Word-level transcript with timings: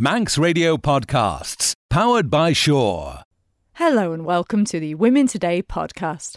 Manx 0.00 0.38
Radio 0.38 0.78
Podcasts, 0.78 1.74
powered 1.90 2.30
by 2.30 2.54
Shore. 2.54 3.18
Hello 3.74 4.14
and 4.14 4.24
welcome 4.24 4.64
to 4.64 4.80
the 4.80 4.94
Women 4.94 5.26
Today 5.26 5.62
podcast. 5.62 6.36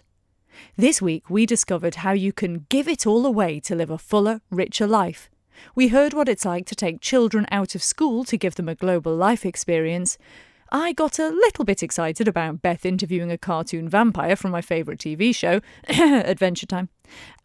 This 0.75 1.01
week 1.01 1.29
we 1.29 1.45
discovered 1.45 1.95
how 1.95 2.11
you 2.11 2.33
can 2.33 2.65
give 2.67 2.89
it 2.89 3.07
all 3.07 3.25
away 3.25 3.61
to 3.61 3.73
live 3.73 3.89
a 3.89 3.97
fuller, 3.97 4.41
richer 4.51 4.85
life. 4.85 5.29
We 5.75 5.87
heard 5.87 6.13
what 6.13 6.27
it's 6.27 6.43
like 6.43 6.65
to 6.65 6.75
take 6.75 6.99
children 6.99 7.45
out 7.51 7.73
of 7.73 7.81
school 7.81 8.25
to 8.25 8.37
give 8.37 8.55
them 8.55 8.67
a 8.67 8.75
global 8.75 9.15
life 9.15 9.45
experience. 9.45 10.17
I 10.69 10.91
got 10.91 11.17
a 11.17 11.29
little 11.29 11.63
bit 11.63 11.81
excited 11.81 12.27
about 12.27 12.61
Beth 12.61 12.85
interviewing 12.85 13.31
a 13.31 13.37
cartoon 13.37 13.87
vampire 13.87 14.35
from 14.35 14.51
my 14.51 14.59
favourite 14.59 14.99
TV 14.99 15.33
show, 15.33 15.61
Adventure 15.87 16.65
Time, 16.65 16.89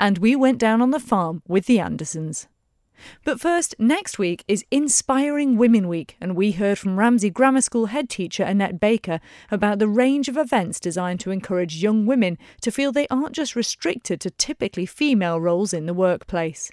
and 0.00 0.18
we 0.18 0.34
went 0.34 0.58
down 0.58 0.82
on 0.82 0.90
the 0.90 0.98
farm 0.98 1.44
with 1.46 1.66
the 1.66 1.78
Andersons. 1.78 2.48
But 3.24 3.40
first, 3.40 3.74
next 3.78 4.18
week 4.18 4.44
is 4.48 4.64
Inspiring 4.70 5.56
Women 5.56 5.88
Week, 5.88 6.16
and 6.20 6.36
we 6.36 6.52
heard 6.52 6.78
from 6.78 6.98
Ramsey 6.98 7.30
Grammar 7.30 7.60
School 7.60 7.86
head 7.86 8.08
teacher 8.08 8.42
Annette 8.42 8.80
Baker 8.80 9.20
about 9.50 9.78
the 9.78 9.88
range 9.88 10.28
of 10.28 10.36
events 10.36 10.80
designed 10.80 11.20
to 11.20 11.30
encourage 11.30 11.82
young 11.82 12.06
women 12.06 12.38
to 12.60 12.70
feel 12.70 12.92
they 12.92 13.08
aren't 13.08 13.34
just 13.34 13.56
restricted 13.56 14.20
to 14.20 14.30
typically 14.30 14.86
female 14.86 15.40
roles 15.40 15.72
in 15.72 15.86
the 15.86 15.94
workplace. 15.94 16.70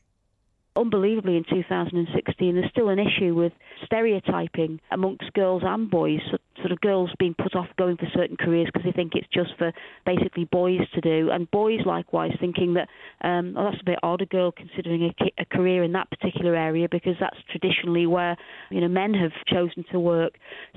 Unbelievably, 0.77 1.37
in 1.37 1.45
2016, 1.49 2.55
there's 2.55 2.69
still 2.69 2.89
an 2.89 2.99
issue 2.99 3.33
with 3.33 3.53
stereotyping 3.85 4.79
amongst 4.91 5.31
girls 5.33 5.63
and 5.65 5.89
boys. 5.89 6.19
Sort 6.57 6.71
of 6.71 6.81
girls 6.81 7.11
being 7.17 7.33
put 7.33 7.55
off 7.55 7.67
going 7.77 7.95
for 7.97 8.07
certain 8.13 8.35
careers 8.37 8.67
because 8.73 8.85
they 8.85 8.91
think 8.91 9.13
it's 9.15 9.27
just 9.33 9.51
for 9.57 9.71
basically 10.05 10.45
boys 10.45 10.81
to 10.93 11.01
do, 11.01 11.29
and 11.31 11.49
boys 11.51 11.79
likewise 11.85 12.31
thinking 12.39 12.73
that 12.73 12.89
um, 13.21 13.55
oh, 13.57 13.69
that's 13.71 13.81
a 13.81 13.85
bit 13.85 13.99
odd, 14.03 14.21
a 14.21 14.25
girl 14.25 14.51
considering 14.51 15.03
a, 15.03 15.41
a 15.41 15.45
career 15.45 15.83
in 15.83 15.93
that 15.93 16.09
particular 16.09 16.55
area 16.55 16.87
because 16.89 17.15
that's 17.19 17.37
traditionally 17.49 18.05
where 18.05 18.35
you 18.69 18.81
know 18.81 18.87
men 18.89 19.13
have 19.13 19.31
chosen 19.47 19.85
to 19.91 19.99
work. 19.99 20.33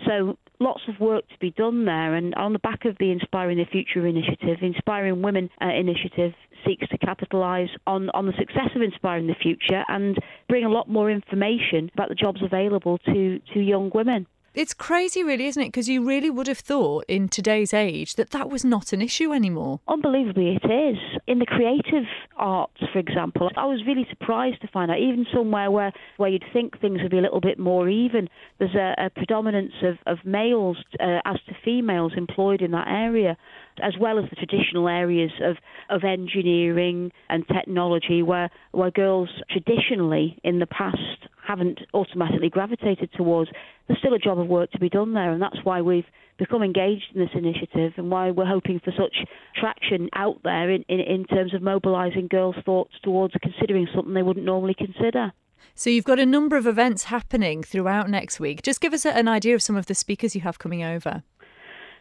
So 0.07 0.37
lots 0.61 0.83
of 0.89 1.01
work 1.01 1.29
to 1.29 1.39
be 1.41 1.51
done 1.53 1.85
there. 1.85 2.15
And 2.15 2.35
on 2.35 2.53
the 2.53 2.59
back 2.59 2.85
of 2.85 2.97
the 2.99 3.11
Inspiring 3.11 3.59
the 3.59 3.65
Future 3.65 4.07
initiative, 4.07 4.59
Inspiring 4.63 5.23
Women 5.23 5.51
uh, 5.63 5.69
initiative 5.69 6.33
seeks 6.67 6.89
to 6.89 6.99
capitalise 6.99 7.71
on, 7.87 8.11
on 8.11 8.27
the 8.27 8.33
success 8.39 8.71
of 8.75 8.83
Inspiring 8.83 9.27
the 9.27 9.35
Future 9.35 9.85
and 9.89 10.19
bring 10.49 10.65
a 10.65 10.69
lot 10.69 10.89
more 10.89 11.11
information 11.11 11.91
about 11.95 12.09
the 12.09 12.15
jobs 12.15 12.43
available 12.43 12.99
to, 12.99 13.41
to 13.55 13.61
young 13.61 13.91
women. 13.95 14.27
It's 14.59 14.75
crazy, 14.75 15.23
really, 15.23 15.47
isn't 15.47 15.63
it? 15.63 15.67
Because 15.67 15.89
you 15.89 16.05
really 16.05 16.31
would 16.31 16.49
have 16.49 16.59
thought 16.59 17.05
in 17.07 17.29
today's 17.29 17.73
age 17.73 18.17
that 18.17 18.31
that 18.31 18.51
was 18.51 18.65
not 18.65 18.93
an 18.93 19.01
issue 19.01 19.33
anymore. 19.33 19.79
Unbelievably, 19.87 20.59
it 20.61 20.69
is. 20.69 20.99
In 21.29 21.39
the 21.39 21.47
creative 21.47 22.03
arts, 22.37 22.83
for 22.93 22.99
example, 22.99 23.53
I 23.57 23.67
was 23.67 23.85
really 23.87 24.05
surprised 24.11 24.61
to 24.63 24.67
find 24.67 24.91
out, 24.91 24.99
even 24.99 25.27
somewhere 25.33 25.71
where, 25.71 25.93
where 26.17 26.29
you'd 26.29 26.43
think 26.53 26.81
things 26.81 27.01
would 27.03 27.13
be 27.13 27.19
a 27.19 27.23
little 27.23 27.41
bit 27.41 27.61
more 27.61 27.89
even, 27.89 28.29
there's 28.59 28.75
a, 28.75 28.95
a 28.99 29.11
predominance 29.11 29.75
of, 29.85 29.97
of 30.07 30.19
males 30.25 30.77
uh, 30.99 31.21
as 31.25 31.37
to 31.47 31.55
females 31.65 32.15
employed 32.17 32.61
in 32.61 32.73
that 32.73 32.89
area 32.89 33.37
as 33.83 33.95
well 34.01 34.19
as 34.19 34.25
the 34.31 34.37
traditional 34.37 34.89
areas 34.89 35.31
of, 35.43 35.57
of 35.91 36.05
engineering 36.05 37.13
and 37.29 37.47
technology, 37.49 38.23
where, 38.23 38.51
where 38.73 38.91
girls 38.91 39.29
traditionally 39.51 40.39
in 40.45 40.59
the 40.59 40.67
past 40.67 41.29
haven't 41.47 41.81
automatically 41.95 42.51
gravitated 42.51 43.11
towards. 43.15 43.51
There's 43.87 43.99
still 43.99 44.15
a 44.15 44.19
job 44.19 44.39
of 44.39 44.49
work 44.49 44.71
to 44.73 44.79
be 44.79 44.91
done 44.91 45.15
there, 45.15 45.33
and 45.33 45.41
that's 45.41 45.65
why 45.65 45.81
we've 45.81 46.05
become 46.39 46.63
engaged 46.63 47.07
in 47.15 47.21
this 47.21 47.31
initiative 47.35 47.95
and 47.97 48.11
why 48.11 48.31
we're 48.31 48.47
hoping 48.47 48.81
for 48.85 48.93
such 48.97 49.27
traction 49.57 50.09
out 50.15 50.41
there 50.45 50.71
in, 50.71 50.85
in, 50.89 51.01
in 51.01 51.25
terms 51.25 51.55
of 51.55 51.63
mobilising 51.63 52.29
girls' 52.29 52.55
thoughts 52.65 52.93
towards 53.03 53.35
considering 53.43 53.89
something 53.95 54.15
they 54.15 54.23
wouldn't 54.23 54.47
normally 54.47 54.75
consider. 54.75 55.33
So 55.75 55.91
you've 55.91 56.05
got 56.05 56.19
a 56.19 56.27
number 56.27 56.57
of 56.57 56.67
events 56.67 57.05
happening 57.05 57.63
throughout 57.63 58.11
next 58.11 58.41
week. 58.41 58.63
Just 58.63 58.81
give 58.81 58.93
us 58.93 59.05
an 59.05 59.29
idea 59.29 59.55
of 59.55 59.63
some 59.63 59.77
of 59.77 59.87
the 59.87 59.95
speakers 59.95 60.35
you 60.35 60.43
have 60.43 60.59
coming 60.59 60.83
over. 60.83 61.23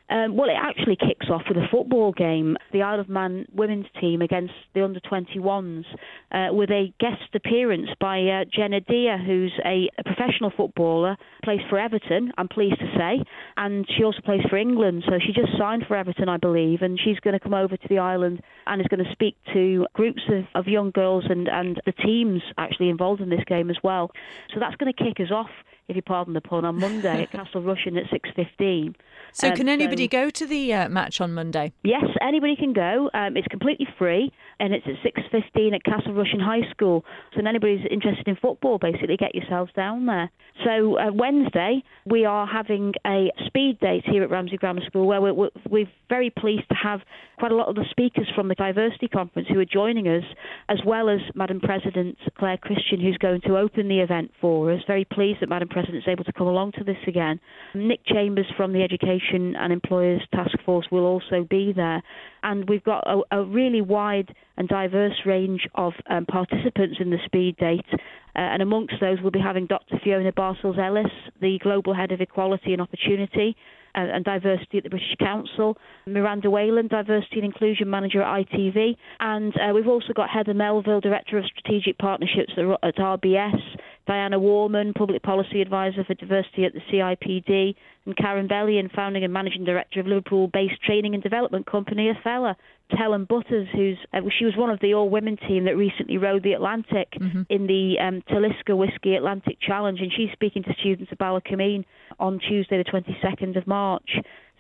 Um, 0.10 0.38
well, 0.38 0.50
it 0.50 0.56
actually 0.58 0.96
kicks 0.96 1.28
off 1.30 1.44
with 1.50 1.58
a 1.58 1.68
football 1.70 2.14
game. 2.14 2.56
The 2.72 2.82
Isle 2.82 3.02
of 3.02 3.10
Man 3.10 3.46
women's 3.54 3.88
team 4.00 4.22
against 4.22 4.54
the 4.74 4.84
under 4.84 5.00
21s, 5.02 5.84
uh, 6.32 6.48
with 6.52 6.70
a 6.70 6.94
guest 7.00 7.36
appearance 7.36 7.90
by 8.00 8.22
uh, 8.22 8.46
Jenna 8.46 8.80
Deer, 8.80 9.18
who's 9.18 9.52
a, 9.66 9.90
a, 9.98 10.04
professional 10.04 10.52
footballer, 10.56 11.18
plays 11.44 11.60
for 11.70 11.78
Everton, 11.78 12.32
I'm 12.38 12.48
pleased 12.48 12.80
to 12.80 12.88
say, 12.98 13.24
and 13.58 13.86
she 13.98 14.04
also 14.04 14.22
plays 14.22 14.42
for 14.50 14.58
England. 14.58 15.04
So 15.08 15.20
she 15.20 15.34
just 15.34 15.58
signed 15.58 15.86
for 15.88 15.98
Everton, 15.98 16.30
I 16.30 16.38
believe, 16.38 16.82
and 16.82 17.00
she's 17.04 17.20
going 17.20 17.34
to 17.34 17.40
come 17.40 17.54
over 17.54 17.76
to 17.76 17.88
the 17.90 18.00
island 18.00 18.42
and 18.66 18.82
is 18.82 18.88
going 18.88 19.04
to 19.04 19.12
speak 19.12 19.36
to 19.54 19.88
groups 19.94 20.22
of, 20.30 20.46
of 20.56 20.68
young 20.68 20.92
girls 20.92 21.26
and, 21.30 21.50
and 21.50 21.82
the 21.86 21.92
teams 21.92 22.42
actually 22.58 22.90
involved 22.90 23.22
in 23.22 23.30
this 23.30 23.44
game 23.46 23.70
as 23.70 23.78
well. 23.84 24.12
So 24.54 24.60
that's 24.60 24.76
going 24.76 24.94
to 24.94 25.04
kick 25.04 25.20
us 25.20 25.32
off 25.32 25.50
if 25.88 25.96
you 25.96 26.02
pardon 26.02 26.34
the 26.34 26.42
pun, 26.42 26.66
on 26.66 26.80
Monday 26.80 27.24
at 27.24 27.32
Castle 27.32 27.62
Rushen 27.62 27.98
at 27.98 28.06
6.15. 28.12 28.96
So 29.32 29.50
um, 29.50 29.56
can 29.56 29.70
anybody 29.70 30.06
so, 30.06 30.10
go 30.10 30.30
to 30.30 30.46
the 30.46 30.74
uh, 30.74 30.90
match 30.90 31.22
on 31.22 31.34
Monday? 31.34 31.74
Yes, 31.84 32.06
anybody 32.22 32.56
can 32.56 32.74
go. 32.74 33.10
Um, 33.14 33.38
it's 33.38 33.48
completely 33.48 33.88
free 33.98 34.32
and 34.60 34.74
it's 34.74 34.86
at 34.86 35.14
6.15 35.34 35.76
at 35.76 35.84
Castle 35.84 36.14
Rushen 36.14 36.42
High 36.42 36.70
School. 36.72 37.06
So 37.34 37.40
if 37.40 37.46
anybody's 37.46 37.86
interested 37.90 38.28
in 38.28 38.36
football, 38.36 38.80
basically 38.80 39.18
get 39.18 39.36
yourselves 39.36 39.72
down 39.76 40.06
there. 40.06 40.32
So 40.66 40.98
uh, 40.98 41.12
Wednesday, 41.14 41.84
we 42.06 42.26
are 42.26 42.48
having 42.48 42.94
a 43.06 43.32
speed 43.46 43.80
date 43.80 44.04
here 44.06 44.24
at 44.24 44.30
Ramsey 44.30 44.58
Grammar 44.58 44.82
School 44.88 45.08
where 45.08 45.22
we're, 45.22 45.34
we're, 45.34 45.50
we're 45.70 45.90
very 46.10 46.30
pleased 46.30 46.68
to 46.70 46.76
have 46.76 47.02
quite 47.38 47.52
a 47.52 47.56
lot 47.56 47.70
of 47.70 47.76
the 47.76 47.86
speakers 47.92 48.28
from 48.34 48.48
the 48.48 48.56
Diversity 48.56 49.08
Conference 49.08 49.48
who 49.48 49.60
are 49.60 49.66
joining 49.66 50.08
us, 50.08 50.24
as 50.70 50.80
well 50.86 51.10
as 51.10 51.20
Madam 51.36 51.60
President 51.60 52.18
Clare 52.38 52.58
Christian, 52.58 53.00
who's 53.00 53.18
going 53.18 53.42
to 53.42 53.58
open 53.58 53.88
the 53.88 54.00
event 54.00 54.32
for 54.42 54.72
us. 54.72 54.82
Very 54.88 55.06
pleased 55.06 55.42
that 55.42 55.50
Madam 55.50 55.68
President 55.78 56.04
is 56.04 56.12
able 56.12 56.24
to 56.24 56.34
come 56.34 56.48
along 56.48 56.72
to 56.72 56.84
this 56.84 56.98
again. 57.06 57.40
Nick 57.76 58.00
Chambers 58.08 58.48
from 58.58 58.74
the 58.74 58.82
Education 58.82 59.56
and 59.56 59.72
Employers 59.72 60.24
Task 60.34 60.58
Force 60.66 60.88
will 60.92 61.06
also 61.06 61.46
be 61.48 61.72
there. 61.72 62.02
And 62.42 62.68
we've 62.68 62.84
got 62.84 63.04
a, 63.06 63.22
a 63.32 63.44
really 63.44 63.82
wide 63.82 64.34
and 64.58 64.68
diverse 64.68 65.14
range 65.24 65.68
of 65.76 65.94
um, 66.10 66.26
participants 66.26 66.98
in 67.00 67.12
the 67.12 67.20
speed 67.26 67.58
date. 67.58 67.86
Uh, 67.94 68.00
and 68.36 68.64
amongst 68.64 68.96
those, 69.00 69.20
we'll 69.22 69.30
be 69.30 69.40
having 69.40 69.68
Dr. 69.68 70.00
Fiona 70.04 70.32
Bartels 70.32 70.78
Ellis, 70.80 71.12
the 71.42 71.60
Global 71.62 71.94
Head 71.94 72.12
of 72.12 72.22
Equality 72.22 72.74
and 72.74 72.82
Opportunity, 72.82 73.56
and 73.94 74.24
Diversity 74.24 74.78
at 74.78 74.84
the 74.84 74.90
British 74.90 75.16
Council, 75.20 75.78
Miranda 76.06 76.50
Wayland, 76.50 76.90
Diversity 76.90 77.38
and 77.38 77.46
Inclusion 77.46 77.90
Manager 77.90 78.22
at 78.22 78.46
ITV, 78.46 78.96
and 79.20 79.54
uh, 79.56 79.74
we've 79.74 79.88
also 79.88 80.14
got 80.16 80.30
Heather 80.30 80.54
Melville, 80.54 81.02
Director 81.02 81.38
of 81.38 81.46
Strategic 81.46 81.98
Partnerships 81.98 82.54
at 82.84 82.96
RBS, 82.96 83.60
Dianah 84.08 84.40
Worman, 84.40 84.94
Public 84.94 85.24
Policy 85.24 85.62
Advisor 85.62 86.04
for 86.04 86.14
Diversity 86.14 86.66
at 86.66 86.74
the 86.74 86.82
CIPD, 86.92 87.76
and 88.06 88.16
Karen 88.16 88.48
Bellion, 88.48 88.94
Founding 88.96 89.24
and 89.24 89.34
Managing 89.34 89.66
Director 89.66 90.00
of 90.00 90.08
Liverpool-based 90.08 90.82
training 90.84 91.14
and 91.14 91.22
development 91.22 91.66
company 91.66 92.12
Athela. 92.12 92.56
Helen 92.90 93.26
Butters, 93.26 93.68
who's 93.74 93.98
uh, 94.14 94.22
she 94.40 94.46
was 94.46 94.56
one 94.56 94.70
of 94.70 94.80
the 94.80 94.94
all-women 94.94 95.36
team 95.36 95.66
that 95.66 95.76
recently 95.76 96.18
rode 96.18 96.44
the 96.44 96.54
Atlantic 96.54 97.12
mm-hmm. 97.20 97.42
in 97.50 97.68
the 97.68 97.96
um, 98.02 98.24
Talisker 98.30 98.78
Whisky 98.78 99.16
Atlantic 99.16 99.58
Challenge, 99.60 100.00
and 100.00 100.12
she's 100.16 100.32
speaking 100.32 100.64
to 100.64 100.74
students 100.80 101.12
at 101.12 101.20
Ballakermeen 101.20 101.84
on 102.18 102.40
Tuesday, 102.40 102.82
the 102.82 102.90
22nd 102.90 103.58
of 103.58 103.68
March. 103.68 104.10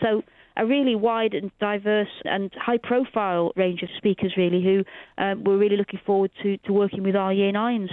So 0.01 0.23
a 0.57 0.65
really 0.65 0.95
wide 0.95 1.33
and 1.33 1.51
diverse 1.59 2.09
and 2.25 2.51
high 2.55 2.79
profile 2.81 3.53
range 3.55 3.83
of 3.83 3.89
speakers 3.97 4.33
really 4.35 4.63
who 4.63 4.83
um, 5.21 5.43
we're 5.43 5.57
really 5.57 5.77
looking 5.77 5.99
forward 6.05 6.31
to, 6.43 6.57
to 6.57 6.73
working 6.73 7.03
with 7.03 7.15
our 7.15 7.31
year 7.31 7.51
nines. 7.51 7.89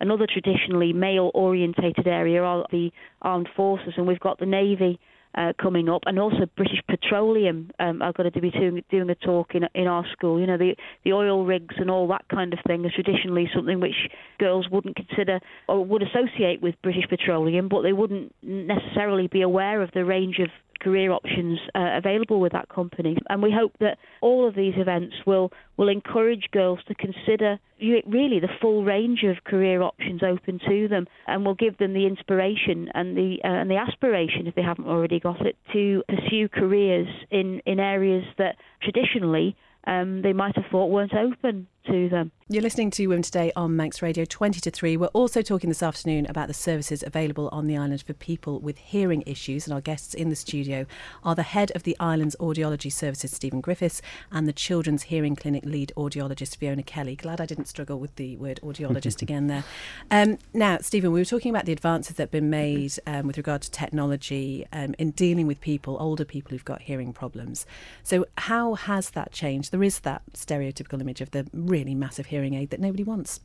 Another 0.00 0.26
traditionally 0.26 0.92
male 0.92 1.30
orientated 1.34 2.06
area 2.06 2.42
are 2.42 2.66
the 2.70 2.90
armed 3.22 3.48
forces, 3.56 3.94
and 3.96 4.06
we've 4.06 4.20
got 4.20 4.38
the 4.38 4.46
Navy 4.46 4.98
uh, 5.34 5.52
coming 5.60 5.88
up, 5.88 6.02
and 6.06 6.18
also 6.18 6.46
British 6.56 6.80
Petroleum 6.88 7.70
um, 7.78 8.02
are 8.02 8.12
going 8.12 8.30
to 8.30 8.40
be 8.40 8.50
doing, 8.50 8.82
doing 8.90 9.10
a 9.10 9.14
talk 9.14 9.54
in 9.54 9.64
in 9.74 9.86
our 9.86 10.04
school. 10.12 10.40
You 10.40 10.46
know, 10.46 10.56
the 10.56 10.74
the 11.04 11.12
oil 11.12 11.44
rigs 11.44 11.74
and 11.78 11.90
all 11.90 12.08
that 12.08 12.24
kind 12.28 12.52
of 12.52 12.58
thing 12.66 12.84
is 12.84 12.92
traditionally 12.92 13.48
something 13.54 13.78
which 13.80 14.08
girls 14.38 14.68
wouldn't 14.70 14.96
consider 14.96 15.40
or 15.68 15.84
would 15.84 16.02
associate 16.02 16.62
with 16.62 16.74
British 16.82 17.08
Petroleum, 17.08 17.68
but 17.68 17.82
they 17.82 17.92
wouldn't 17.92 18.34
necessarily 18.42 19.26
be 19.26 19.42
aware 19.42 19.82
of 19.82 19.90
the 19.92 20.04
range 20.04 20.38
of 20.38 20.48
career 20.80 21.12
options 21.12 21.58
uh, 21.74 21.96
available 21.96 22.40
with 22.40 22.52
that 22.52 22.68
company. 22.68 23.16
And 23.28 23.42
we 23.42 23.52
hope 23.52 23.72
that 23.80 23.98
all 24.20 24.46
of 24.46 24.54
these 24.54 24.74
events 24.76 25.14
will, 25.26 25.52
will 25.76 25.88
encourage 25.88 26.48
girls 26.52 26.80
to 26.88 26.94
consider 26.94 27.58
really 27.80 28.40
the 28.40 28.48
full 28.60 28.84
range 28.84 29.24
of 29.24 29.44
career 29.44 29.82
options 29.82 30.22
open 30.22 30.60
to 30.68 30.88
them 30.88 31.06
and 31.26 31.44
will 31.44 31.54
give 31.54 31.78
them 31.78 31.94
the 31.94 32.06
inspiration 32.06 32.88
and 32.94 33.16
the, 33.16 33.38
uh, 33.44 33.48
and 33.48 33.70
the 33.70 33.76
aspiration, 33.76 34.46
if 34.46 34.54
they 34.54 34.62
haven't 34.62 34.86
already 34.86 35.20
got 35.20 35.44
it, 35.46 35.56
to 35.72 36.02
pursue 36.08 36.48
careers 36.48 37.08
in, 37.30 37.60
in 37.66 37.78
areas 37.78 38.24
that 38.38 38.56
traditionally 38.82 39.56
um, 39.86 40.22
they 40.22 40.32
might 40.32 40.56
have 40.56 40.66
thought 40.70 40.86
weren't 40.86 41.14
open 41.14 41.66
to 41.88 42.08
them. 42.08 42.32
You're 42.50 42.62
listening 42.62 42.90
to 42.92 43.06
Women 43.06 43.22
Today 43.22 43.52
on 43.56 43.76
Manx 43.76 44.00
Radio 44.00 44.24
20 44.24 44.60
to 44.60 44.70
3. 44.70 44.96
We're 44.96 45.08
also 45.08 45.42
talking 45.42 45.68
this 45.68 45.82
afternoon 45.82 46.24
about 46.30 46.48
the 46.48 46.54
services 46.54 47.04
available 47.06 47.50
on 47.52 47.66
the 47.66 47.76
island 47.76 48.02
for 48.06 48.14
people 48.14 48.58
with 48.58 48.78
hearing 48.78 49.22
issues. 49.26 49.66
And 49.66 49.74
our 49.74 49.82
guests 49.82 50.14
in 50.14 50.30
the 50.30 50.36
studio 50.36 50.86
are 51.22 51.34
the 51.34 51.42
head 51.42 51.72
of 51.74 51.82
the 51.82 51.94
island's 52.00 52.36
audiology 52.40 52.90
services, 52.90 53.32
Stephen 53.32 53.60
Griffiths, 53.60 54.00
and 54.32 54.48
the 54.48 54.54
Children's 54.54 55.04
Hearing 55.04 55.36
Clinic 55.36 55.66
lead 55.66 55.92
audiologist, 55.94 56.56
Fiona 56.56 56.82
Kelly. 56.82 57.16
Glad 57.16 57.38
I 57.38 57.44
didn't 57.44 57.66
struggle 57.66 57.98
with 58.00 58.16
the 58.16 58.38
word 58.38 58.60
audiologist 58.62 59.20
again 59.22 59.48
there. 59.48 59.64
Um, 60.10 60.38
now, 60.54 60.78
Stephen, 60.80 61.12
we 61.12 61.20
were 61.20 61.26
talking 61.26 61.50
about 61.50 61.66
the 61.66 61.72
advances 61.72 62.16
that 62.16 62.22
have 62.24 62.30
been 62.30 62.48
made 62.48 62.94
um, 63.06 63.26
with 63.26 63.36
regard 63.36 63.60
to 63.60 63.70
technology 63.70 64.66
um, 64.72 64.94
in 64.98 65.10
dealing 65.10 65.46
with 65.46 65.60
people, 65.60 65.98
older 66.00 66.24
people 66.24 66.52
who've 66.52 66.64
got 66.64 66.80
hearing 66.80 67.12
problems. 67.12 67.66
So, 68.02 68.24
how 68.38 68.72
has 68.72 69.10
that 69.10 69.32
changed? 69.32 69.70
There 69.70 69.82
is 69.82 70.00
that 70.00 70.22
stereotypical 70.32 70.98
image 70.98 71.20
of 71.20 71.32
the 71.32 71.46
really 71.52 71.77
massive 71.84 72.26
hearing 72.26 72.54
aid 72.54 72.70
that 72.70 72.80
nobody 72.80 73.04
wants. 73.04 73.40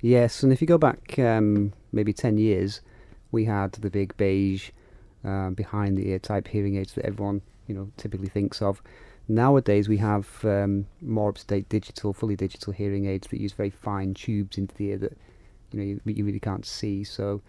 Yes, 0.00 0.42
and 0.42 0.52
if 0.52 0.60
you 0.60 0.66
go 0.66 0.78
back 0.78 1.18
um, 1.18 1.72
maybe 1.92 2.12
10 2.12 2.38
years, 2.38 2.80
we 3.32 3.44
had 3.44 3.72
the 3.72 3.90
big 3.90 4.16
beige 4.16 4.70
um, 5.24 5.54
behind 5.54 5.98
the 5.98 6.08
ear 6.08 6.18
type 6.18 6.48
hearing 6.48 6.76
aids 6.76 6.92
that 6.94 7.04
everyone 7.04 7.42
you 7.66 7.74
know 7.74 7.90
typically 7.96 8.28
thinks 8.28 8.62
of. 8.62 8.82
Nowadays, 9.28 9.88
we 9.88 9.96
have 9.96 10.44
um, 10.44 10.86
more 11.02 11.30
up-to-date 11.30 11.68
digital, 11.68 12.12
fully 12.12 12.36
digital 12.36 12.72
hearing 12.72 13.06
aids 13.06 13.26
that 13.28 13.40
use 13.40 13.52
very 13.52 13.70
fine 13.70 14.14
tubes 14.14 14.56
into 14.56 14.74
the 14.76 14.90
ear 14.90 14.98
that 14.98 15.18
you 15.72 15.78
know 15.78 15.84
you, 15.84 16.00
you 16.04 16.24
really 16.24 16.40
can't 16.40 16.64
see. 16.64 17.02
So, 17.02 17.42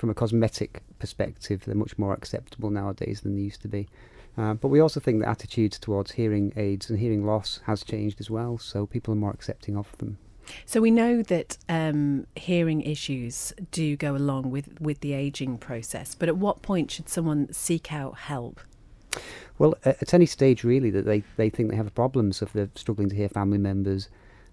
from 0.00 0.08
a 0.08 0.14
cosmetic 0.14 0.82
perspective, 0.98 1.62
they're 1.66 1.74
much 1.74 1.98
more 1.98 2.14
acceptable 2.14 2.70
nowadays 2.70 3.20
than 3.20 3.36
they 3.36 3.42
used 3.42 3.60
to 3.60 3.68
be. 3.68 3.86
Uh, 4.38 4.54
but 4.54 4.68
we 4.68 4.80
also 4.80 4.98
think 4.98 5.20
that 5.20 5.28
attitudes 5.28 5.78
towards 5.78 6.12
hearing 6.12 6.54
aids 6.56 6.88
and 6.88 6.98
hearing 6.98 7.26
loss 7.26 7.60
has 7.66 7.84
changed 7.84 8.18
as 8.18 8.30
well, 8.30 8.56
so 8.56 8.86
people 8.86 9.12
are 9.12 9.16
more 9.16 9.30
accepting 9.30 9.76
of 9.76 9.96
them. 9.98 10.16
So 10.64 10.80
we 10.80 10.90
know 10.90 11.22
that 11.24 11.58
um, 11.68 12.26
hearing 12.34 12.80
issues 12.80 13.52
do 13.72 13.94
go 13.94 14.16
along 14.16 14.50
with, 14.50 14.80
with 14.80 15.00
the 15.00 15.12
ageing 15.12 15.58
process, 15.58 16.14
but 16.14 16.30
at 16.30 16.38
what 16.38 16.62
point 16.62 16.90
should 16.90 17.10
someone 17.10 17.52
seek 17.52 17.92
out 17.92 18.16
help? 18.20 18.58
Well, 19.58 19.74
at 19.84 20.14
any 20.14 20.24
stage 20.24 20.64
really 20.64 20.88
that 20.90 21.04
they, 21.04 21.24
they 21.36 21.50
think 21.50 21.70
they 21.70 21.76
have 21.76 21.94
problems, 21.94 22.40
if 22.40 22.54
they're 22.54 22.70
struggling 22.74 23.10
to 23.10 23.16
hear 23.16 23.28
family 23.28 23.58
members, 23.58 24.08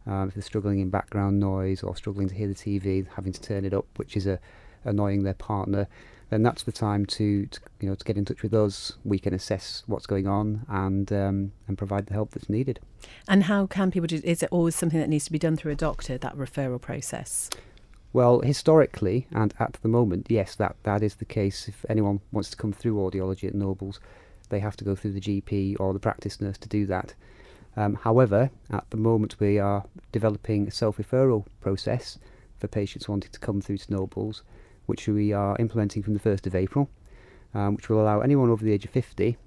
um, 0.05 0.27
if 0.27 0.33
they're 0.33 0.43
struggling 0.43 0.79
in 0.81 0.89
background 0.89 1.39
noise 1.39 1.83
or 1.83 1.95
struggling 1.95 2.27
to 2.27 2.35
hear 2.35 2.49
the 2.49 2.53
TV, 2.53 3.07
having 3.15 3.31
to 3.31 3.41
turn 3.41 3.63
it 3.63 3.73
up, 3.73 3.85
which 3.95 4.17
is 4.17 4.27
a, 4.27 4.39
annoying 4.87 5.23
their 5.23 5.33
partner, 5.33 5.87
then 6.29 6.43
that's 6.43 6.63
the 6.63 6.71
time 6.71 7.05
to, 7.05 7.45
to, 7.45 7.59
you 7.79 7.89
know 7.89 7.95
to 7.95 8.03
get 8.03 8.17
in 8.17 8.25
touch 8.25 8.41
with 8.41 8.53
us. 8.53 8.93
We 9.03 9.19
can 9.19 9.33
assess 9.33 9.83
what's 9.85 10.05
going 10.05 10.27
on 10.27 10.65
and 10.67 11.11
um, 11.11 11.51
and 11.67 11.77
provide 11.77 12.07
the 12.07 12.13
help 12.13 12.31
that's 12.31 12.49
needed. 12.49 12.79
And 13.27 13.43
how 13.43 13.67
can 13.67 13.91
people 13.91 14.07
do? 14.07 14.21
Is 14.23 14.43
it 14.43 14.49
always 14.51 14.75
something 14.75 14.99
that 14.99 15.09
needs 15.09 15.25
to 15.25 15.31
be 15.31 15.39
done 15.39 15.55
through 15.55 15.71
a 15.73 15.75
doctor? 15.75 16.17
That 16.17 16.35
referral 16.35 16.81
process. 16.81 17.49
Well, 18.13 18.39
historically 18.39 19.27
and 19.31 19.53
at 19.59 19.73
the 19.81 19.87
moment, 19.89 20.27
yes, 20.29 20.55
that, 20.55 20.75
that 20.83 21.03
is 21.03 21.15
the 21.15 21.25
case. 21.25 21.67
If 21.67 21.85
anyone 21.89 22.21
wants 22.31 22.49
to 22.49 22.57
come 22.57 22.71
through 22.71 22.95
audiology 22.95 23.47
at 23.47 23.53
Nobles, 23.53 23.99
they 24.49 24.59
have 24.59 24.77
to 24.77 24.83
go 24.83 24.95
through 24.95 25.11
the 25.11 25.21
GP 25.21 25.79
or 25.79 25.93
the 25.93 25.99
practice 25.99 26.39
nurse 26.41 26.57
to 26.59 26.69
do 26.69 26.85
that. 26.87 27.13
Um, 27.75 27.93
however, 27.93 28.49
at 28.71 28.89
the 28.89 28.97
moment, 28.97 29.35
we 29.39 29.59
are 29.59 29.85
developing 30.11 30.67
a 30.67 30.71
self 30.71 30.97
referral 30.97 31.45
process 31.61 32.17
for 32.57 32.67
patients 32.67 33.07
wanting 33.07 33.31
to 33.31 33.39
come 33.39 33.61
through 33.61 33.77
to 33.77 33.93
Nobles 33.93 34.41
which 34.87 35.07
we 35.07 35.31
are 35.31 35.55
implementing 35.59 36.01
from 36.01 36.13
the 36.13 36.19
1st 36.19 36.47
of 36.47 36.55
April, 36.55 36.89
um, 37.53 37.75
which 37.75 37.89
will 37.89 38.01
allow 38.01 38.21
anyone 38.21 38.49
over 38.49 38.65
the 38.65 38.73
age 38.73 38.85
of 38.85 38.91
50 38.91 39.37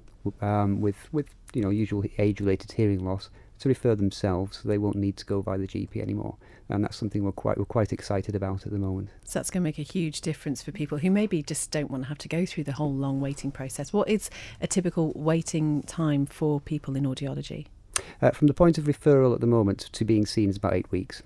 um, 0.40 0.80
with, 0.80 1.12
with 1.12 1.26
you 1.52 1.62
know, 1.62 1.70
usual 1.70 2.04
age-related 2.18 2.72
hearing 2.72 3.04
loss 3.04 3.28
to 3.58 3.68
refer 3.68 3.94
themselves 3.94 4.58
so 4.58 4.68
they 4.68 4.78
won't 4.78 4.96
need 4.96 5.16
to 5.18 5.26
go 5.26 5.42
by 5.42 5.56
the 5.56 5.66
GP 5.66 6.00
anymore. 6.00 6.36
And 6.68 6.82
that's 6.82 6.96
something 6.96 7.24
we're 7.24 7.32
quite, 7.32 7.58
we're 7.58 7.64
quite 7.64 7.92
excited 7.92 8.34
about 8.34 8.64
at 8.64 8.72
the 8.72 8.78
moment. 8.78 9.10
So 9.24 9.38
that's 9.38 9.50
going 9.50 9.62
to 9.62 9.64
make 9.64 9.78
a 9.78 9.82
huge 9.82 10.20
difference 10.20 10.62
for 10.62 10.72
people 10.72 10.98
who 10.98 11.10
maybe 11.10 11.42
just 11.42 11.70
don't 11.70 11.90
want 11.90 12.04
to 12.04 12.08
have 12.08 12.18
to 12.18 12.28
go 12.28 12.46
through 12.46 12.64
the 12.64 12.72
whole 12.72 12.92
long 12.92 13.20
waiting 13.20 13.50
process. 13.50 13.92
What 13.92 14.08
is 14.08 14.30
a 14.60 14.66
typical 14.66 15.12
waiting 15.14 15.82
time 15.82 16.26
for 16.26 16.60
people 16.60 16.96
in 16.96 17.04
audiology? 17.04 17.66
Uh, 18.22 18.30
from 18.30 18.46
the 18.46 18.54
point 18.54 18.78
of 18.78 18.84
referral 18.84 19.34
at 19.34 19.40
the 19.40 19.46
moment 19.46 19.90
to 19.92 20.04
being 20.04 20.24
seen 20.24 20.48
is 20.48 20.56
about 20.56 20.74
eight 20.74 20.90
weeks. 20.90 21.22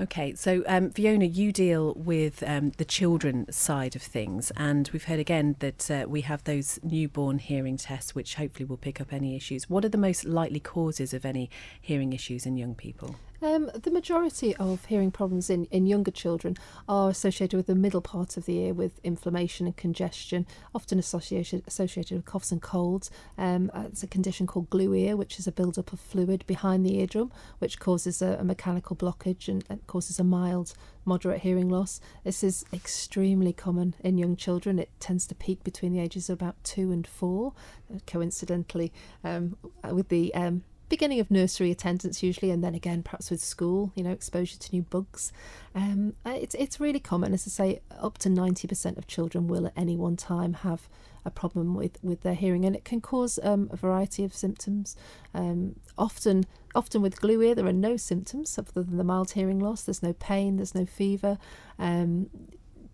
Okay, 0.00 0.34
so 0.34 0.62
um, 0.66 0.90
Fiona, 0.90 1.24
you 1.24 1.52
deal 1.52 1.94
with 1.94 2.42
um, 2.46 2.70
the 2.78 2.84
children 2.84 3.50
side 3.52 3.94
of 3.96 4.02
things, 4.02 4.52
and 4.56 4.88
we've 4.92 5.04
heard 5.04 5.18
again 5.18 5.56
that 5.60 5.90
uh, 5.90 6.04
we 6.08 6.22
have 6.22 6.44
those 6.44 6.78
newborn 6.82 7.38
hearing 7.38 7.76
tests, 7.76 8.14
which 8.14 8.36
hopefully 8.36 8.64
will 8.64 8.76
pick 8.76 9.00
up 9.00 9.12
any 9.12 9.36
issues. 9.36 9.68
What 9.68 9.84
are 9.84 9.88
the 9.88 9.98
most 9.98 10.24
likely 10.24 10.60
causes 10.60 11.12
of 11.12 11.24
any 11.24 11.50
hearing 11.80 12.12
issues 12.12 12.46
in 12.46 12.56
young 12.56 12.74
people? 12.74 13.16
Um, 13.42 13.72
the 13.74 13.90
majority 13.90 14.54
of 14.56 14.84
hearing 14.84 15.10
problems 15.10 15.50
in, 15.50 15.64
in 15.72 15.84
younger 15.84 16.12
children 16.12 16.56
are 16.88 17.10
associated 17.10 17.56
with 17.56 17.66
the 17.66 17.74
middle 17.74 18.00
part 18.00 18.36
of 18.36 18.46
the 18.46 18.56
ear 18.58 18.72
with 18.72 19.00
inflammation 19.02 19.66
and 19.66 19.76
congestion, 19.76 20.46
often 20.72 20.96
associated 21.00 21.64
associated 21.66 22.18
with 22.18 22.24
coughs 22.24 22.52
and 22.52 22.62
colds. 22.62 23.10
Um, 23.36 23.68
uh, 23.74 23.84
it's 23.88 24.04
a 24.04 24.06
condition 24.06 24.46
called 24.46 24.70
glue 24.70 24.94
ear, 24.94 25.16
which 25.16 25.40
is 25.40 25.48
a 25.48 25.52
build-up 25.52 25.92
of 25.92 25.98
fluid 25.98 26.44
behind 26.46 26.86
the 26.86 27.00
eardrum, 27.00 27.32
which 27.58 27.80
causes 27.80 28.22
a, 28.22 28.36
a 28.38 28.44
mechanical 28.44 28.94
blockage 28.94 29.48
and, 29.48 29.64
and 29.68 29.84
causes 29.88 30.20
a 30.20 30.24
mild 30.24 30.74
moderate 31.04 31.40
hearing 31.40 31.68
loss. 31.68 32.00
This 32.22 32.44
is 32.44 32.64
extremely 32.72 33.52
common 33.52 33.96
in 34.04 34.18
young 34.18 34.36
children. 34.36 34.78
It 34.78 34.90
tends 35.00 35.26
to 35.26 35.34
peak 35.34 35.64
between 35.64 35.92
the 35.92 36.00
ages 36.00 36.30
of 36.30 36.38
about 36.38 36.62
two 36.62 36.92
and 36.92 37.04
four. 37.04 37.54
Uh, 37.92 37.98
coincidentally, 38.06 38.92
um, 39.24 39.56
with 39.90 40.10
the 40.10 40.32
um, 40.32 40.62
beginning 40.92 41.20
of 41.20 41.30
nursery 41.30 41.70
attendance 41.70 42.22
usually, 42.22 42.50
and 42.50 42.62
then 42.62 42.74
again 42.74 43.02
perhaps 43.02 43.30
with 43.30 43.42
school, 43.42 43.92
you 43.96 44.04
know, 44.04 44.10
exposure 44.10 44.58
to 44.58 44.72
new 44.72 44.82
bugs. 44.82 45.32
Um, 45.74 46.14
uh, 46.26 46.36
it's 46.44 46.54
it's 46.54 46.78
really 46.78 47.00
common, 47.00 47.32
as 47.32 47.46
I 47.46 47.50
say, 47.50 47.80
up 48.08 48.18
to 48.18 48.28
ninety 48.28 48.68
percent 48.68 48.98
of 48.98 49.06
children 49.06 49.48
will 49.48 49.66
at 49.66 49.72
any 49.74 49.96
one 49.96 50.16
time 50.16 50.52
have 50.52 50.82
a 51.24 51.30
problem 51.30 51.74
with, 51.74 51.98
with 52.02 52.20
their 52.22 52.34
hearing, 52.34 52.64
and 52.66 52.76
it 52.76 52.84
can 52.84 53.00
cause 53.00 53.38
um, 53.42 53.70
a 53.72 53.76
variety 53.76 54.22
of 54.24 54.34
symptoms. 54.34 54.96
Um, 55.32 55.76
often, 55.96 56.44
often 56.74 57.00
with 57.00 57.20
glue 57.20 57.40
ear, 57.40 57.54
there 57.54 57.66
are 57.66 57.72
no 57.72 57.96
symptoms 57.96 58.58
other 58.58 58.82
than 58.82 58.98
the 58.98 59.04
mild 59.04 59.30
hearing 59.30 59.60
loss. 59.60 59.84
There's 59.84 60.02
no 60.02 60.12
pain. 60.12 60.56
There's 60.56 60.74
no 60.74 60.84
fever. 60.84 61.38
Um, 61.78 62.28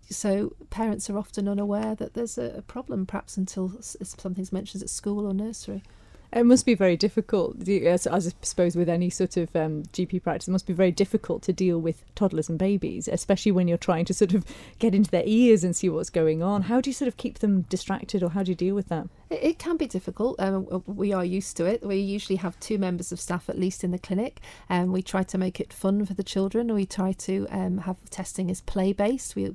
so 0.09 0.55
parents 0.69 1.09
are 1.09 1.17
often 1.17 1.49
unaware 1.49 1.95
that 1.95 2.13
there's 2.13 2.37
a, 2.37 2.57
a 2.57 2.61
problem, 2.61 3.05
perhaps 3.05 3.35
until 3.35 3.73
something's 3.81 4.53
mentioned 4.53 4.83
at 4.83 4.89
school 4.89 5.25
or 5.25 5.33
nursery. 5.33 5.83
It 6.31 6.45
must 6.45 6.65
be 6.65 6.75
very 6.75 6.95
difficult, 6.95 7.67
as, 7.67 8.05
I 8.05 8.19
suppose 8.19 8.75
with 8.75 8.87
any 8.87 9.09
sort 9.09 9.35
of 9.35 9.55
um, 9.55 9.83
GP 9.93 10.21
practice, 10.21 10.47
it 10.47 10.51
must 10.51 10.67
be 10.67 10.73
very 10.73 10.91
difficult 10.91 11.41
to 11.43 11.53
deal 11.53 11.79
with 11.79 12.03
toddlers 12.13 12.49
and 12.49 12.59
babies, 12.59 13.07
especially 13.07 13.51
when 13.51 13.67
you're 13.67 13.79
trying 13.79 14.05
to 14.05 14.13
sort 14.13 14.35
of 14.35 14.45
get 14.77 14.93
into 14.93 15.09
their 15.09 15.23
ears 15.25 15.63
and 15.63 15.75
see 15.75 15.89
what's 15.89 16.11
going 16.11 16.43
on. 16.43 16.63
How 16.63 16.81
do 16.81 16.89
you 16.91 16.93
sort 16.93 17.07
of 17.07 17.17
keep 17.17 17.39
them 17.39 17.61
distracted, 17.61 18.21
or 18.21 18.29
how 18.29 18.43
do 18.43 18.51
you 18.51 18.55
deal 18.55 18.75
with 18.75 18.89
that? 18.89 19.07
It, 19.29 19.43
it 19.43 19.59
can 19.59 19.77
be 19.77 19.87
difficult. 19.87 20.39
Um, 20.39 20.83
we 20.85 21.13
are 21.13 21.25
used 21.25 21.57
to 21.57 21.65
it. 21.65 21.85
We 21.85 21.97
usually 21.97 22.37
have 22.37 22.59
two 22.59 22.77
members 22.77 23.11
of 23.11 23.19
staff 23.19 23.49
at 23.49 23.57
least 23.57 23.83
in 23.83 23.91
the 23.91 23.99
clinic, 23.99 24.41
and 24.67 24.91
we 24.91 25.01
try 25.01 25.23
to 25.23 25.37
make 25.37 25.59
it 25.59 25.73
fun 25.73 26.05
for 26.05 26.13
the 26.13 26.23
children. 26.23 26.73
We 26.73 26.85
try 26.85 27.13
to 27.13 27.47
um, 27.49 27.79
have 27.79 27.97
testing 28.09 28.49
as 28.49 28.61
play 28.61 28.93
based. 28.93 29.35
We're 29.35 29.53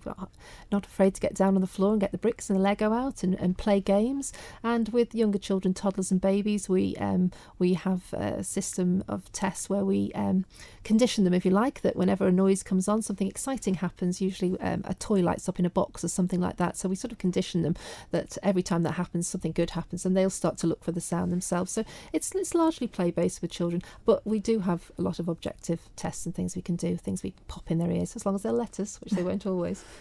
not 0.71 0.87
afraid 0.87 1.15
to 1.15 1.21
get 1.21 1.35
down 1.35 1.55
on 1.55 1.61
the 1.61 1.67
floor 1.67 1.93
and 1.93 2.01
get 2.01 2.13
the 2.13 2.19
bricks 2.19 2.49
and 2.49 2.59
the 2.59 2.63
Lego 2.63 2.93
out 2.93 3.23
and, 3.23 3.35
and 3.35 3.57
play 3.59 3.81
games. 3.81 4.33
And 4.63 4.89
with 4.91 5.15
younger 5.15 5.39
children, 5.39 5.75
toddlers 5.75 6.11
and 6.11 6.21
babies 6.21 6.69
we 6.69 6.97
um, 6.97 7.31
we 7.59 7.75
have 7.75 8.13
a 8.13 8.45
system 8.45 9.05
of 9.09 9.31
tests 9.33 9.69
where 9.69 9.85
we 9.85 10.13
um, 10.15 10.45
condition 10.85 11.25
them, 11.25 11.35
if 11.35 11.45
you 11.45 11.51
like, 11.51 11.81
that 11.83 11.97
whenever 11.97 12.27
a 12.27 12.33
noise 12.33 12.63
comes 12.63 12.89
on, 12.89 13.03
something 13.03 13.29
exciting 13.29 13.75
happens. 13.75 14.21
Usually, 14.21 14.59
um, 14.61 14.83
a 14.85 14.95
toy 14.95 15.21
lights 15.21 15.49
up 15.49 15.59
in 15.59 15.67
a 15.67 15.71
box 15.71 16.05
or 16.05 16.09
something 16.09 16.41
like 16.41 16.57
that. 16.57 16.77
So 16.77 16.89
we 16.89 16.97
sort 16.97 17.13
of 17.13 17.19
condition 17.19 17.63
them 17.63 17.75
that 18.11 18.39
every 18.43 18.63
time 18.63 18.83
that 18.83 18.93
happens, 18.93 19.27
something 19.27 19.53
good 19.53 19.64
happens, 19.71 20.05
and 20.05 20.17
they'll 20.17 20.31
start 20.31 20.59
to 20.59 20.67
look 20.67 20.85
for 20.85 20.93
the 20.93 21.01
sound 21.01 21.33
themselves. 21.33 21.73
So 21.73 21.85
it's 22.13 22.35
it's 22.35 22.55
largely 22.55 22.87
play 22.87 23.11
based 23.11 23.43
with 23.43 23.51
children, 23.51 23.83
but 24.05 24.27
we 24.27 24.39
do 24.39 24.61
have 24.61 24.91
a 24.99 25.03
lot 25.03 25.19
of 25.19 25.29
objective 25.29 25.89
tests 25.97 26.27
and 26.27 26.35
things 26.35 26.57
we 26.57 26.63
can 26.63 26.77
do, 26.77 26.97
things 26.97 27.23
we 27.23 27.35
pop 27.49 27.71
in 27.71 27.79
their 27.79 27.91
ears, 27.91 28.17
as 28.17 28.25
long 28.25 28.35
as 28.35 28.43
they'll 28.43 28.53
let 28.53 28.81
us, 28.81 29.01
which 29.01 29.13
they 29.13 29.23
won't 29.23 29.47
always. 29.47 29.85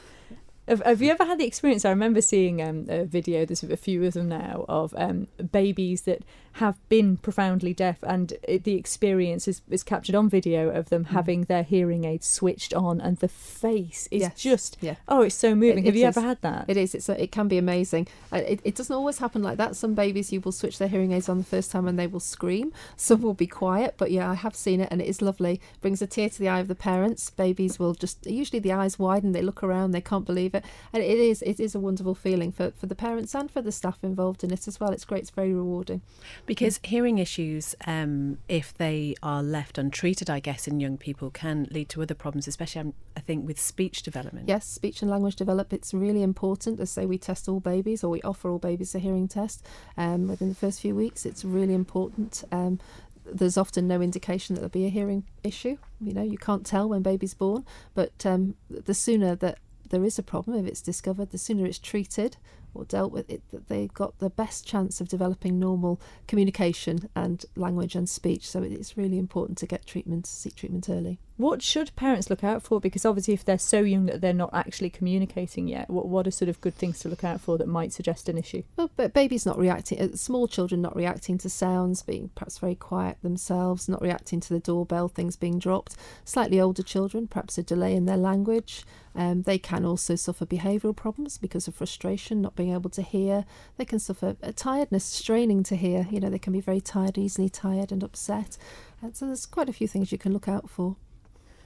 Have, 0.65 0.82
have, 0.84 1.01
you 1.01 1.12
ever 1.12 1.25
had 1.25 1.39
the 1.39 1.46
experience? 1.46 1.84
I 1.84 1.89
remember 1.89 2.22
seeing 2.22 2.62
um, 2.62 2.86
a 2.88 3.03
video, 3.03 3.46
there's 3.46 3.63
a 3.63 3.75
few 3.75 4.01
of 4.05 4.13
them 4.13 4.29
now, 4.29 4.63
of 4.70 4.93
um, 4.98 5.27
babies 5.51 6.03
that 6.03 6.24
have 6.57 6.77
been 6.88 7.17
profoundly 7.17 7.74
deaf, 7.74 7.98
and 8.03 8.33
it, 8.43 8.63
the 8.63 8.75
experience 8.75 9.48
is, 9.48 9.62
is 9.69 9.81
captured 9.83 10.13
on 10.13 10.29
video 10.29 10.69
of 10.69 10.89
them 10.89 11.05
mm. 11.05 11.07
having 11.07 11.43
their 11.43 11.63
hearing 11.63 12.05
aids 12.05 12.27
switched 12.27 12.74
on, 12.74 13.01
and 13.01 13.17
the 13.17 13.27
face 13.27 14.07
is 14.12 14.22
yes. 14.22 14.39
just 14.39 14.77
yeah. 14.79 14.95
oh, 15.07 15.22
it's 15.22 15.36
so 15.36 15.55
moving. 15.55 15.83
It, 15.83 15.88
have 15.88 15.95
you 15.95 16.07
is. 16.07 16.15
ever 16.15 16.27
had 16.27 16.41
that? 16.41 16.65
It 16.67 16.77
is. 16.77 16.93
It's 16.93 17.10
a, 17.10 17.22
it 17.22 17.31
can 17.31 17.48
be 17.48 17.57
amazing. 17.57 18.07
Uh, 18.31 18.38
it, 18.38 18.62
it 18.63 18.75
doesn't 18.75 18.95
always 18.95 19.17
happen 19.17 19.41
like 19.41 19.57
that. 19.57 19.75
Some 19.75 19.95
babies 19.95 20.31
you 20.31 20.41
will 20.41 20.51
switch 20.51 20.77
their 20.77 20.88
hearing 20.88 21.12
aids 21.12 21.27
on 21.27 21.39
the 21.39 21.43
first 21.43 21.72
time 21.72 21.88
and 21.88 21.98
they 21.98 22.07
will 22.07 22.19
scream. 22.19 22.72
Some 22.95 23.22
will 23.22 23.33
be 23.33 23.48
quiet, 23.48 23.95
but 23.98 24.12
yeah, 24.12 24.29
I 24.29 24.36
have 24.36 24.55
seen 24.55 24.79
it, 24.79 24.89
and 24.91 25.01
it 25.01 25.07
is 25.07 25.22
lovely. 25.22 25.60
Brings 25.81 26.01
a 26.01 26.07
tear 26.07 26.29
to 26.29 26.39
the 26.39 26.50
eye 26.50 26.60
of 26.60 26.67
the 26.67 26.75
parents. 26.75 27.31
Babies 27.31 27.79
will 27.79 27.95
just 27.95 28.25
usually 28.27 28.60
the 28.60 28.74
eyes 28.74 29.00
widen, 29.00 29.31
they 29.31 29.41
look 29.41 29.63
around, 29.63 29.91
they 29.91 30.01
can't 30.01 30.25
believe 30.25 30.53
it, 30.53 30.63
and 30.91 31.01
it 31.01 31.17
is 31.17 31.41
it 31.41 31.60
is 31.60 31.74
a 31.74 31.79
wonderful 31.79 32.13
feeling 32.13 32.51
for 32.51 32.72
for 32.72 32.86
the 32.86 32.95
parents 32.95 33.33
and 33.33 33.50
for 33.50 33.62
the 33.62 33.72
staff 33.72 34.03
involved 34.03 34.43
in 34.43 34.51
it 34.51 34.67
as 34.67 34.79
well. 34.79 34.91
It's 34.91 35.05
great. 35.05 35.24
It's 35.24 35.31
very 35.31 35.53
rewarding. 35.53 36.01
Because 36.46 36.80
hearing 36.84 37.20
issues, 37.20 37.74
um, 37.88 38.38
if 38.50 38.74
they 38.74 39.16
are 39.24 39.42
left 39.42 39.78
untreated, 39.78 40.30
I 40.30 40.40
guess, 40.40 40.68
in 40.68 40.80
young 40.80 40.98
people, 40.98 41.30
can 41.32 41.68
lead 41.72 41.90
to 41.90 42.02
other 42.02 42.16
problems, 42.16 42.48
especially, 42.48 42.82
um, 42.82 42.94
I 43.16 43.22
think, 43.22 43.48
with 43.48 43.60
speech 43.60 44.04
development. 44.04 44.50
Yes, 44.50 44.66
speech 44.66 45.02
and 45.02 45.10
language 45.10 45.36
develop. 45.36 45.72
It's 45.72 45.94
really 45.94 46.22
important. 46.22 46.80
As 46.80 46.90
say, 46.90 47.06
we 47.06 47.18
test 47.18 47.48
all 47.48 47.60
babies, 47.60 48.04
or 48.04 48.10
we 48.10 48.22
offer 48.24 48.50
all 48.50 48.60
babies 48.60 48.94
a 48.94 49.00
hearing 49.00 49.28
test 49.28 49.66
um, 49.98 50.28
within 50.28 50.50
the 50.50 50.56
first 50.56 50.82
few 50.82 50.96
weeks. 50.96 51.26
It's 51.26 51.46
really 51.46 51.74
important. 51.74 52.44
Um, 52.52 52.80
there's 53.26 53.58
often 53.58 53.88
no 53.88 54.02
indication 54.02 54.56
that 54.56 54.62
there'll 54.62 54.70
be 54.70 54.86
a 54.86 54.90
hearing 54.90 55.24
issue. 55.44 55.78
You 56.02 56.14
know, 56.14 56.24
you 56.24 56.38
can't 56.38 56.66
tell 56.66 56.90
when 56.90 57.02
baby's 57.02 57.34
born, 57.34 57.66
but 57.94 58.26
um, 58.26 58.56
the 58.70 58.94
sooner 58.94 59.36
that 59.36 59.60
there 59.90 60.04
is 60.04 60.20
a 60.20 60.24
problem, 60.24 60.58
if 60.58 60.68
it's 60.68 60.82
discovered, 60.82 61.30
the 61.30 61.38
sooner 61.38 61.66
it's 61.66 61.80
treated 61.80 62.38
or 62.74 62.86
dealt 62.86 63.12
with 63.12 63.30
it, 63.30 63.42
that 63.51 63.68
they've 63.68 63.94
got 63.94 64.18
the 64.20 64.30
best 64.30 64.65
chance 64.65 65.00
of 65.00 65.08
developing 65.08 65.60
normal 65.60 66.00
communication 66.27 67.10
and 67.15 67.46
language 67.56 67.96
and 67.96 68.10
speech. 68.10 68.48
So 68.48 68.63
it's 68.63 68.98
really 68.98 69.18
important 69.18 69.58
to 69.60 69.68
get 69.68 69.86
treatment, 69.86 70.25
seek 70.25 70.56
treatment 70.56 70.89
early. 70.89 71.20
What 71.38 71.63
should 71.63 71.96
parents 71.96 72.30
look 72.30 72.44
out 72.44 72.62
for? 72.62 72.80
Because 72.80 73.06
obviously, 73.06 73.34
if 73.34 73.44
they're 73.44 73.58
so 73.58 73.80
young 73.82 74.06
that 74.06 74.22
they're 74.22 74.34
not 74.34 74.53
actually 74.53 74.92
communicating 74.92 75.68
yet, 75.68 75.89
what 75.89 76.08
what 76.08 76.27
are 76.27 76.32
sort 76.32 76.50
of 76.50 76.62
good 76.62 76.75
things 76.75 77.00
to 77.00 77.10
look 77.10 77.24
out 77.24 77.42
for 77.42 77.58
that 77.58 77.68
might 77.68 77.92
suggest 77.92 78.30
an 78.30 78.38
issue? 78.38 78.62
Well, 78.77 78.92
but 78.96 79.13
babies 79.13 79.46
not 79.46 79.58
reacting, 79.58 80.00
uh, 80.00 80.15
small 80.15 80.48
children 80.48 80.82
not 80.82 80.96
reacting 80.96 81.39
to 81.39 81.50
sounds, 81.50 82.03
being 82.03 82.30
perhaps 82.36 82.60
very 82.60 82.75
quiet 82.75 83.18
themselves, 83.24 83.89
not 83.89 84.01
reacting 84.01 84.42
to 84.42 84.53
the 84.53 84.60
doorbell, 84.60 85.08
things 85.08 85.36
being 85.36 85.58
dropped. 85.58 85.96
Slightly 86.24 86.62
older 86.62 86.84
children, 86.84 87.27
perhaps 87.27 87.58
a 87.58 87.63
delay 87.63 87.96
in 87.96 88.06
their 88.06 88.18
language. 88.18 88.86
Um, 89.15 89.44
they 89.44 89.58
can 89.58 89.86
also 89.86 90.15
suffer 90.15 90.46
behavioural 90.46 90.96
problems 90.96 91.38
because 91.38 91.68
of 91.68 91.75
frustration, 91.75 92.42
not 92.42 92.56
being 92.56 92.62
able 92.72 92.89
to 92.91 93.01
hear. 93.01 93.46
They 93.77 93.86
can 93.86 94.00
suffer 94.00 94.36
a 94.41 94.53
tiredness, 94.53 95.03
straining 95.03 95.63
to 95.63 95.75
hear. 95.75 96.08
You 96.10 96.20
know, 96.20 96.29
they 96.29 96.39
can 96.39 96.53
be 96.53 96.62
very 96.62 96.82
tired, 96.82 97.17
easily 97.17 97.50
tired 97.50 97.91
and 97.91 98.03
upset. 98.03 98.58
And 99.01 99.15
so 99.15 99.25
there's 99.25 99.46
quite 99.46 99.70
a 99.70 99.74
few 99.74 99.88
things 99.88 100.12
you 100.12 100.17
can 100.17 100.34
look 100.34 100.48
out 100.48 100.70
for. 100.70 100.96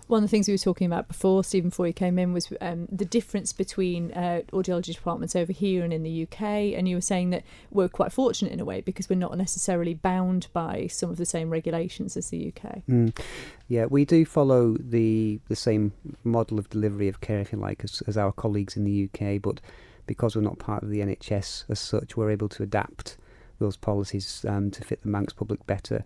One 0.07 0.23
of 0.23 0.29
the 0.29 0.29
things 0.29 0.47
we 0.47 0.53
were 0.53 0.57
talking 0.57 0.87
about 0.87 1.09
before, 1.09 1.43
Stephen, 1.43 1.69
before 1.69 1.85
you 1.85 1.91
came 1.91 2.17
in, 2.17 2.31
was 2.31 2.47
um, 2.61 2.87
the 2.89 3.03
difference 3.03 3.51
between 3.51 4.13
uh, 4.13 4.41
audiology 4.53 4.95
departments 4.95 5.35
over 5.35 5.51
here 5.51 5.83
and 5.83 5.91
in 5.91 6.03
the 6.03 6.23
UK. 6.23 6.41
And 6.41 6.87
you 6.87 6.95
were 6.95 7.01
saying 7.01 7.31
that 7.31 7.43
we're 7.71 7.89
quite 7.89 8.13
fortunate 8.13 8.53
in 8.53 8.61
a 8.61 8.65
way 8.65 8.79
because 8.79 9.09
we're 9.09 9.17
not 9.17 9.37
necessarily 9.37 9.93
bound 9.93 10.47
by 10.53 10.87
some 10.87 11.09
of 11.09 11.17
the 11.17 11.25
same 11.25 11.49
regulations 11.49 12.15
as 12.15 12.29
the 12.29 12.53
UK. 12.55 12.83
Mm. 12.89 13.19
Yeah, 13.67 13.85
we 13.85 14.05
do 14.05 14.23
follow 14.23 14.77
the 14.79 15.41
the 15.49 15.57
same 15.57 15.91
model 16.23 16.57
of 16.57 16.69
delivery 16.69 17.09
of 17.09 17.19
care, 17.19 17.39
if 17.39 17.51
you 17.51 17.59
like, 17.59 17.83
as, 17.83 18.01
as 18.07 18.15
our 18.15 18.31
colleagues 18.31 18.77
in 18.77 18.85
the 18.85 19.09
UK. 19.13 19.41
But 19.41 19.59
because 20.07 20.35
we're 20.35 20.41
not 20.41 20.57
part 20.57 20.83
of 20.83 20.89
the 20.89 20.99
NHS 20.99 21.65
as 21.69 21.79
such, 21.79 22.17
we're 22.17 22.31
able 22.31 22.49
to 22.49 22.63
adapt 22.63 23.17
those 23.59 23.77
policies 23.77 24.45
um, 24.47 24.71
to 24.71 24.83
fit 24.83 25.01
the 25.01 25.09
Manx 25.09 25.33
public 25.33 25.65
better. 25.67 26.05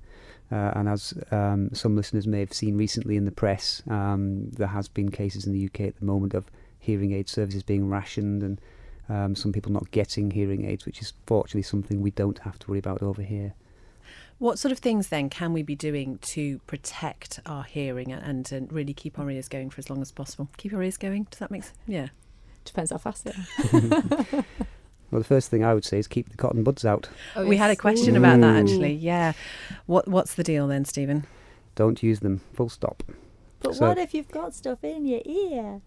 Uh, 0.52 0.72
and 0.76 0.90
as 0.90 1.14
um, 1.32 1.70
some 1.74 1.96
listeners 1.96 2.28
may 2.28 2.40
have 2.40 2.54
seen 2.54 2.78
recently 2.78 3.16
in 3.16 3.26
the 3.26 3.32
press, 3.32 3.82
um, 3.90 4.50
there 4.52 4.68
has 4.68 4.88
been 4.88 5.10
cases 5.10 5.46
in 5.46 5.54
the 5.54 5.66
UK 5.66 5.82
at 5.82 6.00
the 6.00 6.06
moment 6.06 6.34
of 6.34 6.46
hearing 6.80 7.14
aid 7.14 7.30
services 7.30 7.64
being 7.64 7.88
rationed 7.88 8.44
and 8.44 8.60
um, 9.08 9.36
some 9.36 9.52
people 9.52 9.72
not 9.72 9.92
getting 9.92 10.32
hearing 10.32 10.66
aids, 10.66 10.86
which 10.86 11.02
is 11.02 11.14
fortunately 11.26 11.62
something 11.62 12.02
we 12.02 12.12
don't 12.12 12.40
have 12.40 12.58
to 12.60 12.70
worry 12.70 12.80
about 12.80 13.02
over 13.02 13.22
here. 13.22 13.54
What 14.40 14.58
sort 14.58 14.72
of 14.72 14.80
things 14.80 15.10
then 15.10 15.30
can 15.30 15.54
we 15.54 15.62
be 15.62 15.76
doing 15.76 16.18
to 16.20 16.60
protect 16.60 17.40
our 17.46 17.64
hearing 17.64 18.12
and, 18.12 18.52
and 18.52 18.72
really 18.74 18.94
keep 18.94 19.20
our 19.20 19.30
ears 19.30 19.48
going 19.48 19.70
for 19.70 19.80
as 19.80 19.90
long 19.90 20.02
as 20.02 20.12
possible? 20.12 20.50
Keep 20.58 20.74
our 20.74 20.82
ears 20.82 20.98
going? 20.98 21.28
Does 21.30 21.40
that 21.40 21.52
make 21.52 21.64
sense? 21.64 21.78
Yeah. 21.86 22.08
Depends 22.66 22.92
how 22.92 22.98
fast 22.98 23.26
they 23.26 23.32
are. 23.32 24.46
Well, 25.12 25.20
the 25.20 25.28
first 25.28 25.52
thing 25.52 25.64
I 25.64 25.74
would 25.74 25.84
say 25.84 26.00
is 26.00 26.08
keep 26.08 26.30
the 26.30 26.38
cotton 26.38 26.64
buds 26.64 26.86
out. 26.86 27.10
Oh, 27.36 27.46
we 27.46 27.58
yes. 27.58 27.64
had 27.64 27.72
a 27.72 27.76
question 27.76 28.16
Ooh. 28.16 28.20
about 28.20 28.40
that 28.40 28.56
actually. 28.56 28.94
Yeah. 28.94 29.34
What 29.86 30.08
What's 30.08 30.36
the 30.36 30.44
deal 30.44 30.68
then, 30.68 30.86
Stephen? 30.86 31.26
Don't 31.76 32.02
use 32.02 32.22
them. 32.22 32.42
Full 32.54 32.70
stop. 32.70 33.04
But 33.60 33.76
so, 33.76 33.88
what 33.88 33.98
if 33.98 34.14
you've 34.14 34.32
got 34.32 34.56
stuff 34.56 34.84
in 34.84 35.06
your 35.06 35.22
ear? 35.26 35.82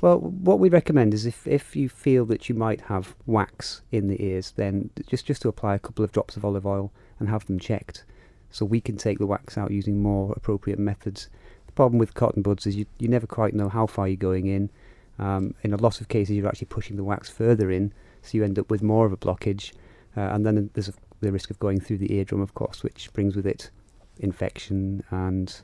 Well, 0.00 0.20
what 0.20 0.60
we 0.60 0.68
recommend 0.68 1.14
is 1.14 1.26
if, 1.26 1.46
if 1.46 1.74
you 1.74 1.88
feel 1.88 2.24
that 2.26 2.48
you 2.48 2.54
might 2.54 2.82
have 2.82 3.16
wax 3.26 3.82
in 3.90 4.06
the 4.06 4.22
ears, 4.22 4.52
then 4.56 4.90
just 5.08 5.26
just 5.26 5.42
to 5.42 5.48
apply 5.48 5.74
a 5.74 5.80
couple 5.80 6.04
of 6.04 6.12
drops 6.12 6.36
of 6.36 6.44
olive 6.44 6.66
oil 6.66 6.92
and 7.18 7.28
have 7.28 7.46
them 7.46 7.58
checked, 7.58 8.04
so 8.50 8.64
we 8.64 8.80
can 8.80 8.96
take 8.96 9.18
the 9.18 9.26
wax 9.26 9.58
out 9.58 9.70
using 9.70 10.00
more 10.00 10.32
appropriate 10.36 10.78
methods. 10.78 11.28
The 11.66 11.72
problem 11.72 11.98
with 11.98 12.14
cotton 12.14 12.42
buds 12.42 12.66
is 12.66 12.76
you 12.76 12.86
you 12.98 13.08
never 13.08 13.26
quite 13.26 13.54
know 13.54 13.68
how 13.68 13.86
far 13.86 14.06
you're 14.06 14.16
going 14.16 14.46
in. 14.46 14.70
Um, 15.18 15.54
in 15.62 15.72
a 15.72 15.76
lot 15.76 16.00
of 16.00 16.08
cases, 16.08 16.36
you're 16.36 16.48
actually 16.48 16.66
pushing 16.66 16.96
the 16.96 17.04
wax 17.04 17.28
further 17.28 17.70
in, 17.70 17.92
so 18.22 18.38
you 18.38 18.44
end 18.44 18.58
up 18.58 18.70
with 18.70 18.82
more 18.82 19.06
of 19.06 19.12
a 19.12 19.16
blockage, 19.16 19.72
uh, 20.16 20.20
and 20.20 20.46
then 20.46 20.70
there's 20.74 20.88
a, 20.88 20.94
the 21.20 21.32
risk 21.32 21.50
of 21.50 21.58
going 21.58 21.80
through 21.80 21.98
the 21.98 22.12
eardrum, 22.14 22.40
of 22.40 22.54
course, 22.54 22.82
which 22.82 23.12
brings 23.12 23.34
with 23.34 23.46
it 23.46 23.70
infection 24.18 25.02
and 25.10 25.62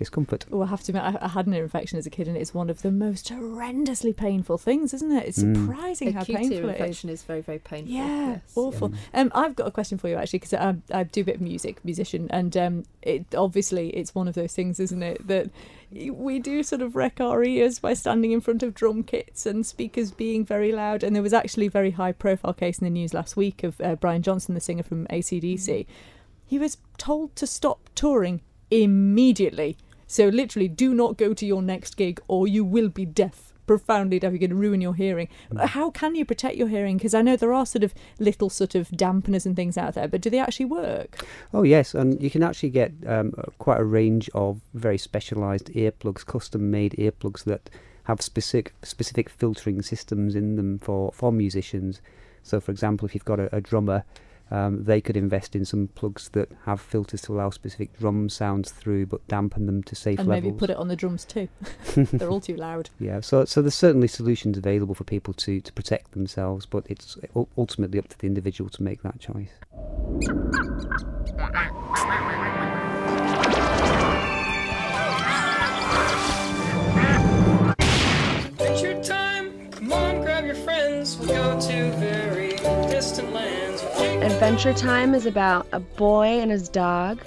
discomfort. 0.00 0.46
Well, 0.48 0.62
I 0.62 0.66
have 0.66 0.82
to 0.84 0.92
admit, 0.92 1.04
I, 1.04 1.26
I, 1.26 1.28
had 1.28 1.46
an 1.46 1.52
infection 1.52 1.98
as 1.98 2.06
a 2.06 2.10
kid, 2.10 2.26
and 2.26 2.34
it's 2.34 2.54
one 2.54 2.70
of 2.70 2.80
the 2.80 2.90
most 2.90 3.28
horrendously 3.28 4.16
painful 4.16 4.56
things, 4.56 4.94
isn't 4.94 5.12
it? 5.12 5.26
It's 5.28 5.42
mm. 5.42 5.54
surprising 5.54 6.08
mm. 6.08 6.14
how 6.14 6.22
Acute 6.22 6.38
painful 6.38 6.56
ear 6.56 6.68
infection 6.70 7.10
is. 7.10 7.20
is 7.20 7.24
very, 7.24 7.42
very 7.42 7.58
painful. 7.58 7.92
Yeah, 7.92 8.30
yes. 8.30 8.40
awful. 8.56 8.90
Yeah. 8.90 9.20
Um, 9.20 9.32
I've 9.34 9.54
got 9.54 9.66
a 9.68 9.70
question 9.70 9.98
for 9.98 10.08
you 10.08 10.16
actually, 10.16 10.38
because 10.38 10.54
I, 10.54 10.74
I, 10.90 11.02
do 11.04 11.20
a 11.20 11.24
bit 11.24 11.34
of 11.36 11.42
music, 11.42 11.84
musician, 11.84 12.28
and 12.30 12.56
um, 12.56 12.84
it 13.02 13.26
obviously 13.36 13.90
it's 13.90 14.14
one 14.14 14.26
of 14.26 14.34
those 14.34 14.54
things, 14.54 14.80
isn't 14.80 15.02
it, 15.02 15.26
that 15.26 15.50
we 15.92 16.38
do 16.38 16.62
sort 16.62 16.80
of 16.80 16.96
wreck 16.96 17.20
our 17.20 17.44
ears 17.44 17.78
by 17.78 17.92
standing 17.92 18.32
in 18.32 18.40
front 18.40 18.62
of 18.62 18.74
drum 18.74 19.02
kits 19.02 19.44
and 19.44 19.66
speakers 19.66 20.12
being 20.12 20.46
very 20.46 20.72
loud. 20.72 21.02
And 21.02 21.14
there 21.14 21.22
was 21.22 21.34
actually 21.34 21.66
a 21.66 21.70
very 21.70 21.90
high 21.90 22.12
profile 22.12 22.54
case 22.54 22.78
in 22.78 22.86
the 22.86 22.90
news 22.90 23.12
last 23.12 23.36
week 23.36 23.62
of 23.64 23.78
uh, 23.82 23.96
Brian 23.96 24.22
Johnson, 24.22 24.54
the 24.54 24.60
singer 24.60 24.84
from 24.84 25.06
ACDC. 25.08 25.68
Mm. 25.68 25.86
He 26.46 26.58
was 26.58 26.78
told 26.96 27.36
to 27.36 27.46
stop 27.46 27.90
touring 27.94 28.40
immediately 28.70 29.76
so 30.10 30.26
literally, 30.26 30.66
do 30.66 30.92
not 30.92 31.16
go 31.16 31.32
to 31.34 31.46
your 31.46 31.62
next 31.62 31.96
gig 31.96 32.20
or 32.26 32.48
you 32.48 32.64
will 32.64 32.88
be 32.88 33.06
deaf 33.06 33.52
profoundly 33.68 34.18
deaf. 34.18 34.32
You're 34.32 34.40
going 34.40 34.50
to 34.50 34.56
ruin 34.56 34.80
your 34.80 34.96
hearing. 34.96 35.28
Mm. 35.52 35.64
How 35.64 35.90
can 35.90 36.16
you 36.16 36.24
protect 36.24 36.56
your 36.56 36.66
hearing? 36.66 36.96
Because 36.96 37.14
I 37.14 37.22
know 37.22 37.36
there 37.36 37.52
are 37.52 37.64
sort 37.64 37.84
of 37.84 37.94
little 38.18 38.50
sort 38.50 38.74
of 38.74 38.88
dampeners 38.88 39.46
and 39.46 39.54
things 39.54 39.78
out 39.78 39.94
there, 39.94 40.08
but 40.08 40.20
do 40.20 40.28
they 40.28 40.40
actually 40.40 40.64
work? 40.64 41.24
Oh 41.54 41.62
yes, 41.62 41.94
and 41.94 42.20
you 42.20 42.30
can 42.30 42.42
actually 42.42 42.70
get 42.70 42.90
um, 43.06 43.32
quite 43.58 43.78
a 43.78 43.84
range 43.84 44.28
of 44.34 44.60
very 44.74 44.98
specialised 44.98 45.66
earplugs, 45.66 46.26
custom-made 46.26 46.96
earplugs 46.98 47.44
that 47.44 47.70
have 48.04 48.20
specific 48.20 48.74
specific 48.82 49.28
filtering 49.28 49.80
systems 49.80 50.34
in 50.34 50.56
them 50.56 50.80
for 50.80 51.12
for 51.12 51.30
musicians. 51.30 52.00
So, 52.42 52.58
for 52.58 52.72
example, 52.72 53.06
if 53.06 53.14
you've 53.14 53.24
got 53.24 53.38
a, 53.38 53.54
a 53.54 53.60
drummer 53.60 54.04
um, 54.50 54.84
they 54.84 55.00
could 55.00 55.16
invest 55.16 55.54
in 55.54 55.64
some 55.64 55.88
plugs 55.88 56.28
that 56.30 56.50
have 56.64 56.80
filters 56.80 57.22
to 57.22 57.34
allow 57.34 57.50
specific 57.50 57.96
drum 57.98 58.28
sounds 58.28 58.72
through, 58.72 59.06
but 59.06 59.26
dampen 59.28 59.66
them 59.66 59.82
to 59.84 59.94
safe 59.94 60.18
and 60.18 60.28
levels. 60.28 60.44
And 60.44 60.52
maybe 60.52 60.58
put 60.58 60.70
it 60.70 60.76
on 60.76 60.88
the 60.88 60.96
drums 60.96 61.24
too. 61.24 61.48
They're 61.94 62.30
all 62.30 62.40
too 62.40 62.56
loud. 62.56 62.90
Yeah, 62.98 63.20
so 63.20 63.44
so 63.44 63.62
there's 63.62 63.74
certainly 63.74 64.08
solutions 64.08 64.58
available 64.58 64.94
for 64.94 65.04
people 65.04 65.34
to 65.34 65.60
to 65.60 65.72
protect 65.72 66.12
themselves, 66.12 66.66
but 66.66 66.84
it's 66.88 67.16
ultimately 67.56 67.98
up 67.98 68.08
to 68.08 68.18
the 68.18 68.26
individual 68.26 68.70
to 68.70 68.82
make 68.82 69.02
that 69.02 69.20
choice. 69.20 69.50
Adventure 84.22 84.74
Time 84.74 85.14
is 85.14 85.24
about 85.24 85.66
a 85.72 85.80
boy 85.80 86.26
and 86.26 86.50
his 86.50 86.68
dog, 86.68 87.22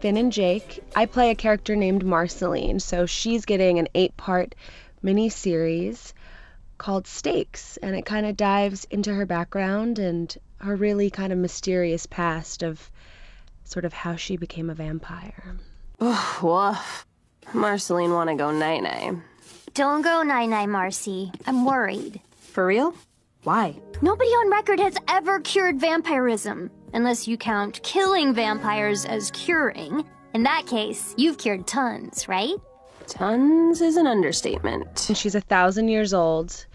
Finn 0.00 0.16
and 0.16 0.32
Jake. 0.32 0.82
I 0.96 1.06
play 1.06 1.30
a 1.30 1.36
character 1.36 1.76
named 1.76 2.04
Marceline, 2.04 2.80
so 2.80 3.06
she's 3.06 3.44
getting 3.44 3.78
an 3.78 3.86
eight 3.94 4.16
part 4.16 4.56
mini 5.02 5.28
series 5.28 6.14
called 6.78 7.06
Stakes, 7.06 7.76
and 7.76 7.94
it 7.94 8.06
kind 8.06 8.26
of 8.26 8.36
dives 8.36 8.84
into 8.90 9.14
her 9.14 9.24
background 9.24 10.00
and 10.00 10.36
her 10.58 10.74
really 10.74 11.10
kind 11.10 11.32
of 11.32 11.38
mysterious 11.38 12.06
past 12.06 12.64
of 12.64 12.90
sort 13.62 13.84
of 13.84 13.92
how 13.92 14.16
she 14.16 14.36
became 14.36 14.68
a 14.68 14.74
vampire. 14.74 15.56
Oh, 16.00 16.38
woof. 16.42 17.06
Marceline 17.54 18.12
wanna 18.12 18.34
go 18.34 18.50
night 18.50 18.82
night. 18.82 19.14
Don't 19.74 20.02
go 20.02 20.24
night 20.24 20.46
night, 20.46 20.68
Marcy. 20.68 21.30
I'm 21.46 21.64
worried. 21.64 22.20
For 22.40 22.66
real? 22.66 22.94
Why? 23.44 23.76
Nobody 24.02 24.28
on 24.28 24.50
record 24.52 24.78
has 24.78 24.96
ever 25.08 25.40
cured 25.40 25.80
vampirism, 25.80 26.70
unless 26.92 27.26
you 27.26 27.36
count 27.36 27.82
killing 27.82 28.32
vampires 28.32 29.04
as 29.04 29.32
curing. 29.32 30.04
In 30.32 30.44
that 30.44 30.66
case, 30.68 31.12
you've 31.18 31.38
cured 31.38 31.66
tons, 31.66 32.28
right? 32.28 32.54
Tons 33.08 33.80
is 33.80 33.96
an 33.96 34.06
understatement. 34.06 35.08
And 35.08 35.18
she's 35.18 35.34
a 35.34 35.40
thousand 35.40 35.88
years 35.88 36.14
old, 36.14 36.66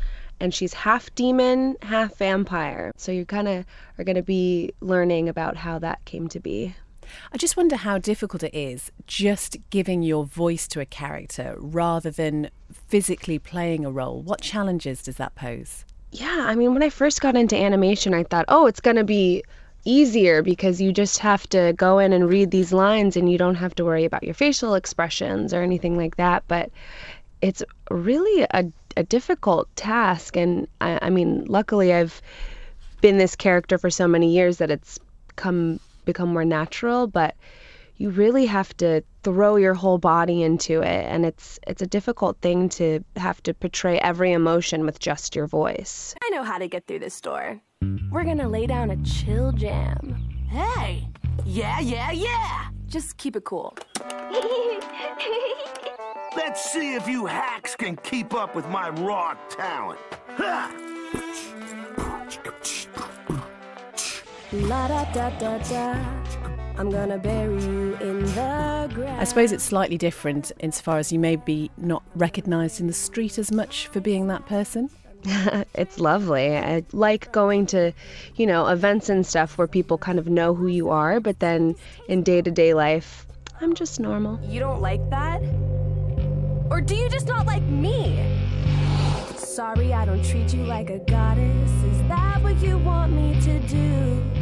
and 0.41 0.53
she's 0.53 0.74
half 0.74 1.13
demon, 1.15 1.77
half 1.83 2.17
vampire. 2.17 2.91
So 2.97 3.13
you 3.13 3.25
kind 3.25 3.47
of 3.47 3.65
are 3.97 4.03
going 4.03 4.17
to 4.17 4.21
be 4.21 4.74
learning 4.81 5.29
about 5.29 5.55
how 5.55 5.79
that 5.79 6.03
came 6.03 6.27
to 6.27 6.39
be. 6.41 6.75
I 7.31 7.38
just 7.38 7.55
wonder 7.55 7.77
how 7.77 7.97
difficult 7.97 8.43
it 8.43 8.53
is 8.53 8.91
just 9.05 9.55
giving 9.69 10.03
your 10.03 10.25
voice 10.25 10.67
to 10.67 10.81
a 10.81 10.86
character 10.86 11.55
rather 11.57 12.12
than 12.12 12.50
physically 12.74 13.39
playing 13.39 13.86
a 13.86 13.91
role. 13.91 14.21
What 14.21 14.41
challenges 14.41 15.01
does 15.01 15.15
that 15.15 15.33
pose? 15.33 15.86
Yeah, 16.12 16.46
I 16.48 16.56
mean, 16.56 16.74
when 16.74 16.84
I 16.84 16.90
first 16.90 17.22
got 17.22 17.36
into 17.36 17.56
animation, 17.56 18.14
I 18.14 18.24
thought, 18.24 18.46
oh, 18.48 18.68
it's 18.68 18.80
going 18.80 18.96
to 18.96 19.04
be 19.04 19.44
easier 19.86 20.42
because 20.42 20.82
you 20.82 20.92
just 20.92 21.20
have 21.20 21.48
to 21.50 21.74
go 21.78 22.00
in 22.00 22.14
and 22.14 22.30
read 22.30 22.52
these 22.52 22.74
lines 22.74 23.16
and 23.16 23.32
you 23.32 23.38
don't 23.38 23.56
have 23.56 23.76
to 23.76 23.86
worry 23.86 24.06
about 24.06 24.24
your 24.24 24.34
facial 24.34 24.76
expressions 24.76 25.54
or 25.54 25.62
anything 25.62 25.98
like 25.98 26.18
that. 26.18 26.44
But 26.48 26.72
it's 27.42 27.64
really 27.90 28.48
a, 28.52 28.66
a 28.96 29.04
difficult 29.04 29.74
task. 29.76 30.36
And 30.36 30.68
I, 30.82 31.00
I 31.04 31.10
mean, 31.10 31.46
luckily, 31.46 31.94
I've 31.94 32.22
been 33.02 33.18
this 33.18 33.36
character 33.36 33.78
for 33.78 33.90
so 33.90 34.08
many 34.08 34.34
years 34.34 34.58
that 34.58 34.72
it's 34.72 35.00
come 35.36 35.80
become 36.06 36.30
more 36.30 36.46
natural. 36.46 37.08
But 37.08 37.36
you 37.98 38.12
really 38.12 38.46
have 38.46 38.75
to 38.77 39.04
throw 39.24 39.56
your 39.56 39.74
whole 39.74 39.98
body 39.98 40.44
into 40.44 40.82
it 40.82 41.06
and 41.06 41.25
it's 41.25 41.60
it's 41.68 41.82
a 41.82 41.88
difficult 41.88 42.39
thing 42.42 42.70
to 42.70 43.04
have 43.16 43.42
to 43.44 43.54
portray 43.54 44.00
every 44.00 44.32
emotion 44.32 44.86
with 44.86 45.00
just 45.00 45.36
your 45.36 45.48
voice. 45.48 46.16
I 46.24 46.30
know 46.30 46.44
how 46.44 46.58
to 46.58 46.68
get 46.68 46.86
through 46.88 47.00
this 47.00 47.20
door. 47.20 47.60
We're 48.12 48.24
gonna 48.24 48.48
lay 48.48 48.68
down 48.68 48.92
a 48.92 48.98
chill 49.04 49.51
jam. 49.51 50.16
Hey! 50.50 51.08
Yeah, 51.46 51.80
yeah, 51.80 52.12
yeah! 52.12 52.68
Just 52.88 53.18
keep 53.18 53.36
it 53.36 53.44
cool. 53.44 53.75
Let's 56.36 56.63
see 56.72 56.94
if 56.96 57.08
you 57.08 57.25
hacks 57.25 57.75
can 57.75 57.96
keep 57.98 58.34
up 58.34 58.56
with 58.56 58.68
my 58.70 58.89
raw 58.89 59.36
talent. 59.50 60.00
Ha! 60.38 60.72
La 64.54 64.88
da 64.88 65.04
da 65.12 65.30
da 65.38 65.58
da. 65.58 66.47
I'm 66.77 66.91
gonna 66.91 67.17
bury 67.17 67.62
you 67.63 67.98
in 68.00 68.24
the 68.25 68.91
ground. 68.93 69.19
I 69.19 69.24
suppose 69.24 69.51
it's 69.51 69.63
slightly 69.63 69.98
different 69.98 70.51
insofar 70.60 71.00
as 71.00 71.12
you 71.12 71.17
may 71.17 71.36
be 71.36 71.72
not 71.77 72.03
recognised 72.15 72.79
in 72.79 72.86
the 72.86 72.93
street 72.93 73.39
as 73.39 73.51
much 73.51 73.88
for 73.88 74.00
being 74.00 74.27
that 74.27 74.46
person. 74.46 74.91
it's 75.74 76.00
lovely. 76.00 76.55
I 76.55 76.84
like 76.91 77.31
going 77.31 77.65
to, 77.67 77.93
you 78.36 78.46
know, 78.46 78.67
events 78.67 79.10
and 79.10 79.25
stuff 79.25 79.57
where 79.57 79.67
people 79.67 79.98
kind 79.98 80.19
of 80.19 80.27
know 80.27 80.53
who 80.53 80.67
you 80.67 80.89
are, 80.89 81.19
but 81.19 81.39
then 81.39 81.75
in 82.07 82.22
day 82.22 82.43
to 82.43 82.51
day 82.51 82.75
life, 82.75 83.25
I'm 83.60 83.74
just 83.74 84.00
normal. 84.00 84.39
You 84.43 84.60
don't 84.60 84.79
like 84.81 85.10
that? 85.10 85.41
Or 86.69 86.79
do 86.79 86.96
you 86.96 87.10
just 87.10 87.27
not 87.27 87.48
like 87.48 87.63
me? 87.63 88.24
Sorry, 89.36 89.93
I 89.93 90.05
don't 90.05 90.24
treat 90.24 90.53
you 90.53 90.63
like 90.63 90.91
a 90.91 91.00
goddess. 91.00 91.72
Is 91.72 92.07
that 92.07 92.43
what 92.43 92.62
you 92.62 92.77
want 92.77 93.13
me 93.13 93.41
to 93.41 93.60
do? 93.62 94.37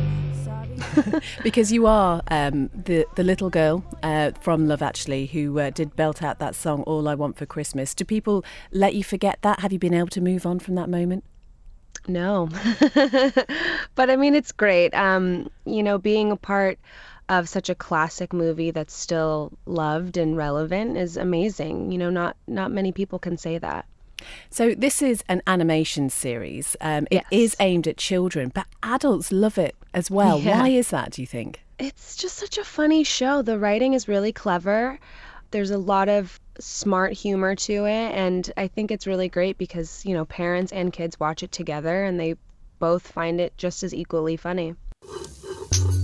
because 1.44 1.72
you 1.72 1.88
are 1.88 2.22
um, 2.30 2.70
the 2.74 3.06
the 3.16 3.24
little 3.24 3.50
girl 3.50 3.84
uh, 4.04 4.32
from 4.42 4.68
Love 4.68 4.82
Actually 4.82 5.28
who 5.28 5.60
uh, 5.60 5.70
did 5.70 5.96
belt 5.96 6.24
out 6.24 6.40
that 6.40 6.56
song 6.56 6.84
"All 6.84 7.08
I 7.08 7.16
Want 7.16 7.38
for 7.38 7.46
Christmas." 7.46 7.94
Do 7.94 8.06
people 8.06 8.44
let 8.72 8.96
you 8.96 9.04
forget 9.04 9.40
that? 9.42 9.60
Have 9.60 9.74
you 9.74 9.80
been 9.80 9.94
able 9.94 10.10
to 10.10 10.22
move 10.22 10.46
on 10.46 10.60
from 10.60 10.76
that 10.76 10.90
moment? 10.90 11.24
No, 12.08 12.50
but 13.96 14.10
I 14.10 14.16
mean 14.16 14.36
it's 14.36 14.52
great. 14.52 14.94
Um, 14.94 15.50
you 15.66 15.82
know, 15.82 15.98
being 15.98 16.32
a 16.32 16.38
part 16.38 16.78
of 17.30 17.50
such 17.50 17.70
a 17.70 17.76
classic 17.76 18.34
movie 18.34 18.72
that's 18.72 18.94
still 18.94 19.52
loved 19.66 20.18
and 20.18 20.38
relevant 20.38 20.98
is 20.98 21.18
amazing. 21.18 21.92
You 21.92 21.98
know, 21.98 22.10
not 22.10 22.38
not 22.48 22.72
many 22.72 22.92
people 22.92 23.20
can 23.20 23.38
say 23.38 23.58
that. 23.58 23.86
So 24.50 24.76
this 24.76 25.02
is 25.02 25.24
an 25.28 25.42
animation 25.48 26.10
series. 26.10 26.76
Um, 26.82 27.08
it 27.12 27.24
yes. 27.24 27.26
is 27.32 27.56
aimed 27.60 27.88
at 27.88 27.98
children, 27.98 28.52
but 28.54 28.68
adults 28.84 29.32
love 29.32 29.58
it 29.58 29.76
as 29.94 30.10
well. 30.12 30.40
Yeah. 30.40 30.62
Why 30.62 30.70
is 30.70 30.90
that? 30.90 31.12
Do 31.12 31.22
you 31.22 31.28
think? 31.28 31.62
It's 31.80 32.16
just 32.16 32.38
such 32.38 32.58
a 32.58 32.64
funny 32.64 33.04
show. 33.04 33.42
The 33.42 33.60
writing 33.60 33.94
is 33.94 34.08
really 34.08 34.32
clever. 34.32 35.00
There's 35.52 35.72
a 35.72 35.78
lot 35.78 36.10
of 36.10 36.40
smart 36.60 37.14
humor 37.14 37.56
to 37.56 37.86
it, 37.86 38.12
and 38.14 38.52
I 38.58 38.68
think 38.68 38.92
it's 38.92 39.06
really 39.06 39.30
great 39.30 39.58
because 39.58 40.06
you 40.06 40.14
know 40.14 40.26
parents 40.26 40.72
and 40.72 40.92
kids 40.92 41.20
watch 41.20 41.44
it 41.44 41.52
together, 41.52 42.04
and 42.04 42.20
they 42.20 42.36
both 42.80 43.08
find 43.08 43.40
it 43.40 43.56
just 43.58 43.84
as 43.84 43.94
equally 43.94 44.38
funny. 44.38 44.76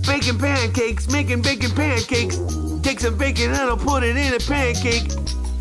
Baking 0.06 0.38
pancakes, 0.38 1.10
making 1.10 1.42
bacon 1.42 1.70
pancakes. 1.70 2.38
Take 2.82 3.00
some 3.00 3.16
bacon 3.16 3.50
and 3.50 3.56
I'll 3.56 3.76
put 3.76 4.02
it 4.02 4.16
in 4.16 4.34
a 4.34 4.40
pancake. 4.40 5.10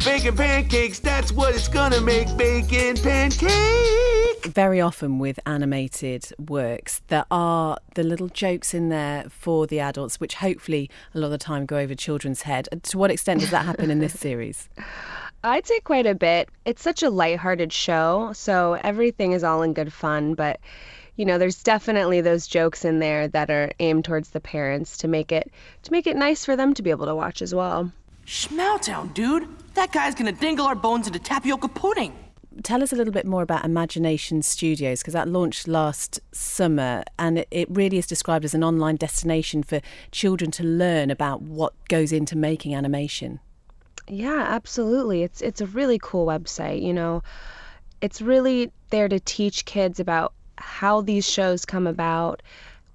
Bacon 0.03 0.35
pancakes, 0.35 0.99
that's 0.99 1.31
what 1.31 1.53
it's 1.53 1.67
gonna 1.67 2.01
make. 2.01 2.35
Bacon 2.35 2.97
pancake. 2.97 4.45
Very 4.47 4.81
often 4.81 5.19
with 5.19 5.39
animated 5.45 6.25
works, 6.39 7.03
there 7.09 7.25
are 7.29 7.77
the 7.93 8.01
little 8.01 8.27
jokes 8.27 8.73
in 8.73 8.89
there 8.89 9.25
for 9.29 9.67
the 9.67 9.79
adults, 9.79 10.19
which 10.19 10.33
hopefully 10.35 10.89
a 11.13 11.19
lot 11.19 11.27
of 11.27 11.31
the 11.31 11.37
time 11.37 11.67
go 11.67 11.77
over 11.77 11.93
children's 11.93 12.41
head. 12.41 12.67
To 12.81 12.97
what 12.97 13.11
extent 13.11 13.41
does 13.41 13.51
that 13.51 13.63
happen 13.63 13.91
in 13.91 13.99
this 13.99 14.19
series? 14.19 14.69
I'd 15.43 15.67
say 15.67 15.79
quite 15.81 16.07
a 16.07 16.15
bit. 16.15 16.49
It's 16.65 16.81
such 16.81 17.03
a 17.03 17.11
lighthearted 17.11 17.71
show, 17.71 18.31
so 18.33 18.79
everything 18.83 19.33
is 19.33 19.43
all 19.43 19.61
in 19.61 19.73
good 19.73 19.93
fun, 19.93 20.33
but 20.33 20.59
you 21.15 21.25
know, 21.25 21.37
there's 21.37 21.61
definitely 21.61 22.21
those 22.21 22.47
jokes 22.47 22.85
in 22.85 22.97
there 22.97 23.27
that 23.27 23.51
are 23.51 23.71
aimed 23.79 24.05
towards 24.05 24.31
the 24.31 24.39
parents 24.39 24.97
to 24.97 25.07
make 25.07 25.31
it 25.31 25.51
to 25.83 25.91
make 25.91 26.07
it 26.07 26.17
nice 26.17 26.43
for 26.43 26.55
them 26.55 26.73
to 26.73 26.81
be 26.81 26.89
able 26.89 27.05
to 27.05 27.15
watch 27.15 27.43
as 27.43 27.53
well. 27.53 27.91
Schmowtown, 28.31 29.13
dude. 29.13 29.45
That 29.73 29.91
guy's 29.91 30.15
gonna 30.15 30.31
dingle 30.31 30.65
our 30.65 30.73
bones 30.73 31.05
into 31.05 31.19
tapioca 31.19 31.67
pudding. 31.67 32.13
Tell 32.63 32.81
us 32.81 32.93
a 32.93 32.95
little 32.95 33.11
bit 33.11 33.25
more 33.25 33.41
about 33.41 33.65
Imagination 33.65 34.41
Studios 34.41 35.01
because 35.01 35.13
that 35.15 35.27
launched 35.27 35.67
last 35.67 36.21
summer 36.31 37.03
and 37.19 37.39
it, 37.39 37.49
it 37.51 37.67
really 37.69 37.97
is 37.97 38.07
described 38.07 38.45
as 38.45 38.53
an 38.53 38.63
online 38.63 38.95
destination 38.95 39.63
for 39.63 39.81
children 40.13 40.49
to 40.51 40.63
learn 40.63 41.11
about 41.11 41.41
what 41.41 41.73
goes 41.89 42.13
into 42.13 42.37
making 42.37 42.73
animation. 42.73 43.41
Yeah, 44.07 44.45
absolutely. 44.47 45.23
It's 45.23 45.41
it's 45.41 45.59
a 45.59 45.65
really 45.65 45.99
cool 46.01 46.25
website, 46.25 46.81
you 46.81 46.93
know. 46.93 47.23
It's 47.99 48.21
really 48.21 48.71
there 48.91 49.09
to 49.09 49.19
teach 49.19 49.65
kids 49.65 49.99
about 49.99 50.31
how 50.57 51.01
these 51.01 51.29
shows 51.29 51.65
come 51.65 51.85
about, 51.85 52.41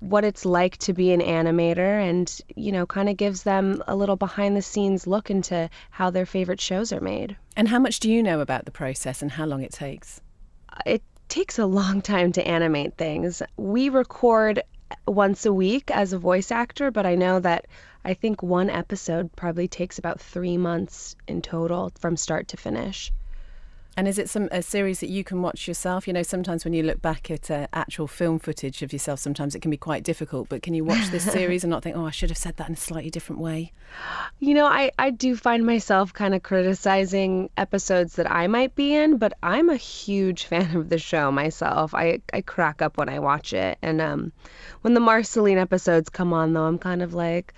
what 0.00 0.24
it's 0.24 0.44
like 0.44 0.76
to 0.76 0.92
be 0.92 1.12
an 1.12 1.20
animator 1.20 1.78
and 1.78 2.40
you 2.54 2.70
know 2.72 2.86
kind 2.86 3.08
of 3.08 3.16
gives 3.16 3.42
them 3.42 3.82
a 3.86 3.96
little 3.96 4.16
behind 4.16 4.56
the 4.56 4.62
scenes 4.62 5.06
look 5.06 5.30
into 5.30 5.68
how 5.90 6.10
their 6.10 6.26
favorite 6.26 6.60
shows 6.60 6.92
are 6.92 7.00
made. 7.00 7.36
And 7.56 7.68
how 7.68 7.78
much 7.78 8.00
do 8.00 8.10
you 8.10 8.22
know 8.22 8.40
about 8.40 8.64
the 8.64 8.70
process 8.70 9.22
and 9.22 9.30
how 9.30 9.46
long 9.46 9.62
it 9.62 9.72
takes? 9.72 10.20
Uh, 10.70 10.80
it 10.86 11.02
takes 11.28 11.58
a 11.58 11.66
long 11.66 12.02
time 12.02 12.32
to 12.32 12.46
animate 12.46 12.96
things. 12.96 13.42
We 13.56 13.88
record 13.88 14.62
once 15.06 15.46
a 15.46 15.52
week 15.52 15.90
as 15.90 16.12
a 16.12 16.18
voice 16.18 16.52
actor 16.52 16.90
but 16.90 17.06
i 17.06 17.16
know 17.16 17.40
that 17.40 17.66
i 18.04 18.14
think 18.14 18.42
one 18.42 18.70
episode 18.70 19.34
probably 19.34 19.66
takes 19.66 19.98
about 19.98 20.20
three 20.20 20.56
months 20.56 21.16
in 21.26 21.42
total 21.42 21.90
from 21.98 22.16
start 22.16 22.48
to 22.48 22.56
finish 22.56 23.12
and 23.96 24.06
is 24.06 24.18
it 24.18 24.28
some 24.28 24.48
a 24.52 24.60
series 24.60 25.00
that 25.00 25.08
you 25.08 25.24
can 25.24 25.40
watch 25.40 25.66
yourself? 25.66 26.06
You 26.06 26.12
know, 26.12 26.22
sometimes 26.22 26.64
when 26.64 26.74
you 26.74 26.82
look 26.82 27.00
back 27.00 27.30
at 27.30 27.50
uh, 27.50 27.66
actual 27.72 28.06
film 28.06 28.38
footage 28.38 28.82
of 28.82 28.92
yourself, 28.92 29.20
sometimes 29.20 29.54
it 29.54 29.62
can 29.62 29.70
be 29.70 29.78
quite 29.78 30.02
difficult. 30.02 30.50
But 30.50 30.62
can 30.62 30.74
you 30.74 30.84
watch 30.84 31.08
this 31.08 31.24
series 31.32 31.64
and 31.64 31.70
not 31.70 31.82
think, 31.82 31.96
oh, 31.96 32.04
I 32.04 32.10
should 32.10 32.28
have 32.28 32.36
said 32.36 32.58
that 32.58 32.68
in 32.68 32.74
a 32.74 32.76
slightly 32.76 33.08
different 33.08 33.40
way? 33.40 33.72
You 34.38 34.52
know, 34.52 34.66
I, 34.66 34.90
I 34.98 35.10
do 35.10 35.34
find 35.34 35.64
myself 35.64 36.12
kind 36.12 36.34
of 36.34 36.42
criticizing 36.42 37.48
episodes 37.56 38.16
that 38.16 38.30
I 38.30 38.46
might 38.48 38.74
be 38.74 38.94
in, 38.94 39.16
but 39.16 39.32
I'm 39.42 39.70
a 39.70 39.76
huge 39.76 40.44
fan 40.50 40.76
of 40.76 40.90
the 40.90 40.98
show 40.98 41.32
myself. 41.32 41.94
I, 41.94 42.20
I 42.34 42.42
crack 42.42 42.82
up 42.82 42.98
when 42.98 43.08
I 43.08 43.18
watch 43.18 43.54
it. 43.54 43.78
And 43.80 44.02
um, 44.02 44.32
when 44.82 44.92
the 44.92 45.00
Marceline 45.00 45.58
episodes 45.58 46.10
come 46.10 46.34
on, 46.34 46.52
though, 46.52 46.64
I'm 46.64 46.78
kind 46.78 47.00
of 47.00 47.14
like, 47.14 47.54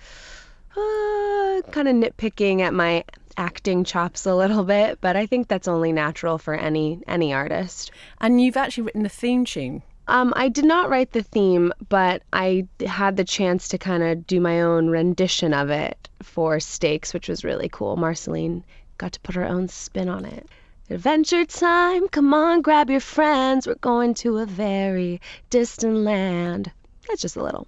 uh, 0.71 1.61
kind 1.71 1.89
of 1.89 1.95
nitpicking 1.95 2.61
at 2.61 2.73
my 2.73 3.03
acting 3.37 3.83
chops 3.83 4.25
a 4.25 4.35
little 4.35 4.63
bit, 4.63 4.99
but 5.01 5.15
I 5.15 5.25
think 5.25 5.47
that's 5.47 5.67
only 5.67 5.91
natural 5.91 6.37
for 6.37 6.53
any 6.53 7.01
any 7.07 7.33
artist. 7.33 7.91
And 8.19 8.41
you've 8.41 8.57
actually 8.57 8.83
written 8.83 9.03
the 9.03 9.09
theme 9.09 9.45
tune. 9.45 9.81
Um, 10.07 10.33
I 10.35 10.49
did 10.49 10.65
not 10.65 10.89
write 10.89 11.11
the 11.11 11.21
theme, 11.21 11.71
but 11.87 12.23
I 12.33 12.67
had 12.85 13.15
the 13.15 13.23
chance 13.23 13.67
to 13.67 13.77
kind 13.77 14.01
of 14.01 14.25
do 14.25 14.41
my 14.41 14.61
own 14.61 14.89
rendition 14.89 15.53
of 15.53 15.69
it 15.69 16.09
for 16.23 16.59
Stakes, 16.59 17.13
which 17.13 17.29
was 17.29 17.43
really 17.43 17.69
cool. 17.69 17.95
Marceline 17.95 18.63
got 18.97 19.11
to 19.13 19.19
put 19.19 19.35
her 19.35 19.45
own 19.45 19.67
spin 19.67 20.09
on 20.09 20.25
it. 20.25 20.47
Adventure 20.89 21.45
time, 21.45 22.07
come 22.07 22.33
on, 22.33 22.61
grab 22.61 22.89
your 22.89 22.99
friends. 22.99 23.67
We're 23.67 23.75
going 23.75 24.15
to 24.15 24.39
a 24.39 24.47
very 24.47 25.21
distant 25.51 25.97
land. 25.97 26.71
That's 27.09 27.21
just 27.21 27.35
a 27.35 27.43
little. 27.43 27.67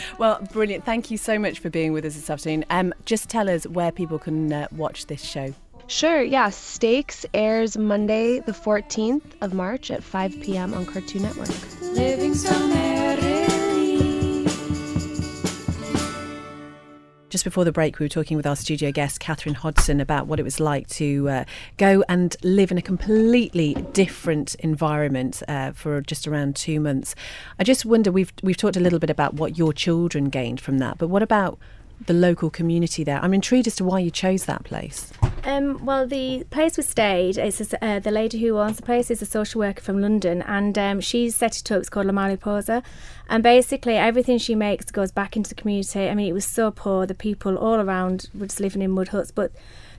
well, 0.18 0.40
brilliant. 0.52 0.84
Thank 0.84 1.10
you 1.10 1.18
so 1.18 1.38
much 1.38 1.58
for 1.58 1.68
being 1.68 1.92
with 1.92 2.04
us 2.04 2.14
this 2.14 2.30
afternoon. 2.30 2.64
Um, 2.70 2.94
just 3.04 3.28
tell 3.28 3.50
us 3.50 3.66
where 3.66 3.90
people 3.90 4.20
can 4.20 4.52
uh, 4.52 4.68
watch 4.70 5.06
this 5.06 5.22
show. 5.22 5.52
Sure, 5.88 6.22
yeah. 6.22 6.50
Stakes 6.50 7.26
airs 7.34 7.76
Monday, 7.76 8.38
the 8.38 8.52
14th 8.52 9.22
of 9.40 9.52
March 9.52 9.90
at 9.90 10.02
5 10.02 10.40
p.m. 10.42 10.72
on 10.74 10.86
Cartoon 10.86 11.22
Network. 11.22 11.50
Just 17.34 17.42
before 17.42 17.64
the 17.64 17.72
break, 17.72 17.98
we 17.98 18.04
were 18.04 18.08
talking 18.08 18.36
with 18.36 18.46
our 18.46 18.54
studio 18.54 18.92
guest, 18.92 19.18
Catherine 19.18 19.56
Hodson, 19.56 20.00
about 20.00 20.28
what 20.28 20.38
it 20.38 20.44
was 20.44 20.60
like 20.60 20.86
to 20.90 21.28
uh, 21.28 21.44
go 21.78 22.04
and 22.08 22.36
live 22.44 22.70
in 22.70 22.78
a 22.78 22.80
completely 22.80 23.74
different 23.92 24.54
environment 24.60 25.42
uh, 25.48 25.72
for 25.72 26.00
just 26.00 26.28
around 26.28 26.54
two 26.54 26.78
months. 26.78 27.16
I 27.58 27.64
just 27.64 27.84
wonder, 27.84 28.12
we've, 28.12 28.32
we've 28.44 28.56
talked 28.56 28.76
a 28.76 28.80
little 28.80 29.00
bit 29.00 29.10
about 29.10 29.34
what 29.34 29.58
your 29.58 29.72
children 29.72 30.26
gained 30.26 30.60
from 30.60 30.78
that, 30.78 30.96
but 30.96 31.08
what 31.08 31.24
about 31.24 31.58
the 32.06 32.14
local 32.14 32.50
community 32.50 33.02
there? 33.02 33.18
I'm 33.20 33.34
intrigued 33.34 33.66
as 33.66 33.74
to 33.76 33.84
why 33.84 33.98
you 33.98 34.12
chose 34.12 34.44
that 34.44 34.62
place. 34.62 35.12
Um, 35.46 35.84
well, 35.84 36.06
the 36.06 36.44
place 36.44 36.78
we 36.78 36.82
stayed, 36.82 37.36
it's 37.36 37.60
uh, 37.82 37.98
the 37.98 38.10
lady 38.10 38.38
who 38.38 38.56
owns 38.58 38.78
the 38.78 38.82
place 38.82 39.10
is 39.10 39.20
a 39.20 39.26
social 39.26 39.58
worker 39.58 39.82
from 39.82 40.00
London, 40.00 40.40
and 40.40 40.76
um, 40.78 41.00
she's 41.02 41.36
set 41.36 41.58
it 41.58 41.70
up. 41.70 41.80
It's 41.80 41.90
called 41.90 42.06
La 42.06 42.12
Mariposa, 42.12 42.82
and 43.28 43.42
basically 43.42 43.96
everything 43.96 44.38
she 44.38 44.54
makes 44.54 44.90
goes 44.90 45.12
back 45.12 45.36
into 45.36 45.50
the 45.50 45.54
community. 45.54 46.08
I 46.08 46.14
mean, 46.14 46.28
it 46.30 46.32
was 46.32 46.46
so 46.46 46.70
poor; 46.70 47.04
the 47.04 47.14
people 47.14 47.58
all 47.58 47.74
around 47.74 48.30
were 48.34 48.46
just 48.46 48.60
living 48.60 48.80
in 48.80 48.92
mud 48.92 49.08
huts, 49.08 49.30
but 49.30 49.52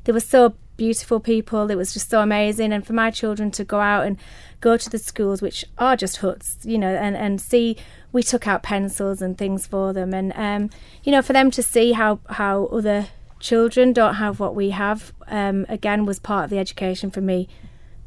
they 0.06 0.12
were 0.12 0.20
so 0.20 0.56
beautiful 0.78 1.20
people. 1.20 1.70
It 1.70 1.76
was 1.76 1.94
just 1.94 2.10
so 2.10 2.22
amazing, 2.22 2.74
and 2.74 2.86
for 2.86 2.94
my 2.94 3.12
children 3.12 3.52
to 3.52 3.64
go 3.64 3.82
out 3.82 4.08
and 4.08 4.18
go 4.62 4.78
to 4.78 4.90
the 4.90 4.98
schools, 4.98 5.44
which 5.44 5.64
are 5.78 5.96
just 5.96 6.18
huts, 6.18 6.58
you 6.64 6.80
know, 6.80 6.96
and 6.96 7.16
and 7.16 7.40
see. 7.40 7.78
We 8.12 8.24
took 8.24 8.48
out 8.48 8.64
pencils 8.64 9.22
and 9.22 9.38
things 9.38 9.68
for 9.68 9.92
them, 9.92 10.14
and 10.14 10.32
um, 10.38 10.70
you 11.04 11.12
know, 11.12 11.22
for 11.22 11.34
them 11.34 11.52
to 11.52 11.62
see 11.62 11.92
how 11.92 12.20
how 12.30 12.68
other 12.68 13.10
children 13.40 13.94
don't 13.94 14.16
have 14.16 14.40
what 14.40 14.56
we 14.56 14.72
have, 14.72 15.14
um, 15.28 15.66
again, 15.70 16.06
was 16.06 16.20
part 16.20 16.46
of 16.46 16.50
the 16.50 16.60
education 16.60 17.12
for 17.12 17.22
me 17.22 17.48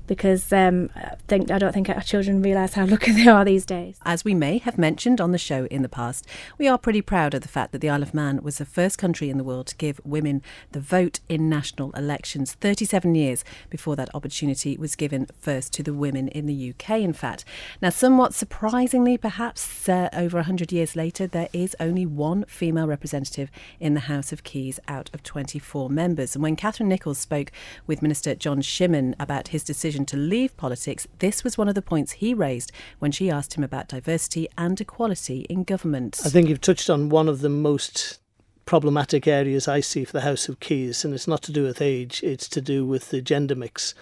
because 0.08 0.52
um, 0.52 0.90
I, 0.96 1.14
think, 1.28 1.50
I 1.50 1.58
don't 1.58 1.72
think 1.72 1.88
our 1.88 2.00
children 2.00 2.42
realise 2.42 2.74
how 2.74 2.86
lucky 2.86 3.12
they 3.12 3.28
are 3.28 3.44
these 3.44 3.64
days. 3.64 3.98
As 4.04 4.24
we 4.24 4.34
may 4.34 4.58
have 4.58 4.78
mentioned 4.78 5.20
on 5.20 5.30
the 5.30 5.38
show 5.38 5.66
in 5.66 5.82
the 5.82 5.88
past, 5.88 6.26
we 6.58 6.66
are 6.66 6.78
pretty 6.78 7.02
proud 7.02 7.34
of 7.34 7.42
the 7.42 7.48
fact 7.48 7.72
that 7.72 7.80
the 7.80 7.90
Isle 7.90 8.02
of 8.02 8.14
Man 8.14 8.42
was 8.42 8.58
the 8.58 8.64
first 8.64 8.98
country 8.98 9.30
in 9.30 9.38
the 9.38 9.44
world 9.44 9.68
to 9.68 9.76
give 9.76 10.00
women 10.04 10.42
the 10.72 10.80
vote 10.80 11.20
in 11.28 11.48
national 11.48 11.92
elections 11.92 12.54
37 12.54 13.14
years 13.14 13.44
before 13.70 13.94
that 13.94 14.12
opportunity 14.14 14.76
was 14.76 14.96
given 14.96 15.28
first 15.38 15.72
to 15.74 15.82
the 15.82 15.94
women 15.94 16.28
in 16.28 16.46
the 16.46 16.70
UK, 16.70 17.00
in 17.00 17.12
fact. 17.12 17.44
Now, 17.80 17.90
somewhat 17.90 18.34
surprisingly, 18.34 19.18
perhaps 19.18 19.88
uh, 19.88 20.08
over 20.12 20.38
100 20.38 20.72
years 20.72 20.96
later, 20.96 21.26
there 21.26 21.48
is 21.52 21.76
only 21.78 22.06
one 22.06 22.44
female 22.48 22.86
representative 22.86 23.50
in 23.78 23.94
the 23.94 24.00
House 24.00 24.32
of 24.32 24.42
Keys 24.42 24.80
out 24.88 25.10
of 25.12 25.22
24 25.22 25.90
members. 25.90 26.34
And 26.34 26.42
when 26.42 26.56
Catherine 26.56 26.88
Nicholls 26.88 27.18
spoke 27.18 27.52
with 27.86 28.02
Minister 28.02 28.34
John 28.34 28.62
Shimmin 28.62 29.14
about 29.18 29.48
his 29.48 29.62
decision 29.62 29.97
to 30.06 30.16
leave 30.16 30.56
politics, 30.56 31.06
this 31.18 31.44
was 31.44 31.58
one 31.58 31.68
of 31.68 31.74
the 31.74 31.82
points 31.82 32.12
he 32.12 32.34
raised 32.34 32.72
when 32.98 33.12
she 33.12 33.30
asked 33.30 33.54
him 33.54 33.64
about 33.64 33.88
diversity 33.88 34.48
and 34.56 34.80
equality 34.80 35.46
in 35.48 35.64
government. 35.64 36.20
I 36.24 36.28
think 36.28 36.48
you've 36.48 36.60
touched 36.60 36.90
on 36.90 37.08
one 37.08 37.28
of 37.28 37.40
the 37.40 37.48
most 37.48 38.18
problematic 38.64 39.26
areas 39.26 39.66
I 39.66 39.80
see 39.80 40.04
for 40.04 40.12
the 40.12 40.20
House 40.20 40.48
of 40.48 40.60
Keys, 40.60 41.04
and 41.04 41.14
it's 41.14 41.26
not 41.28 41.42
to 41.42 41.52
do 41.52 41.62
with 41.62 41.80
age, 41.80 42.22
it's 42.22 42.48
to 42.50 42.60
do 42.60 42.84
with 42.84 43.08
the 43.08 43.22
gender 43.22 43.54
mix. 43.54 43.94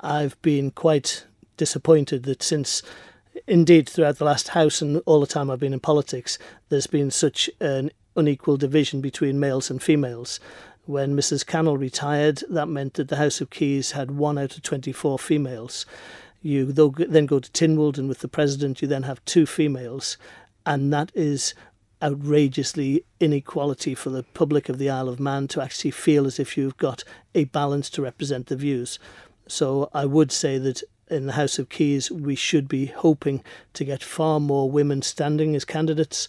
I've 0.00 0.40
been 0.42 0.70
quite 0.70 1.24
disappointed 1.56 2.24
that 2.24 2.42
since, 2.42 2.82
indeed, 3.46 3.88
throughout 3.88 4.18
the 4.18 4.24
last 4.24 4.48
House 4.48 4.82
and 4.82 5.02
all 5.06 5.20
the 5.20 5.26
time 5.26 5.50
I've 5.50 5.60
been 5.60 5.72
in 5.72 5.80
politics, 5.80 6.38
there's 6.68 6.86
been 6.86 7.10
such 7.10 7.48
an 7.60 7.90
unequal 8.16 8.56
division 8.56 9.00
between 9.00 9.38
males 9.38 9.70
and 9.70 9.82
females. 9.82 10.40
When 10.88 11.14
Mrs. 11.14 11.44
Cannell 11.44 11.76
retired, 11.76 12.42
that 12.48 12.64
meant 12.64 12.94
that 12.94 13.08
the 13.08 13.16
House 13.16 13.42
of 13.42 13.50
Keys 13.50 13.90
had 13.90 14.12
one 14.12 14.38
out 14.38 14.56
of 14.56 14.62
24 14.62 15.18
females. 15.18 15.84
You 16.40 16.72
then 16.72 17.26
go 17.26 17.40
to 17.40 17.50
Tynwald, 17.50 17.98
and 17.98 18.08
with 18.08 18.20
the 18.20 18.26
president, 18.26 18.80
you 18.80 18.88
then 18.88 19.02
have 19.02 19.22
two 19.26 19.44
females, 19.44 20.16
and 20.64 20.90
that 20.90 21.12
is 21.14 21.52
outrageously 22.02 23.04
inequality 23.20 23.94
for 23.94 24.08
the 24.08 24.22
public 24.32 24.70
of 24.70 24.78
the 24.78 24.88
Isle 24.88 25.10
of 25.10 25.20
Man 25.20 25.46
to 25.48 25.60
actually 25.60 25.90
feel 25.90 26.24
as 26.24 26.40
if 26.40 26.56
you've 26.56 26.78
got 26.78 27.04
a 27.34 27.44
balance 27.44 27.90
to 27.90 28.00
represent 28.00 28.46
the 28.46 28.56
views. 28.56 28.98
So 29.46 29.90
I 29.92 30.06
would 30.06 30.32
say 30.32 30.56
that 30.56 30.82
in 31.10 31.26
the 31.26 31.32
House 31.32 31.58
of 31.58 31.68
Keys, 31.68 32.10
we 32.10 32.34
should 32.34 32.66
be 32.66 32.86
hoping 32.86 33.44
to 33.74 33.84
get 33.84 34.02
far 34.02 34.40
more 34.40 34.70
women 34.70 35.02
standing 35.02 35.54
as 35.54 35.66
candidates. 35.66 36.28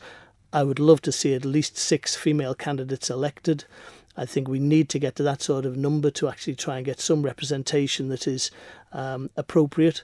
I 0.51 0.63
would 0.63 0.79
love 0.79 1.01
to 1.03 1.13
see 1.13 1.33
at 1.33 1.45
least 1.45 1.77
six 1.77 2.17
female 2.17 2.55
candidates 2.55 3.09
elected. 3.09 3.63
I 4.17 4.25
think 4.25 4.47
we 4.47 4.59
need 4.59 4.89
to 4.89 4.99
get 4.99 5.15
to 5.15 5.23
that 5.23 5.41
sort 5.41 5.65
of 5.65 5.77
number 5.77 6.11
to 6.11 6.27
actually 6.27 6.55
try 6.55 6.77
and 6.77 6.85
get 6.85 6.99
some 6.99 7.23
representation 7.23 8.09
that 8.09 8.27
is 8.27 8.51
um, 8.91 9.29
appropriate. 9.37 10.03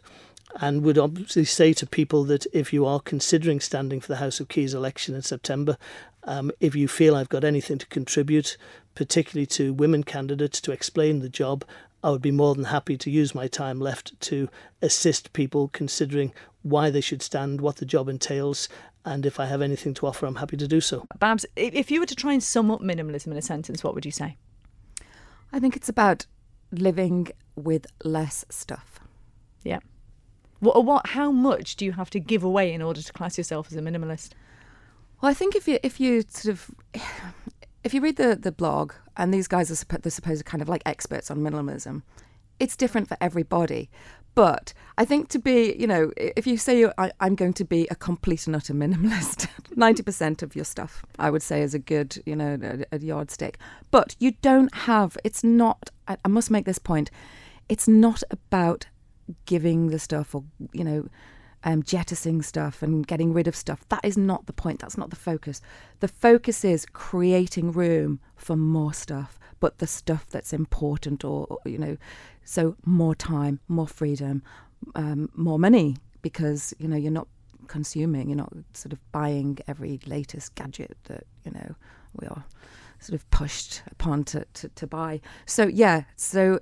And 0.61 0.83
would 0.83 0.97
obviously 0.97 1.43
say 1.43 1.73
to 1.73 1.85
people 1.85 2.23
that 2.25 2.45
if 2.53 2.71
you 2.71 2.85
are 2.85 3.01
considering 3.01 3.59
standing 3.59 3.99
for 3.99 4.07
the 4.07 4.17
House 4.17 4.39
of 4.39 4.47
Keys 4.47 4.73
election 4.73 5.13
in 5.13 5.21
September, 5.21 5.77
um, 6.23 6.51
if 6.59 6.75
you 6.75 6.87
feel 6.87 7.15
I've 7.15 7.29
got 7.29 7.43
anything 7.43 7.77
to 7.79 7.85
contribute, 7.87 8.57
particularly 8.93 9.45
to 9.47 9.73
women 9.73 10.03
candidates, 10.03 10.61
to 10.61 10.71
explain 10.71 11.19
the 11.19 11.29
job, 11.29 11.65
I 12.03 12.11
would 12.11 12.21
be 12.21 12.31
more 12.31 12.55
than 12.55 12.65
happy 12.65 12.97
to 12.97 13.11
use 13.11 13.35
my 13.35 13.47
time 13.47 13.79
left 13.79 14.19
to 14.21 14.47
assist 14.81 15.33
people 15.33 15.69
considering 15.69 16.31
why 16.61 16.89
they 16.89 17.01
should 17.01 17.21
stand, 17.21 17.61
what 17.61 17.77
the 17.77 17.85
job 17.85 18.07
entails, 18.07 18.69
and 19.05 19.25
if 19.25 19.39
I 19.39 19.45
have 19.45 19.61
anything 19.61 19.93
to 19.95 20.07
offer, 20.07 20.25
I'm 20.25 20.35
happy 20.35 20.57
to 20.57 20.67
do 20.67 20.81
so. 20.81 21.05
Babs, 21.19 21.45
if 21.55 21.91
you 21.91 21.99
were 21.99 22.07
to 22.07 22.15
try 22.15 22.33
and 22.33 22.43
sum 22.43 22.71
up 22.71 22.81
minimalism 22.81 23.27
in 23.27 23.37
a 23.37 23.41
sentence, 23.41 23.83
what 23.83 23.93
would 23.93 24.05
you 24.05 24.11
say? 24.11 24.37
I 25.53 25.59
think 25.59 25.75
it's 25.75 25.87
about 25.87 26.25
living 26.71 27.29
with 27.55 27.85
less 28.03 28.43
stuff. 28.49 28.99
Yeah. 29.63 29.79
What, 30.59 30.75
uh, 30.75 30.81
what? 30.81 31.07
How 31.07 31.31
much 31.31 31.75
do 31.75 31.85
you 31.85 31.91
have 31.93 32.09
to 32.09 32.19
give 32.19 32.43
away 32.43 32.73
in 32.73 32.81
order 32.81 33.01
to 33.01 33.13
class 33.13 33.37
yourself 33.37 33.67
as 33.71 33.77
a 33.77 33.81
minimalist? 33.81 34.31
Well, 35.21 35.29
I 35.29 35.33
think 35.33 35.55
if 35.55 35.67
you 35.67 35.77
if 35.83 35.99
you 35.99 36.23
sort 36.27 36.53
of 36.53 36.71
if 37.83 37.93
you 37.93 38.01
read 38.01 38.17
the 38.17 38.35
the 38.35 38.51
blog, 38.51 38.93
and 39.15 39.33
these 39.33 39.47
guys 39.47 39.71
are 39.71 39.97
they're 39.99 40.11
supposed 40.11 40.39
to 40.39 40.43
kind 40.43 40.61
of 40.61 40.69
like 40.69 40.81
experts 40.85 41.29
on 41.29 41.39
minimalism, 41.39 42.01
it's 42.59 42.75
different 42.75 43.07
for 43.07 43.17
everybody. 43.21 43.89
But 44.36 44.74
I 44.98 45.06
think 45.06 45.30
to 45.30 45.39
be, 45.39 45.76
you 45.80 45.88
know, 45.88 46.12
if 46.17 46.45
you 46.45 46.58
say 46.58 46.86
I, 46.98 47.12
am 47.21 47.36
going 47.36 47.54
to 47.54 47.65
be 47.65 47.88
a 47.89 47.95
complete 47.95 48.45
and 48.48 48.56
utter 48.56 48.74
minimalist, 48.74 49.48
90% 49.76 50.43
of 50.43 50.56
your 50.56 50.65
stuff, 50.65 51.06
I 51.17 51.30
would 51.30 51.41
say, 51.41 51.62
is 51.62 51.74
a 51.74 51.80
good, 51.80 52.21
you 52.26 52.36
know, 52.36 52.58
a, 52.91 52.95
a 52.95 53.00
yardstick. 53.00 53.58
But 53.91 54.15
you 54.19 54.32
don't 54.41 54.74
have, 54.76 55.17
it's 55.24 55.43
not, 55.43 55.89
I, 56.08 56.17
I 56.24 56.28
must 56.28 56.52
make 56.52 56.65
this 56.65 56.80
point, 56.80 57.12
it's 57.69 57.88
not 57.88 58.24
about 58.30 58.88
giving 59.45 59.88
the 59.88 60.00
stuff 60.00 60.36
or, 60.36 60.43
you 60.74 60.84
know, 60.84 61.08
um, 61.63 61.82
jettisoning 61.82 62.43
stuff 62.43 62.84
and 62.84 63.08
getting 63.08 63.34
rid 63.34 63.48
of 63.48 63.56
stuff. 63.56 63.88
That 63.89 64.04
is 64.04 64.17
not 64.17 64.45
the 64.45 64.54
point. 64.54 64.80
That's 64.80 64.98
not 64.98 65.10
the 65.10 65.15
focus. 65.15 65.62
The 66.00 66.08
focus 66.08 66.63
is 66.63 66.86
creating 66.86 67.71
room 67.71 68.19
for 68.36 68.56
more 68.56 68.93
stuff, 68.93 69.39
but 69.60 69.80
the 69.80 69.88
stuff 69.88 70.28
that's 70.30 70.54
important 70.54 71.24
or, 71.26 71.58
you 71.65 71.80
know, 71.80 71.98
so 72.45 72.75
more 72.86 73.15
time, 73.15 73.60
more 73.67 73.88
freedom, 73.88 74.41
um, 74.95 75.29
more 75.34 75.60
money 75.60 75.97
because 76.21 76.73
you 76.79 76.88
know 76.88 76.95
you're 76.95 77.12
not 77.12 77.27
consuming, 77.67 78.29
you're 78.29 78.38
not 78.38 78.53
sort 78.73 78.93
of 78.93 78.99
buying 79.12 79.58
every 79.67 79.99
latest 80.05 80.55
gadget 80.55 80.97
that 81.05 81.25
you 81.43 81.51
know 81.51 81.75
we 82.19 82.27
are 82.27 82.45
sort 82.99 83.15
of 83.15 83.29
pushed 83.29 83.81
upon 83.91 84.23
to, 84.23 84.45
to, 84.53 84.69
to 84.69 84.88
buy. 84.88 85.19
So 85.45 85.67
yeah, 85.67 86.03
so 86.15 86.60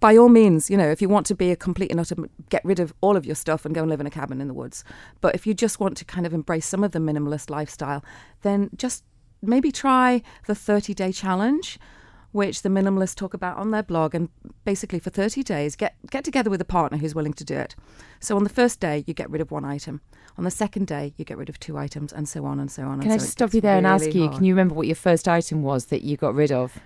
by 0.00 0.16
all 0.16 0.28
means, 0.28 0.68
you 0.70 0.76
know, 0.76 0.90
if 0.90 1.00
you 1.00 1.08
want 1.08 1.26
to 1.26 1.34
be 1.34 1.50
a 1.50 1.56
complete 1.56 1.90
and 1.90 2.00
utter, 2.00 2.16
get 2.50 2.64
rid 2.64 2.80
of 2.80 2.92
all 3.00 3.16
of 3.16 3.24
your 3.24 3.34
stuff 3.34 3.64
and 3.64 3.74
go 3.74 3.82
and 3.82 3.90
live 3.90 4.00
in 4.00 4.06
a 4.06 4.10
cabin 4.10 4.40
in 4.40 4.48
the 4.48 4.54
woods. 4.54 4.84
But 5.20 5.34
if 5.34 5.46
you 5.46 5.54
just 5.54 5.80
want 5.80 5.96
to 5.98 6.04
kind 6.04 6.26
of 6.26 6.34
embrace 6.34 6.66
some 6.66 6.84
of 6.84 6.92
the 6.92 6.98
minimalist 6.98 7.50
lifestyle, 7.50 8.04
then 8.42 8.70
just 8.76 9.04
maybe 9.42 9.70
try 9.72 10.22
the 10.46 10.54
30 10.54 10.94
day 10.94 11.12
challenge 11.12 11.78
which 12.36 12.60
the 12.60 12.68
minimalists 12.68 13.14
talk 13.14 13.32
about 13.32 13.56
on 13.56 13.70
their 13.70 13.82
blog. 13.82 14.14
And 14.14 14.28
basically, 14.64 14.98
for 14.98 15.08
30 15.08 15.42
days, 15.42 15.74
get, 15.74 15.96
get 16.10 16.22
together 16.22 16.50
with 16.50 16.60
a 16.60 16.66
partner 16.66 16.98
who's 16.98 17.14
willing 17.14 17.32
to 17.32 17.44
do 17.44 17.56
it. 17.56 17.74
So 18.20 18.36
on 18.36 18.44
the 18.44 18.50
first 18.50 18.78
day, 18.78 19.04
you 19.06 19.14
get 19.14 19.30
rid 19.30 19.40
of 19.40 19.50
one 19.50 19.64
item. 19.64 20.02
On 20.36 20.44
the 20.44 20.50
second 20.50 20.86
day, 20.86 21.14
you 21.16 21.24
get 21.24 21.38
rid 21.38 21.48
of 21.48 21.58
two 21.58 21.78
items, 21.78 22.12
and 22.12 22.28
so 22.28 22.44
on 22.44 22.60
and 22.60 22.70
so 22.70 22.82
on. 22.82 23.00
Can 23.00 23.10
and 23.10 23.12
I 23.14 23.16
so 23.16 23.24
just 23.24 23.32
stop 23.32 23.54
you 23.54 23.62
there 23.62 23.76
really 23.76 23.78
and 23.78 23.86
ask 23.86 24.14
you? 24.14 24.26
hard. 24.26 24.36
Can 24.36 24.44
you 24.44 24.52
remember 24.52 24.74
what 24.74 24.86
your 24.86 24.96
first 24.96 25.26
item 25.26 25.62
was 25.62 25.86
that 25.86 26.02
you 26.02 26.18
got 26.18 26.34
rid 26.34 26.52
of? 26.52 26.78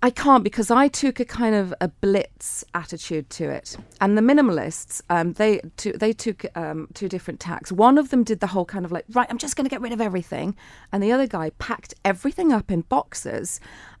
I 0.00 0.10
can't 0.10 0.44
because 0.44 0.70
I 0.70 0.86
took 0.86 1.18
a 1.18 1.24
kind 1.24 1.56
of 1.56 1.74
a 1.80 1.88
blitz 1.88 2.64
attitude 2.72 3.30
to 3.30 3.48
it, 3.48 3.76
and 4.00 4.16
the 4.16 4.22
minimalists, 4.22 5.00
um, 5.10 5.32
they 5.32 5.60
to, 5.78 5.92
they 5.92 6.12
took 6.12 6.44
um, 6.56 6.88
two 6.94 7.08
different 7.08 7.40
tacks. 7.40 7.72
One 7.72 7.98
of 7.98 8.10
them 8.10 8.22
did 8.22 8.40
the 8.40 8.46
whole 8.48 8.64
kind 8.64 8.84
of 8.84 8.92
like, 8.92 9.06
right, 9.12 9.26
I'm 9.28 9.38
just 9.38 9.56
going 9.56 9.64
to 9.64 9.70
get 9.70 9.80
rid 9.80 9.92
of 9.92 10.00
everything, 10.00 10.54
and 10.92 11.02
the 11.02 11.10
other 11.10 11.26
guy 11.26 11.50
packed 11.58 11.94
everything 12.04 12.52
up 12.52 12.70
in 12.70 12.82
boxes, 12.82 13.58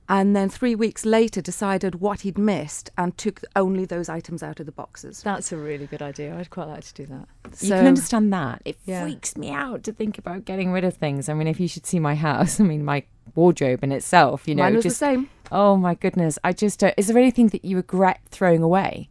and 0.08 0.34
then 0.34 0.48
three 0.48 0.74
weeks 0.74 1.04
later 1.04 1.40
decided 1.42 1.96
what 2.00 2.22
he'd 2.22 2.38
missed 2.38 2.90
and 2.96 3.16
took 3.18 3.40
only 3.54 3.84
those 3.84 4.08
items 4.08 4.42
out 4.42 4.58
of 4.58 4.66
the 4.66 4.72
boxes. 4.72 5.22
That's 5.22 5.52
a 5.52 5.56
really 5.56 5.86
good 5.86 6.00
idea. 6.02 6.36
I'd 6.36 6.50
quite 6.50 6.68
like 6.68 6.84
to 6.84 6.94
do 6.94 7.06
that. 7.06 7.28
you 7.60 7.70
can 7.70 7.86
understand 7.86 8.32
that. 8.32 8.62
It 8.64 8.78
Yeah. 8.86 9.02
freaks 9.02 9.36
me 9.36 9.50
out 9.50 9.82
to 9.84 9.92
think 9.92 10.16
about 10.18 10.44
getting 10.44 10.72
rid 10.72 10.84
of 10.84 10.94
things. 10.94 11.28
I 11.28 11.34
mean, 11.34 11.46
if 11.46 11.60
you 11.60 11.68
should 11.68 11.84
see 11.86 11.98
my 11.98 12.14
house, 12.14 12.58
I 12.60 12.64
mean, 12.64 12.84
my 12.84 13.04
wardrobe 13.34 13.84
in 13.84 13.92
itself, 13.92 14.48
you 14.48 14.54
know, 14.54 14.62
Mine 14.62 14.76
was 14.76 14.84
the 14.84 14.88
just 14.90 14.98
same. 14.98 15.28
Oh 15.52 15.76
my 15.76 15.94
goodness! 15.94 16.38
I 16.44 16.52
just 16.52 16.82
uh, 16.84 16.92
is 16.96 17.06
there 17.06 17.18
anything 17.18 17.48
that 17.48 17.64
you 17.64 17.76
regret 17.76 18.20
throwing 18.30 18.62
away? 18.62 19.08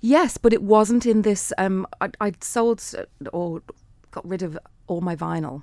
Yes, 0.00 0.36
but 0.36 0.52
it 0.52 0.62
wasn't 0.62 1.06
in 1.06 1.22
this. 1.22 1.52
Um, 1.58 1.86
I, 2.00 2.10
I'd 2.20 2.42
sold 2.44 2.82
or 3.32 3.62
got 4.10 4.26
rid 4.28 4.42
of 4.42 4.58
all 4.86 5.00
my 5.00 5.16
vinyl. 5.16 5.62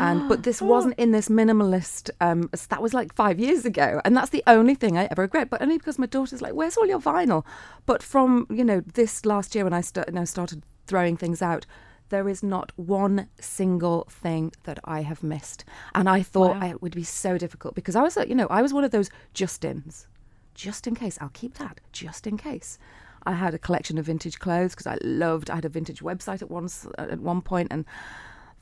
And 0.00 0.28
but 0.28 0.42
this 0.48 0.60
wasn't 0.62 0.94
in 0.98 1.10
this 1.12 1.28
minimalist. 1.28 2.10
Um, 2.20 2.48
that 2.68 2.82
was 2.82 2.94
like 2.94 3.14
five 3.14 3.38
years 3.38 3.64
ago, 3.64 4.00
and 4.04 4.16
that's 4.16 4.30
the 4.30 4.42
only 4.46 4.74
thing 4.74 4.96
I 4.96 5.04
ever 5.10 5.22
regret. 5.22 5.50
But 5.50 5.62
only 5.62 5.78
because 5.78 5.98
my 5.98 6.06
daughter's 6.06 6.42
like, 6.42 6.54
"Where's 6.54 6.76
all 6.76 6.86
your 6.86 7.00
vinyl?" 7.00 7.44
But 7.86 8.02
from 8.02 8.46
you 8.50 8.64
know 8.64 8.80
this 8.94 9.24
last 9.26 9.54
year 9.54 9.64
when 9.64 9.72
I 9.72 9.80
sta- 9.80 10.04
you 10.08 10.14
know, 10.14 10.24
started 10.24 10.62
throwing 10.86 11.16
things 11.16 11.42
out, 11.42 11.66
there 12.08 12.28
is 12.28 12.42
not 12.42 12.72
one 12.76 13.28
single 13.40 14.06
thing 14.10 14.52
that 14.64 14.78
I 14.84 15.02
have 15.02 15.22
missed. 15.22 15.64
And 15.94 16.08
I 16.08 16.22
thought 16.22 16.56
Wow. 16.60 16.68
it 16.70 16.80
would 16.82 16.94
be 16.94 17.04
so 17.04 17.36
difficult 17.36 17.74
because 17.74 17.94
I 17.96 18.00
was 18.02 18.16
like, 18.16 18.28
you 18.28 18.34
know, 18.34 18.46
I 18.48 18.62
was 18.62 18.72
one 18.72 18.84
of 18.84 18.90
those 18.90 19.10
Justins. 19.34 20.06
just 20.54 20.86
in 20.86 20.94
case. 20.94 21.18
I'll 21.20 21.28
keep 21.28 21.54
that 21.58 21.80
just 21.92 22.26
in 22.26 22.36
case. 22.38 22.78
I 23.26 23.32
had 23.32 23.52
a 23.52 23.58
collection 23.58 23.98
of 23.98 24.06
vintage 24.06 24.38
clothes 24.38 24.72
because 24.74 24.86
I 24.86 24.96
loved. 25.02 25.50
I 25.50 25.56
had 25.56 25.64
a 25.66 25.68
vintage 25.68 26.00
website 26.00 26.40
at 26.40 26.50
once 26.50 26.86
at 26.96 27.20
one 27.20 27.42
point, 27.42 27.68
and 27.70 27.84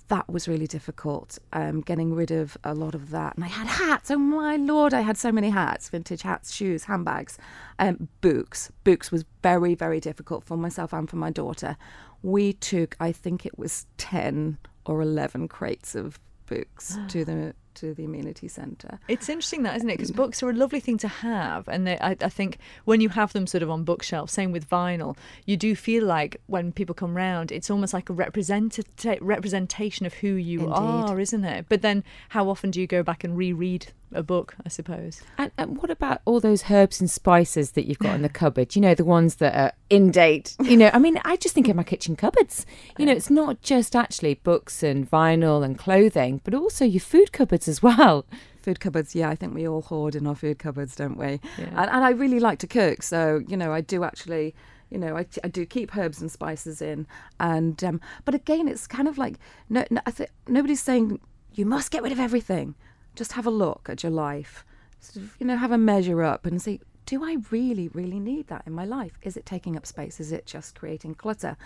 that 0.09 0.29
was 0.29 0.47
really 0.49 0.66
difficult. 0.66 1.38
Um, 1.53 1.81
getting 1.81 2.14
rid 2.14 2.31
of 2.31 2.57
a 2.64 2.75
lot 2.75 2.95
of 2.95 3.11
that, 3.11 3.35
and 3.37 3.45
I 3.45 3.49
had 3.49 3.66
hats. 3.66 4.11
Oh 4.11 4.19
my 4.19 4.57
lord, 4.57 4.95
I 4.95 5.01
had 5.01 5.16
so 5.16 5.33
many 5.33 5.51
hats: 5.51 5.88
vintage 5.88 6.23
hats, 6.23 6.53
shoes, 6.53 6.85
handbags, 6.85 7.38
um, 7.79 8.09
books. 8.21 8.71
Books 8.85 9.11
was 9.11 9.25
very 9.42 9.75
very 9.75 10.01
difficult 10.01 10.45
for 10.45 10.57
myself 10.57 10.92
and 10.92 11.09
for 11.09 11.16
my 11.16 11.31
daughter. 11.31 11.77
We 12.23 12.53
took, 12.53 12.97
I 12.99 13.12
think 13.12 13.47
it 13.47 13.59
was 13.59 13.87
ten 13.99 14.59
or 14.85 15.03
eleven 15.03 15.49
crates 15.49 15.95
of 15.95 16.19
books 16.47 16.99
to 17.09 17.25
the 17.25 17.55
to 17.77 17.95
the 17.95 18.05
amenity 18.05 18.49
centre. 18.49 18.99
It's 19.09 19.29
interesting 19.29 19.62
that, 19.62 19.77
isn't 19.77 19.89
it? 19.89 19.95
Because 19.95 20.11
mm. 20.11 20.17
books 20.17 20.43
are 20.43 20.51
a 20.51 20.53
lovely 20.53 20.81
thing 20.81 20.99
to 20.99 21.09
have, 21.09 21.69
and 21.69 21.87
they, 21.87 21.99
I, 21.99 22.17
I 22.21 22.29
think 22.29 22.59
when 22.85 23.01
you 23.01 23.09
have 23.11 23.33
them 23.33 23.47
sort 23.47 23.62
of 23.62 23.71
on 23.71 23.85
bookshelves, 23.85 24.33
same 24.33 24.53
with 24.53 24.69
vinyl, 24.69 25.17
you 25.45 25.57
do 25.57 25.75
feel 25.77 26.05
like 26.05 26.41
when 26.47 26.73
people 26.73 26.95
come 26.95 27.17
round, 27.17 27.53
it's 27.53 27.71
almost 27.71 27.95
like 27.95 28.11
a 28.11 28.15
representata- 28.15 29.19
representation 29.21 30.07
of 30.07 30.15
who 30.15 30.29
you 30.29 30.61
Indeed. 30.61 30.73
are, 30.75 31.21
isn't 31.21 31.45
it? 31.45 31.67
But 31.69 31.83
then, 31.83 32.05
how 32.31 32.49
often 32.49 32.71
do 32.71 32.81
you 32.81 32.87
go 32.87 33.03
back 33.03 33.25
and 33.25 33.37
reread 33.37 33.93
a 34.12 34.23
book? 34.23 34.55
I 34.65 34.69
suppose. 34.69 35.23
And, 35.39 35.51
and 35.59 35.79
what 35.79 35.91
about 35.91 36.21
all 36.25 36.41
those 36.41 36.71
herbs 36.71 37.01
and 37.01 37.11
spices 37.11 37.73
that 37.73 37.87
you've 37.87 37.99
got 37.99 38.15
in 38.15 38.23
the 38.23 38.29
cupboard? 38.43 38.75
You 38.75 38.83
know, 38.83 38.95
the 38.95 39.05
ones 39.05 39.37
that 39.37 39.55
are 39.55 39.73
in 39.91 40.11
date. 40.11 40.57
You 40.62 40.77
know, 40.77 40.91
I 40.93 40.99
mean, 40.99 41.21
I 41.25 41.37
just 41.37 41.55
think 41.55 41.69
of 41.69 41.77
my 41.77 41.83
kitchen 41.83 42.17
cupboards. 42.17 42.67
You 42.99 43.07
know, 43.07 43.12
it's 43.12 43.31
not 43.31 43.62
just 43.62 43.95
actually 43.95 44.35
books 44.35 44.83
and 44.83 45.09
vinyl 45.11 45.65
and 45.65 45.79
clothing, 45.79 46.41
but 46.45 46.55
also 46.55 46.85
your 46.85 47.01
food 47.01 47.33
cupboards 47.33 47.66
as 47.69 47.83
well. 47.89 48.27
Food 48.63 48.81
cupboards, 48.81 49.15
yeah, 49.15 49.29
I 49.29 49.37
think 49.37 49.55
we 49.55 49.69
all 49.69 49.83
hoard 49.83 50.15
in 50.15 50.27
our 50.27 50.35
food 50.35 50.59
cupboards, 50.59 50.97
don't 50.97 51.17
we? 51.17 51.41
And, 51.59 51.91
and 51.91 52.05
I 52.05 52.11
really 52.11 52.41
like 52.41 52.59
to 52.61 52.67
cook, 52.67 53.03
so 53.03 53.43
you 53.47 53.57
know, 53.57 53.73
I 53.73 53.81
do 53.81 54.05
actually 54.05 54.55
you 54.91 54.99
know, 54.99 55.17
I, 55.17 55.27
I 55.43 55.49
do 55.49 55.67
keep 55.67 55.97
herbs 55.97 56.21
and 56.21 56.31
spices 56.31 56.81
in, 56.81 57.07
and 57.41 57.83
um, 57.83 58.01
but 58.25 58.35
again, 58.35 58.69
it's 58.69 58.87
kind 58.87 59.09
of 59.09 59.19
like 59.19 59.35
no, 59.69 59.85
no 59.91 60.01
I 60.07 60.11
think 60.11 60.31
nobody's 60.47 60.83
saying 60.83 61.21
you 61.55 61.67
must 61.67 61.91
get 61.91 62.03
rid 62.03 62.13
of 62.13 62.21
everything. 62.21 62.75
Just 63.15 63.33
have 63.33 63.47
a 63.47 63.51
look 63.51 63.89
at 63.91 64.03
your 64.03 64.13
life, 64.13 64.65
sort 65.01 65.25
of, 65.25 65.37
you 65.41 65.47
know, 65.47 65.57
have 65.57 65.73
a 65.73 65.79
measure 65.79 66.23
up 66.23 66.47
and 66.47 66.61
see. 66.61 66.81
Do 67.07 67.25
I 67.25 67.37
really, 67.51 67.89
really 67.89 68.19
need 68.19 68.49
that 68.49 68.65
in 68.67 68.73
my 68.73 68.85
life? 68.85 69.17
Is 69.23 69.37
it 69.37 69.47
taking 69.47 69.77
up 69.77 69.87
space? 69.87 70.19
Is 70.19 70.33
it 70.33 70.45
just 70.45 70.75
creating 70.75 71.15
clutter? 71.15 71.57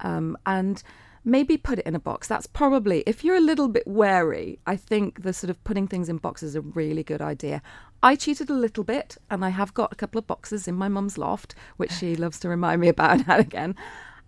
Um, 0.00 0.36
and 0.44 0.82
maybe 1.28 1.56
put 1.56 1.78
it 1.78 1.86
in 1.86 1.94
a 1.94 2.00
box. 2.00 2.26
That's 2.26 2.46
probably, 2.46 3.04
if 3.06 3.22
you're 3.22 3.36
a 3.36 3.40
little 3.40 3.68
bit 3.68 3.86
wary, 3.86 4.58
I 4.66 4.76
think 4.76 5.22
the 5.22 5.32
sort 5.32 5.50
of 5.50 5.62
putting 5.62 5.86
things 5.86 6.08
in 6.08 6.16
boxes 6.16 6.50
is 6.50 6.56
a 6.56 6.60
really 6.60 7.04
good 7.04 7.20
idea. 7.20 7.62
I 8.02 8.16
cheated 8.16 8.50
a 8.50 8.54
little 8.54 8.84
bit, 8.84 9.18
and 9.30 9.44
I 9.44 9.50
have 9.50 9.74
got 9.74 9.92
a 9.92 9.96
couple 9.96 10.18
of 10.18 10.26
boxes 10.26 10.66
in 10.66 10.74
my 10.74 10.88
mum's 10.88 11.18
loft, 11.18 11.54
which 11.76 11.92
she 11.92 12.16
loves 12.24 12.40
to 12.40 12.48
remind 12.48 12.80
me 12.80 12.88
about 12.88 13.18
now 13.26 13.34
and 13.34 13.46
again. 13.46 13.76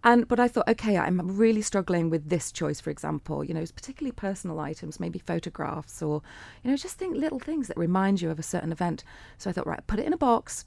And 0.02 0.26
but 0.26 0.40
I 0.40 0.48
thought, 0.48 0.68
okay, 0.68 0.96
I'm 0.96 1.36
really 1.36 1.60
struggling 1.60 2.08
with 2.08 2.28
this 2.28 2.52
choice, 2.52 2.80
for 2.80 2.90
example. 2.90 3.44
You 3.44 3.52
know, 3.52 3.60
it's 3.60 3.70
particularly 3.70 4.12
personal 4.12 4.58
items, 4.58 4.98
maybe 4.98 5.18
photographs, 5.18 6.00
or 6.00 6.22
you 6.62 6.70
know, 6.70 6.76
just 6.76 6.98
think 6.98 7.16
little 7.16 7.38
things 7.38 7.68
that 7.68 7.76
remind 7.76 8.22
you 8.22 8.30
of 8.30 8.38
a 8.38 8.42
certain 8.42 8.72
event. 8.72 9.04
So 9.36 9.50
I 9.50 9.52
thought, 9.52 9.66
right, 9.66 9.86
put 9.86 9.98
it 9.98 10.06
in 10.06 10.14
a 10.14 10.18
box. 10.18 10.64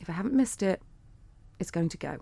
If 0.00 0.08
I 0.08 0.12
haven't 0.12 0.34
missed 0.34 0.62
it, 0.62 0.80
it's 1.58 1.72
going 1.72 1.88
to 1.88 1.96
go. 1.96 2.18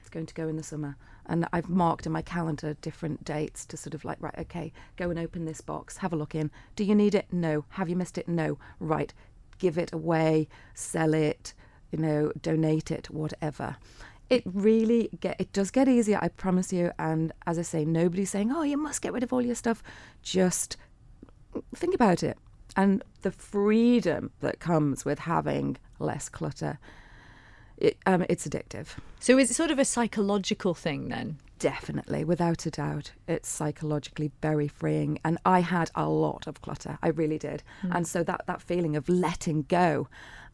It's 0.00 0.08
going 0.08 0.26
to 0.26 0.34
go 0.34 0.48
in 0.48 0.56
the 0.56 0.62
summer. 0.62 0.96
And 1.28 1.46
I've 1.52 1.68
marked 1.68 2.06
in 2.06 2.12
my 2.12 2.22
calendar 2.22 2.74
different 2.80 3.24
dates 3.24 3.66
to 3.66 3.76
sort 3.76 3.94
of 3.94 4.04
like, 4.04 4.16
right, 4.20 4.38
okay, 4.38 4.72
go 4.96 5.10
and 5.10 5.18
open 5.18 5.44
this 5.44 5.60
box, 5.60 5.98
have 5.98 6.12
a 6.12 6.16
look 6.16 6.34
in. 6.34 6.50
Do 6.74 6.84
you 6.84 6.94
need 6.94 7.14
it? 7.14 7.26
No. 7.30 7.64
Have 7.70 7.88
you 7.88 7.96
missed 7.96 8.16
it? 8.16 8.28
No. 8.28 8.58
Right. 8.80 9.12
Give 9.58 9.76
it 9.76 9.92
away, 9.92 10.48
sell 10.74 11.12
it, 11.12 11.52
you 11.90 11.98
know, 11.98 12.32
donate 12.40 12.90
it, 12.90 13.10
whatever. 13.10 13.76
It 14.30 14.42
really 14.44 15.08
get 15.20 15.40
it 15.40 15.52
does 15.52 15.70
get 15.70 15.88
easier, 15.88 16.18
I 16.20 16.28
promise 16.28 16.72
you. 16.72 16.92
And 16.98 17.32
as 17.46 17.58
I 17.58 17.62
say, 17.62 17.84
nobody's 17.84 18.30
saying, 18.30 18.52
"Oh, 18.52 18.62
you 18.62 18.76
must 18.76 19.00
get 19.00 19.12
rid 19.12 19.22
of 19.22 19.32
all 19.32 19.40
your 19.40 19.54
stuff." 19.54 19.82
Just 20.22 20.76
think 21.74 21.94
about 21.94 22.22
it, 22.22 22.36
and 22.76 23.02
the 23.22 23.30
freedom 23.30 24.30
that 24.40 24.60
comes 24.60 25.04
with 25.04 25.20
having 25.20 25.78
less 25.98 26.28
clutter. 26.28 26.78
It, 27.78 27.96
um, 28.06 28.26
it's 28.28 28.46
addictive. 28.46 28.88
So 29.20 29.38
is 29.38 29.50
it 29.50 29.54
sort 29.54 29.70
of 29.70 29.78
a 29.78 29.84
psychological 29.84 30.74
thing 30.74 31.08
then? 31.08 31.38
Definitely, 31.58 32.24
without 32.24 32.66
a 32.66 32.70
doubt. 32.70 33.12
It's 33.26 33.48
psychologically 33.48 34.30
very 34.42 34.68
freeing. 34.68 35.18
And 35.24 35.38
I 35.44 35.60
had 35.60 35.90
a 35.94 36.08
lot 36.08 36.46
of 36.46 36.60
clutter. 36.60 36.98
I 37.02 37.08
really 37.08 37.38
did. 37.38 37.62
Mm. 37.82 37.96
And 37.96 38.06
so 38.06 38.22
that, 38.24 38.42
that 38.46 38.62
feeling 38.62 38.96
of 38.96 39.08
letting 39.08 39.62
go 39.62 40.08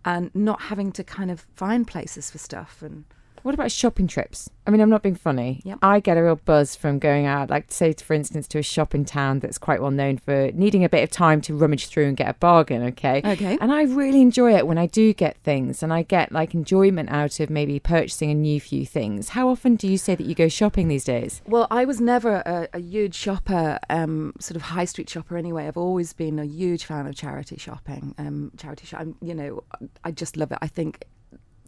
and 0.05 0.31
not 0.35 0.63
having 0.63 0.93
to 0.93 1.05
kind 1.05 1.31
of 1.31 1.47
find 1.55 1.87
places 1.87 2.31
for 2.31 2.39
stuff 2.39 2.83
and 2.83 3.05
What 3.45 3.53
about 3.53 3.71
shopping 3.71 4.07
trips? 4.07 4.49
I 4.67 4.71
mean, 4.71 4.81
I'm 4.81 4.89
not 4.89 5.03
being 5.03 5.15
funny. 5.15 5.61
Yep. 5.65 5.81
I 5.83 6.01
get 6.01 6.17
a 6.17 6.23
real 6.23 6.37
buzz 6.37 6.75
from 6.75 6.99
going 6.99 7.27
out, 7.27 7.51
like 7.51 7.71
say, 7.71 7.93
for 7.93 8.15
instance, 8.15 8.49
to 8.49 8.59
a 8.59 8.63
shop 8.63 8.95
in 8.95 9.05
town 9.05 9.41
that's 9.41 9.59
quite 9.59 9.83
well 9.83 9.91
known 9.91 10.17
for 10.17 10.51
needing 10.53 10.83
a 10.83 10.89
bit 10.89 11.05
of 11.05 11.11
time 11.11 11.43
to 11.43 11.55
rummage 11.55 11.89
through 11.89 12.07
and 12.07 12.17
get 12.17 12.31
a 12.31 12.33
bargain. 12.33 12.83
Okay. 12.85 13.21
Okay. 13.23 13.59
And 13.61 13.71
I 13.71 13.83
really 13.83 14.23
enjoy 14.23 14.55
it 14.55 14.67
when 14.67 14.79
I 14.79 14.87
do 14.87 15.13
get 15.13 15.37
things, 15.45 15.83
and 15.83 15.93
I 15.93 16.05
get 16.05 16.33
like 16.33 16.55
enjoyment 16.55 17.11
out 17.11 17.39
of 17.39 17.51
maybe 17.51 17.79
purchasing 17.79 18.31
a 18.31 18.35
new 18.35 18.59
few 18.59 18.87
things. 18.87 19.29
How 19.29 19.51
often 19.51 19.77
do 19.77 19.89
you 19.89 19.99
say 19.99 20.15
that 20.15 20.25
you 20.25 20.35
go 20.35 20.49
shopping 20.49 20.89
these 20.89 21.05
days? 21.05 21.43
Well, 21.47 21.67
I 21.71 21.85
was 21.85 22.01
never 22.01 22.37
a, 22.47 22.69
a 22.73 22.81
huge 22.81 23.15
shopper, 23.15 23.79
um, 23.91 24.33
sort 24.41 24.57
of 24.57 24.63
high 24.63 24.87
street 24.87 25.11
shopper 25.11 25.37
anyway. 25.37 25.67
I've 25.67 25.77
always 25.77 26.15
been 26.15 26.39
a 26.39 26.47
huge 26.47 26.87
fan 26.87 27.07
of 27.07 27.15
charity 27.15 27.59
shopping. 27.59 28.15
Um, 28.17 28.53
charity 28.57 28.87
shop, 28.87 29.03
I'm, 29.03 29.17
you 29.21 29.35
know, 29.35 29.65
I 30.03 30.13
just 30.13 30.39
love 30.39 30.51
it. 30.51 30.59
I 30.63 30.67
think 30.67 31.05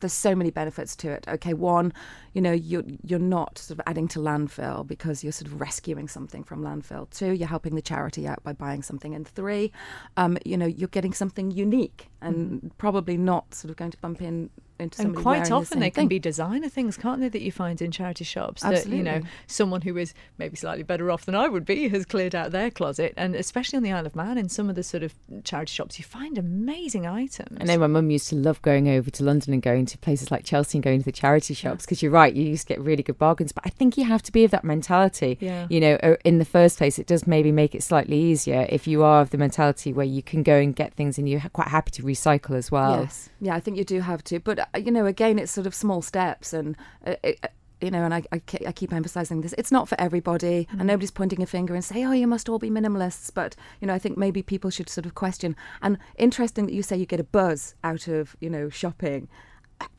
there's 0.00 0.12
so 0.12 0.34
many 0.34 0.50
benefits 0.50 0.94
to 0.96 1.10
it. 1.10 1.24
Okay, 1.28 1.54
one, 1.54 1.92
you 2.34 2.40
know, 2.42 2.52
you're 2.52 2.84
you're 3.02 3.18
not 3.18 3.58
sort 3.58 3.78
of 3.78 3.84
adding 3.86 4.08
to 4.08 4.18
landfill 4.18 4.86
because 4.86 5.24
you're 5.24 5.32
sort 5.32 5.50
of 5.50 5.60
rescuing 5.60 6.08
something 6.08 6.44
from 6.44 6.62
landfill. 6.62 7.08
Two, 7.10 7.32
you're 7.32 7.48
helping 7.48 7.74
the 7.74 7.82
charity 7.82 8.26
out 8.26 8.42
by 8.42 8.52
buying 8.52 8.82
something. 8.82 9.14
And 9.14 9.26
three, 9.26 9.72
um, 10.16 10.38
you 10.44 10.56
know, 10.56 10.66
you're 10.66 10.88
getting 10.88 11.12
something 11.12 11.50
unique 11.50 12.08
and 12.20 12.70
probably 12.78 13.16
not 13.16 13.54
sort 13.54 13.70
of 13.70 13.76
going 13.76 13.90
to 13.90 13.98
bump 13.98 14.20
in 14.20 14.50
into 14.78 15.02
And 15.02 15.16
quite 15.16 15.46
the 15.46 15.52
often 15.52 15.66
same 15.66 15.80
they 15.80 15.90
can 15.90 16.08
be 16.08 16.18
designer 16.18 16.68
things, 16.68 16.96
can't 16.96 17.20
they, 17.20 17.28
that 17.28 17.42
you 17.42 17.52
find 17.52 17.80
in 17.80 17.90
charity 17.90 18.24
shops 18.24 18.62
that, 18.62 18.86
you 18.86 19.02
know, 19.02 19.20
someone 19.46 19.82
who 19.82 19.96
is 19.96 20.14
maybe 20.38 20.56
slightly 20.56 20.82
better 20.82 21.10
off 21.10 21.24
than 21.24 21.34
I 21.34 21.48
would 21.48 21.64
be 21.64 21.88
has 21.88 22.04
cleared 22.04 22.34
out 22.34 22.50
their 22.50 22.70
closet. 22.70 23.14
And 23.16 23.34
especially 23.34 23.76
on 23.76 23.82
the 23.82 23.92
Isle 23.92 24.06
of 24.06 24.16
Man, 24.16 24.38
in 24.38 24.48
some 24.48 24.68
of 24.68 24.76
the 24.76 24.82
sort 24.82 25.02
of 25.02 25.14
charity 25.44 25.72
shops, 25.72 25.98
you 25.98 26.04
find 26.04 26.38
amazing 26.38 27.06
items. 27.06 27.58
I 27.60 27.64
know 27.64 27.78
my 27.78 27.86
mum 27.86 28.10
used 28.10 28.28
to 28.28 28.36
love 28.36 28.60
going 28.62 28.88
over 28.88 29.10
to 29.10 29.24
London 29.24 29.52
and 29.52 29.62
going 29.62 29.86
to 29.86 29.98
places 29.98 30.30
like 30.30 30.44
Chelsea 30.44 30.78
and 30.78 30.84
going 30.84 30.98
to 30.98 31.04
the 31.04 31.12
charity 31.12 31.54
shops 31.54 31.84
because 31.84 32.02
you're 32.02 32.12
right, 32.12 32.34
you 32.34 32.44
used 32.44 32.66
to 32.68 32.74
get 32.74 32.80
really 32.80 33.02
good 33.02 33.18
bargains. 33.18 33.52
But 33.52 33.64
I 33.66 33.70
think 33.70 33.96
you 33.96 34.04
have 34.04 34.22
to 34.22 34.32
be 34.32 34.44
of 34.44 34.50
that 34.50 34.64
mentality. 34.64 35.38
Yeah. 35.40 35.66
You 35.70 35.80
know, 35.80 35.94
uh, 36.02 36.16
in 36.24 36.38
the 36.38 36.44
first 36.44 36.78
place, 36.78 36.98
it 36.98 37.06
does 37.06 37.26
maybe 37.26 37.52
make 37.52 37.74
it 37.74 37.82
slightly 37.82 38.18
easier 38.18 38.66
if 38.68 38.86
you 38.86 39.02
are 39.02 39.22
of 39.22 39.30
the 39.30 39.38
mentality 39.38 39.92
where 39.92 40.06
you 40.06 40.22
can 40.22 40.42
go 40.42 40.56
and 40.56 40.74
get 40.74 40.94
things 40.94 41.18
and 41.18 41.28
you're 41.28 41.40
quite 41.52 41.68
happy 41.68 41.90
to 41.92 42.02
recycle 42.02 42.56
as 42.56 42.70
well. 42.70 43.02
Yes, 43.02 43.30
yeah, 43.40 43.54
I 43.54 43.60
think 43.60 43.76
you 43.76 43.84
do 43.84 44.00
have 44.00 44.22
to. 44.24 44.40
But 44.40 44.58
uh, 44.58 44.78
you 44.78 44.90
know, 44.90 45.06
again, 45.06 45.38
it's 45.38 45.52
sort 45.52 45.66
of 45.66 45.74
small 45.74 46.02
steps, 46.02 46.52
and 46.52 46.76
uh, 47.06 47.16
it, 47.22 47.38
uh, 47.42 47.48
you 47.80 47.90
know, 47.90 48.04
and 48.04 48.14
I, 48.14 48.22
I, 48.32 48.40
I 48.66 48.72
keep 48.72 48.92
emphasising 48.92 49.42
this. 49.42 49.54
It's 49.58 49.70
not 49.70 49.88
for 49.88 50.00
everybody, 50.00 50.66
and 50.70 50.86
nobody's 50.86 51.10
pointing 51.10 51.42
a 51.42 51.46
finger 51.46 51.74
and 51.74 51.84
say, 51.84 52.04
"Oh, 52.04 52.12
you 52.12 52.26
must 52.26 52.48
all 52.48 52.58
be 52.58 52.70
minimalists." 52.70 53.30
But 53.32 53.54
you 53.80 53.86
know, 53.86 53.94
I 53.94 53.98
think 53.98 54.16
maybe 54.16 54.42
people 54.42 54.70
should 54.70 54.88
sort 54.88 55.06
of 55.06 55.14
question. 55.14 55.54
And 55.82 55.98
interesting 56.16 56.66
that 56.66 56.72
you 56.72 56.82
say 56.82 56.96
you 56.96 57.06
get 57.06 57.20
a 57.20 57.24
buzz 57.24 57.74
out 57.84 58.08
of 58.08 58.36
you 58.40 58.48
know 58.50 58.70
shopping. 58.70 59.28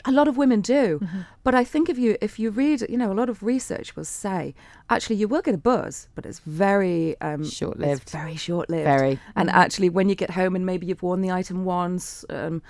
A 0.06 0.12
lot 0.12 0.28
of 0.28 0.38
women 0.38 0.62
do, 0.62 1.00
but 1.44 1.54
I 1.54 1.64
think 1.64 1.88
if 1.88 2.00
you 2.00 2.18
if 2.20 2.40
you 2.40 2.50
read, 2.50 2.84
you 2.90 2.98
know, 2.98 3.12
a 3.12 3.14
lot 3.14 3.30
of 3.30 3.44
research 3.44 3.96
will 3.96 4.06
say 4.06 4.56
actually 4.90 5.18
you 5.18 5.28
will 5.28 5.44
get 5.44 5.54
a 5.54 5.60
buzz, 5.60 6.08
but 6.16 6.26
it's 6.26 6.40
very 6.40 7.16
um, 7.22 7.46
Short-lived. 7.48 8.10
very 8.10 8.36
short 8.36 8.72
lived. 8.72 8.86
Very. 8.86 9.20
And 9.36 9.52
actually, 9.52 9.90
when 9.90 10.10
you 10.10 10.16
get 10.16 10.32
home 10.32 10.56
and 10.56 10.66
maybe 10.66 10.88
you've 10.88 11.04
worn 11.04 11.22
the 11.22 11.30
item 11.30 11.64
once, 11.64 12.26
um, 12.32 12.64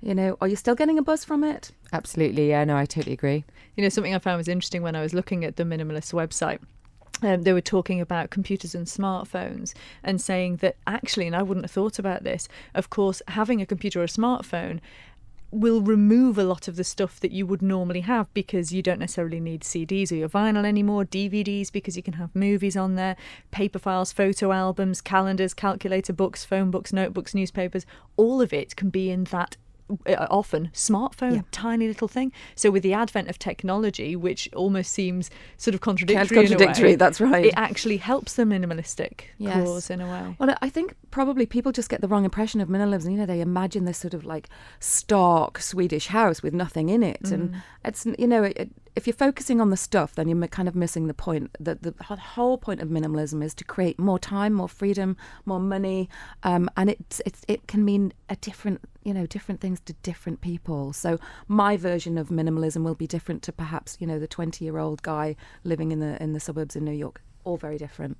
you 0.00 0.14
know, 0.14 0.36
are 0.40 0.48
you 0.48 0.56
still 0.56 0.74
getting 0.74 0.98
a 0.98 1.02
buzz 1.02 1.24
from 1.24 1.42
it? 1.44 1.72
Absolutely. 1.92 2.48
Yeah, 2.50 2.64
no, 2.64 2.76
I 2.76 2.86
totally 2.86 3.14
agree. 3.14 3.44
You 3.76 3.82
know, 3.82 3.88
something 3.88 4.14
I 4.14 4.18
found 4.18 4.38
was 4.38 4.48
interesting 4.48 4.82
when 4.82 4.96
I 4.96 5.02
was 5.02 5.14
looking 5.14 5.44
at 5.44 5.56
the 5.56 5.64
minimalist 5.64 6.12
website. 6.12 6.60
Um, 7.20 7.42
they 7.42 7.52
were 7.52 7.60
talking 7.60 8.00
about 8.00 8.30
computers 8.30 8.76
and 8.76 8.86
smartphones 8.86 9.74
and 10.04 10.20
saying 10.20 10.56
that 10.56 10.76
actually, 10.86 11.26
and 11.26 11.34
I 11.34 11.42
wouldn't 11.42 11.64
have 11.64 11.72
thought 11.72 11.98
about 11.98 12.22
this, 12.22 12.48
of 12.74 12.90
course, 12.90 13.22
having 13.28 13.60
a 13.60 13.66
computer 13.66 14.00
or 14.00 14.04
a 14.04 14.08
smartphone 14.08 14.80
will 15.50 15.80
remove 15.80 16.36
a 16.38 16.44
lot 16.44 16.68
of 16.68 16.76
the 16.76 16.84
stuff 16.84 17.18
that 17.20 17.32
you 17.32 17.46
would 17.46 17.62
normally 17.62 18.02
have 18.02 18.32
because 18.34 18.70
you 18.70 18.82
don't 18.82 19.00
necessarily 19.00 19.40
need 19.40 19.62
CDs 19.62 20.12
or 20.12 20.16
your 20.16 20.28
vinyl 20.28 20.64
anymore, 20.64 21.04
DVDs 21.04 21.72
because 21.72 21.96
you 21.96 22.02
can 22.02 22.14
have 22.14 22.34
movies 22.36 22.76
on 22.76 22.96
there, 22.96 23.16
paper 23.50 23.78
files, 23.78 24.12
photo 24.12 24.52
albums, 24.52 25.00
calendars, 25.00 25.54
calculator 25.54 26.12
books, 26.12 26.44
phone 26.44 26.70
books, 26.70 26.92
notebooks, 26.92 27.34
newspapers, 27.34 27.86
all 28.16 28.42
of 28.42 28.52
it 28.52 28.76
can 28.76 28.90
be 28.90 29.10
in 29.10 29.24
that 29.24 29.56
often 30.30 30.70
smartphone, 30.74 31.44
tiny 31.50 31.86
little 31.88 32.08
thing. 32.08 32.32
So 32.54 32.70
with 32.70 32.82
the 32.82 32.92
advent 32.92 33.28
of 33.28 33.38
technology, 33.38 34.16
which 34.16 34.48
almost 34.54 34.92
seems 34.92 35.30
sort 35.56 35.74
of 35.74 35.80
contradictory, 35.80 36.38
in 36.38 36.44
a 36.44 36.48
contradictory, 36.48 36.88
way, 36.90 36.96
that's 36.96 37.20
right. 37.20 37.46
It 37.46 37.54
actually 37.56 37.96
helps 37.98 38.34
the 38.34 38.44
minimalistic 38.44 39.20
Yes. 39.38 39.64
cause 39.64 39.90
in 39.90 40.00
a 40.00 40.08
way. 40.10 40.36
Well, 40.38 40.54
I 40.60 40.68
think 40.68 40.94
probably 41.10 41.46
people 41.46 41.72
just 41.72 41.88
get 41.88 42.00
the 42.00 42.08
wrong 42.08 42.24
impression 42.24 42.60
of 42.60 42.68
minimalism. 42.68 43.10
You 43.12 43.18
know, 43.18 43.26
they 43.26 43.40
imagine 43.40 43.84
this 43.84 43.98
sort 43.98 44.14
of 44.14 44.24
like 44.24 44.48
stark 44.80 45.60
Swedish 45.60 46.08
house 46.08 46.42
with 46.42 46.54
nothing 46.54 46.88
in 46.88 47.02
it, 47.02 47.30
and 47.30 47.50
Mm. 47.50 47.62
it's 47.84 48.06
you 48.18 48.26
know, 48.26 48.44
it, 48.44 48.70
if 48.98 49.06
you're 49.06 49.14
focusing 49.14 49.60
on 49.60 49.70
the 49.70 49.76
stuff, 49.76 50.16
then 50.16 50.28
you're 50.28 50.48
kind 50.48 50.66
of 50.66 50.74
missing 50.74 51.06
the 51.06 51.14
point. 51.14 51.56
That 51.60 51.82
the 51.82 51.94
whole 52.02 52.58
point 52.58 52.80
of 52.80 52.88
minimalism 52.88 53.44
is 53.44 53.54
to 53.54 53.64
create 53.64 53.96
more 53.96 54.18
time, 54.18 54.52
more 54.52 54.68
freedom, 54.68 55.16
more 55.46 55.60
money, 55.60 56.08
um, 56.42 56.68
and 56.76 56.90
it 56.90 57.20
it 57.24 57.36
it 57.46 57.68
can 57.68 57.84
mean 57.84 58.12
a 58.28 58.34
different 58.34 58.80
you 59.04 59.14
know 59.14 59.24
different 59.24 59.60
things 59.60 59.78
to 59.82 59.92
different 60.02 60.40
people. 60.40 60.92
So 60.92 61.20
my 61.46 61.76
version 61.76 62.18
of 62.18 62.28
minimalism 62.28 62.82
will 62.82 62.96
be 62.96 63.06
different 63.06 63.44
to 63.44 63.52
perhaps 63.52 63.96
you 64.00 64.06
know 64.06 64.18
the 64.18 64.26
20 64.26 64.64
year 64.64 64.78
old 64.78 65.00
guy 65.02 65.36
living 65.62 65.92
in 65.92 66.00
the 66.00 66.20
in 66.20 66.32
the 66.32 66.40
suburbs 66.40 66.74
in 66.74 66.84
New 66.84 66.90
York. 66.90 67.22
All 67.44 67.56
very 67.56 67.78
different. 67.78 68.16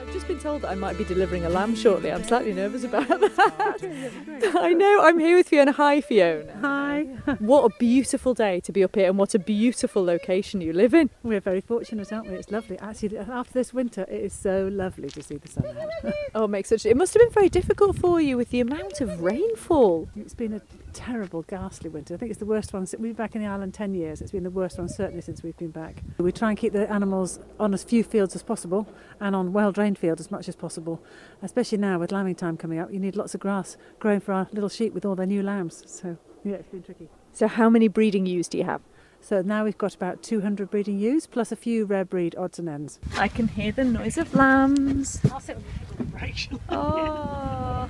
I've 0.00 0.12
just 0.12 0.26
been 0.26 0.38
told 0.38 0.62
that 0.62 0.70
I 0.70 0.74
might 0.74 0.96
be 0.96 1.04
delivering 1.04 1.44
a 1.44 1.48
lamb 1.50 1.74
shortly. 1.74 2.10
I'm 2.10 2.24
slightly 2.24 2.52
nervous 2.52 2.84
about 2.84 3.06
oh, 3.10 3.18
that. 3.28 4.56
I 4.56 4.72
know. 4.72 5.02
I'm 5.02 5.18
here 5.18 5.36
with 5.36 5.48
Fiona. 5.48 5.72
Hi, 5.72 6.00
Fiona. 6.00 6.56
Hi. 6.60 7.06
What 7.38 7.64
a 7.64 7.74
beautiful 7.78 8.34
day 8.34 8.60
to 8.60 8.72
be 8.72 8.82
up 8.82 8.96
here, 8.96 9.08
and 9.08 9.16
what 9.16 9.34
a 9.34 9.38
beautiful 9.38 10.04
location 10.04 10.60
you 10.60 10.72
live 10.72 10.94
in. 10.94 11.10
We're 11.22 11.40
very 11.40 11.60
fortunate, 11.60 12.12
aren't 12.12 12.28
we? 12.28 12.34
It's 12.34 12.50
lovely. 12.50 12.78
Actually, 12.78 13.18
after 13.18 13.52
this 13.52 13.72
winter, 13.72 14.02
it 14.02 14.24
is 14.24 14.32
so 14.32 14.68
lovely 14.72 15.08
to 15.10 15.22
see 15.22 15.36
the 15.36 15.48
sun 15.48 15.64
out. 15.66 16.12
Oh, 16.34 16.44
it 16.44 16.48
makes 16.48 16.68
such. 16.70 16.86
It 16.86 16.96
must 16.96 17.14
have 17.14 17.20
been 17.20 17.32
very 17.32 17.48
difficult 17.48 17.96
for 17.98 18.20
you 18.20 18.36
with 18.36 18.50
the 18.50 18.60
amount 18.60 19.00
of 19.00 19.22
rainfall. 19.22 20.08
It's 20.16 20.34
been 20.34 20.54
a 20.54 20.60
terrible, 20.92 21.42
ghastly 21.42 21.90
winter. 21.90 22.14
I 22.14 22.16
think 22.16 22.30
it's 22.30 22.38
the 22.38 22.46
worst 22.46 22.72
one. 22.72 22.86
Since 22.86 23.00
we've 23.00 23.16
been 23.16 23.24
back 23.24 23.34
in 23.34 23.42
the 23.42 23.48
island 23.48 23.74
10 23.74 23.94
years. 23.94 24.20
It's 24.20 24.32
been 24.32 24.42
the 24.42 24.50
worst 24.50 24.78
one, 24.78 24.88
certainly, 24.88 25.22
since 25.22 25.42
we've 25.42 25.56
been 25.56 25.70
back. 25.70 26.02
We 26.18 26.32
try 26.32 26.50
and 26.50 26.58
keep 26.58 26.72
the 26.72 26.90
animals 26.90 27.38
on 27.58 27.72
as 27.74 27.82
few 27.82 28.04
fields 28.04 28.34
as 28.34 28.42
possible 28.42 28.86
and 29.20 29.34
on 29.34 29.52
well 29.52 29.72
drained 29.72 29.98
fields 29.98 30.20
as 30.20 30.30
much 30.30 30.48
as 30.48 30.56
possible, 30.56 31.02
especially 31.42 31.78
now 31.78 31.98
with 31.98 32.12
lambing 32.12 32.34
time 32.34 32.56
coming 32.56 32.78
up. 32.78 32.92
You 32.92 33.00
need 33.00 33.16
lots 33.16 33.34
of 33.34 33.40
grass 33.40 33.76
growing 33.98 34.20
for 34.20 34.32
our 34.32 34.48
little 34.52 34.68
sheep 34.68 34.92
with 34.92 35.04
all 35.04 35.14
their 35.14 35.26
new 35.26 35.42
lambs. 35.42 35.82
So, 35.86 36.16
yeah, 36.44 36.54
it's 36.54 36.68
been 36.68 36.82
tricky. 36.82 37.08
So, 37.32 37.46
how 37.48 37.70
many 37.70 37.88
breeding 37.88 38.26
ewes 38.26 38.48
do 38.48 38.58
you 38.58 38.64
have? 38.64 38.80
So 39.22 39.42
now 39.42 39.64
we've 39.64 39.76
got 39.76 39.94
about 39.94 40.22
200 40.22 40.70
breeding 40.70 40.98
ewes 40.98 41.26
plus 41.26 41.52
a 41.52 41.56
few 41.56 41.84
rare 41.84 42.04
breed 42.04 42.34
odds 42.36 42.58
and 42.58 42.68
ends. 42.68 42.98
I 43.16 43.28
can 43.28 43.48
hear 43.48 43.70
the 43.70 43.84
noise 43.84 44.16
of 44.16 44.34
lambs. 44.34 45.20
I'll 45.30 45.40
sit 45.40 45.56
with 45.56 46.14
Rachel. 46.14 46.60
Oh, 46.70 47.88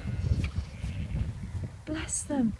bless 1.86 2.22
them. 2.22 2.54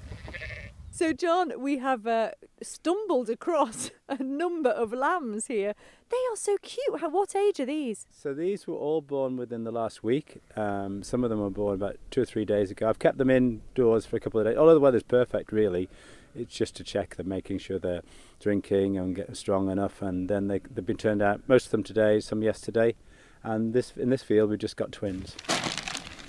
So, 1.01 1.15
John, 1.15 1.55
we 1.59 1.79
have 1.79 2.07
uh, 2.07 2.33
stumbled 2.61 3.31
across 3.31 3.91
a 4.11 4.23
number 4.23 4.69
of 4.69 4.93
lambs 4.93 5.47
here. 5.47 5.75
They 6.11 6.17
are 6.31 6.37
so 6.37 6.59
cute. 6.61 7.01
How, 7.01 7.09
what 7.09 7.35
age 7.35 7.59
are 7.59 7.65
these? 7.65 8.07
So 8.11 8.35
these 8.35 8.67
were 8.67 8.75
all 8.75 9.01
born 9.01 9.39
within 9.39 9.65
the 9.65 9.71
last 9.71 10.05
week. 10.05 10.43
Um, 10.57 11.03
some 11.03 11.25
of 11.25 11.31
them 11.31 11.41
were 11.41 11.49
born 11.49 11.77
about 11.77 11.97
two 12.11 12.21
or 12.21 12.27
three 12.27 12.45
days 12.45 12.71
ago. 12.71 12.87
I've 12.87 12.99
kept 12.99 13.17
them 13.17 13.31
indoors 13.31 14.05
for 14.05 14.17
a 14.17 14.21
couple 14.21 14.41
of 14.41 14.47
days. 14.47 14.59
Although 14.59 14.75
the 14.75 14.81
weather's 14.81 15.03
perfect, 15.03 15.53
really, 15.53 15.89
it's 16.37 16.55
just 16.55 16.77
to 16.77 16.85
check 16.85 17.17
them, 17.17 17.31
making 17.31 17.61
sure 17.61 17.79
they're 17.79 18.03
drinking 18.39 18.99
and 18.99 19.17
getting 19.17 19.35
strong 19.35 19.71
enough. 19.71 20.03
And 20.03 20.29
then 20.29 20.49
they, 20.49 20.59
they've 20.59 20.85
been 20.85 20.99
turned 20.99 21.23
out. 21.23 21.41
Most 21.49 21.65
of 21.65 21.71
them 21.71 21.83
today, 21.83 22.21
some 22.21 22.43
yesterday. 22.43 22.95
And 23.43 23.73
this 23.73 23.95
in 23.97 24.11
this 24.11 24.23
field, 24.23 24.51
we've 24.51 24.59
just 24.59 24.77
got 24.77 24.93
twins. 24.93 25.35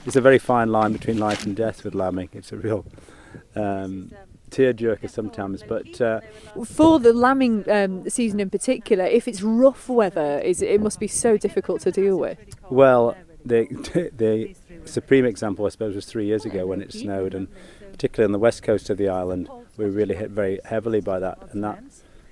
It's 0.06 0.16
a 0.16 0.22
very 0.22 0.40
fine 0.40 0.70
line 0.70 0.94
between 0.94 1.18
life 1.18 1.46
and 1.46 1.58
death 1.58 1.84
with 1.84 1.94
lambing. 1.94 2.30
It's 2.32 2.54
a 2.54 2.58
real 2.58 2.86
um, 3.54 4.12
tearjerker 4.52 5.10
sometimes, 5.10 5.64
but. 5.68 6.00
Uh, 6.00 6.22
For 6.66 7.00
the 7.00 7.14
lambing 7.14 7.70
um, 7.70 8.10
season 8.10 8.40
in 8.40 8.50
particular, 8.50 9.06
if 9.06 9.28
it's 9.28 9.42
rough 9.42 9.90
weather, 9.90 10.40
is 10.40 10.62
it 10.62 10.82
must 10.82 11.00
be 11.00 11.08
so 11.08 11.38
difficult 11.38 11.82
to 11.82 11.92
deal 11.92 12.18
with. 12.18 12.38
Well, 12.70 13.16
the 13.46 13.66
the 14.16 14.56
supreme 14.86 15.26
example, 15.26 15.66
I 15.66 15.70
suppose, 15.70 15.96
was 15.96 16.06
three 16.06 16.26
years 16.26 16.46
ago 16.46 16.66
when 16.68 16.82
it 16.82 16.94
snowed, 16.94 17.34
and 17.34 17.48
particularly 17.92 18.28
on 18.28 18.32
the 18.32 18.40
west 18.40 18.64
coast 18.64 18.90
of 18.90 18.98
the 18.98 19.10
island, 19.10 19.50
we 19.78 19.86
were 19.86 19.92
really 19.92 20.16
hit 20.16 20.32
very 20.32 20.60
heavily 20.66 21.02
by 21.02 21.20
that, 21.20 21.40
and 21.52 21.64
that 21.64 21.84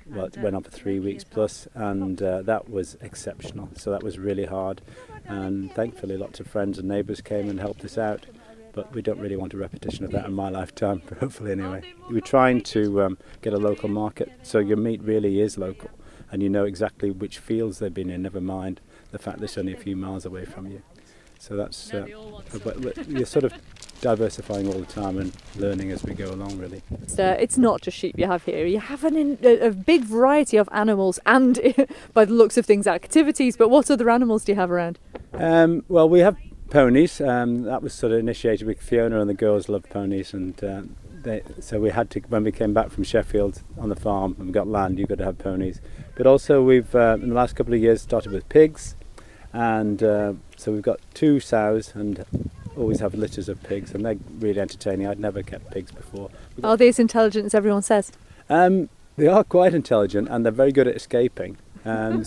well, 0.08 0.26
it 0.26 0.38
went 0.38 0.56
on 0.56 0.64
for 0.64 0.72
three 0.72 1.00
weeks 1.00 1.24
plus, 1.24 1.68
and 1.76 2.22
uh, 2.22 2.42
that 2.44 2.70
was 2.70 2.98
exceptional. 3.02 3.70
So 3.76 3.92
that 3.92 4.04
was 4.04 4.18
really 4.18 4.46
hard, 4.46 4.82
and 5.26 5.72
thankfully, 5.74 6.18
lots 6.18 6.40
of 6.40 6.48
friends 6.48 6.80
and 6.80 6.88
neighbours 6.88 7.22
came 7.22 7.50
and 7.50 7.60
helped 7.60 7.86
us 7.86 7.98
out. 7.98 8.26
But 8.74 8.94
we 8.94 9.02
don't 9.02 9.20
really 9.20 9.36
want 9.36 9.54
a 9.54 9.58
repetition 9.58 10.06
of 10.06 10.12
that 10.12 10.26
in 10.26 10.34
my 10.34 10.50
lifetime, 10.50 11.02
hopefully 11.20 11.52
anyway. 11.52 11.94
We're 12.10 12.22
trying 12.22 12.62
to 12.62 13.02
um, 13.04 13.18
get 13.42 13.54
a 13.54 13.58
local 13.58 13.90
market, 13.90 14.32
so 14.44 14.60
your 14.60 14.78
meat 14.78 15.02
really 15.02 15.42
is 15.42 15.58
local, 15.58 15.90
and 16.32 16.42
you 16.44 16.50
know 16.50 16.66
exactly 16.66 17.12
which 17.12 17.40
fields 17.40 17.80
they've 17.80 17.94
been 17.94 18.10
in. 18.10 18.22
Never 18.22 18.42
mind 18.42 18.80
the 19.12 19.20
fact 19.20 19.40
that 19.40 19.46
it's 19.46 19.58
only 19.58 19.74
a 19.74 19.78
few 19.78 19.96
miles 19.96 20.26
away 20.26 20.46
from 20.46 20.68
you. 20.68 20.82
So 21.40 21.56
that's 21.56 21.94
uh, 21.94 22.06
but- 22.64 22.82
but 22.82 23.10
you're 23.10 23.26
sort 23.26 23.46
of 23.46 23.54
diversifying 24.02 24.68
all 24.68 24.80
the 24.80 24.86
time 24.86 25.18
and 25.18 25.32
learning 25.58 25.92
as 25.92 26.04
we 26.04 26.14
go 26.14 26.30
along, 26.30 26.58
really. 26.58 26.82
It's, 27.02 27.20
uh, 27.20 27.36
it's 27.40 27.58
not 27.58 27.82
just 27.82 27.98
sheep 27.98 28.18
you 28.18 28.28
have 28.28 28.44
here. 28.44 28.66
You 28.66 28.80
have 28.80 29.04
an 29.04 29.16
in, 29.18 29.38
a, 29.44 29.68
a 29.68 29.72
big 29.72 30.04
variety 30.04 30.58
of 30.58 30.70
animals 30.72 31.20
and, 31.26 31.60
by 32.14 32.26
the 32.26 32.34
looks 32.34 32.58
of 32.58 32.66
things, 32.66 32.88
activities. 32.88 33.58
But 33.58 33.70
what 33.70 33.90
other 33.92 34.10
animals 34.10 34.46
do 34.46 34.52
you 34.54 34.56
have 34.58 34.72
around? 34.72 35.00
Um, 35.34 35.84
well, 35.90 36.08
we 36.08 36.20
have 36.20 36.38
ponies. 36.70 37.22
Um, 37.22 37.64
that 37.64 37.82
was 37.82 37.94
sort 37.94 38.14
of 38.14 38.20
initiated 38.20 38.68
with 38.68 38.82
Fiona, 38.82 39.20
and 39.20 39.30
the 39.30 39.34
girls 39.34 39.70
love 39.70 39.84
ponies, 39.90 40.34
and 40.34 40.64
uh, 40.64 40.82
they, 41.24 41.42
so 41.60 41.80
we 41.80 41.90
had 41.90 42.10
to 42.12 42.20
when 42.22 42.44
we 42.44 42.52
came 42.52 42.74
back 42.74 42.90
from 42.90 43.04
Sheffield 43.04 43.62
on 43.78 43.90
the 43.90 43.96
farm 43.96 44.36
and 44.38 44.48
we 44.48 44.52
got 44.52 44.68
land. 44.68 45.00
You've 45.00 45.10
got 45.10 45.18
to 45.20 45.26
have 45.26 45.38
ponies. 45.38 45.82
But 46.16 46.28
also, 46.28 46.62
we've 46.62 46.94
uh, 46.96 47.18
in 47.22 47.30
the 47.30 47.36
last 47.36 47.56
couple 47.56 47.74
of 47.74 47.80
years 47.80 48.02
started 48.02 48.32
with 48.32 48.48
pigs, 48.50 48.96
and 49.54 50.02
uh, 50.04 50.34
so 50.58 50.72
we've 50.72 50.82
got 50.82 51.00
two 51.14 51.40
sows 51.40 51.94
and 51.96 52.26
always 52.78 53.00
have 53.00 53.14
litters 53.14 53.50
of 53.50 53.62
pigs, 53.64 53.94
and 53.94 54.06
they're 54.06 54.18
really 54.40 54.62
entertaining. 54.62 55.08
I'd 55.08 55.20
never 55.20 55.44
kept 55.44 55.72
pigs 55.72 55.92
before. 55.92 56.30
Are 56.64 56.78
they 56.78 56.90
as 56.90 57.00
intelligent 57.00 57.46
as 57.46 57.54
everyone 57.54 57.82
says? 57.82 58.12
Um, 58.50 58.90
they 59.20 59.28
are 59.28 59.44
quite 59.44 59.74
intelligent 59.74 60.30
and 60.30 60.46
they're 60.46 60.52
very 60.52 60.72
good 60.72 60.88
at 60.88 60.96
escaping. 60.96 61.58
Um, 61.86 62.24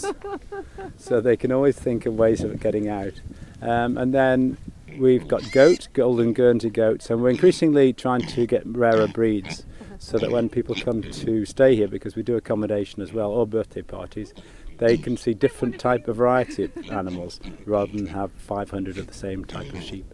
so 0.99 1.21
they 1.21 1.37
can 1.37 1.51
always 1.51 1.77
think 1.79 2.07
of 2.07 2.15
ways 2.15 2.43
of 2.43 2.61
getting 2.61 2.89
out. 2.89 3.15
Um, 3.63 3.97
and 3.97 4.13
then 4.13 4.59
we've 4.99 5.27
got 5.27 5.51
goat, 5.53 5.89
golden 5.93 6.33
Guernsey 6.33 6.71
goats, 6.71 7.09
and 7.11 7.23
we're 7.23 7.31
increasingly 7.31 7.93
trying 7.93 8.27
to 8.27 8.47
get 8.47 8.67
rarer 8.67 9.07
breeds 9.07 9.65
so 9.99 10.19
that 10.19 10.31
when 10.33 10.49
people 10.49 10.75
come 10.75 11.03
to 11.03 11.47
stay 11.47 11.77
here, 11.77 11.89
because 11.89 12.17
we 12.17 12.23
do 12.23 12.37
accommodation 12.37 13.03
as 13.03 13.13
well, 13.13 13.31
or 13.31 13.47
birthday 13.47 13.83
parties, 13.83 14.35
they 14.79 14.97
can 14.97 15.17
see 15.17 15.33
different 15.33 15.79
type 15.79 16.09
of 16.09 16.17
variety 16.17 16.65
of 16.65 16.91
animals 16.91 17.41
rather 17.65 17.93
than 17.93 18.07
have 18.07 18.33
500 18.33 18.99
of 18.99 19.07
the 19.07 19.15
same 19.15 19.45
type 19.45 19.73
of 19.73 19.83
sheep. 19.83 20.13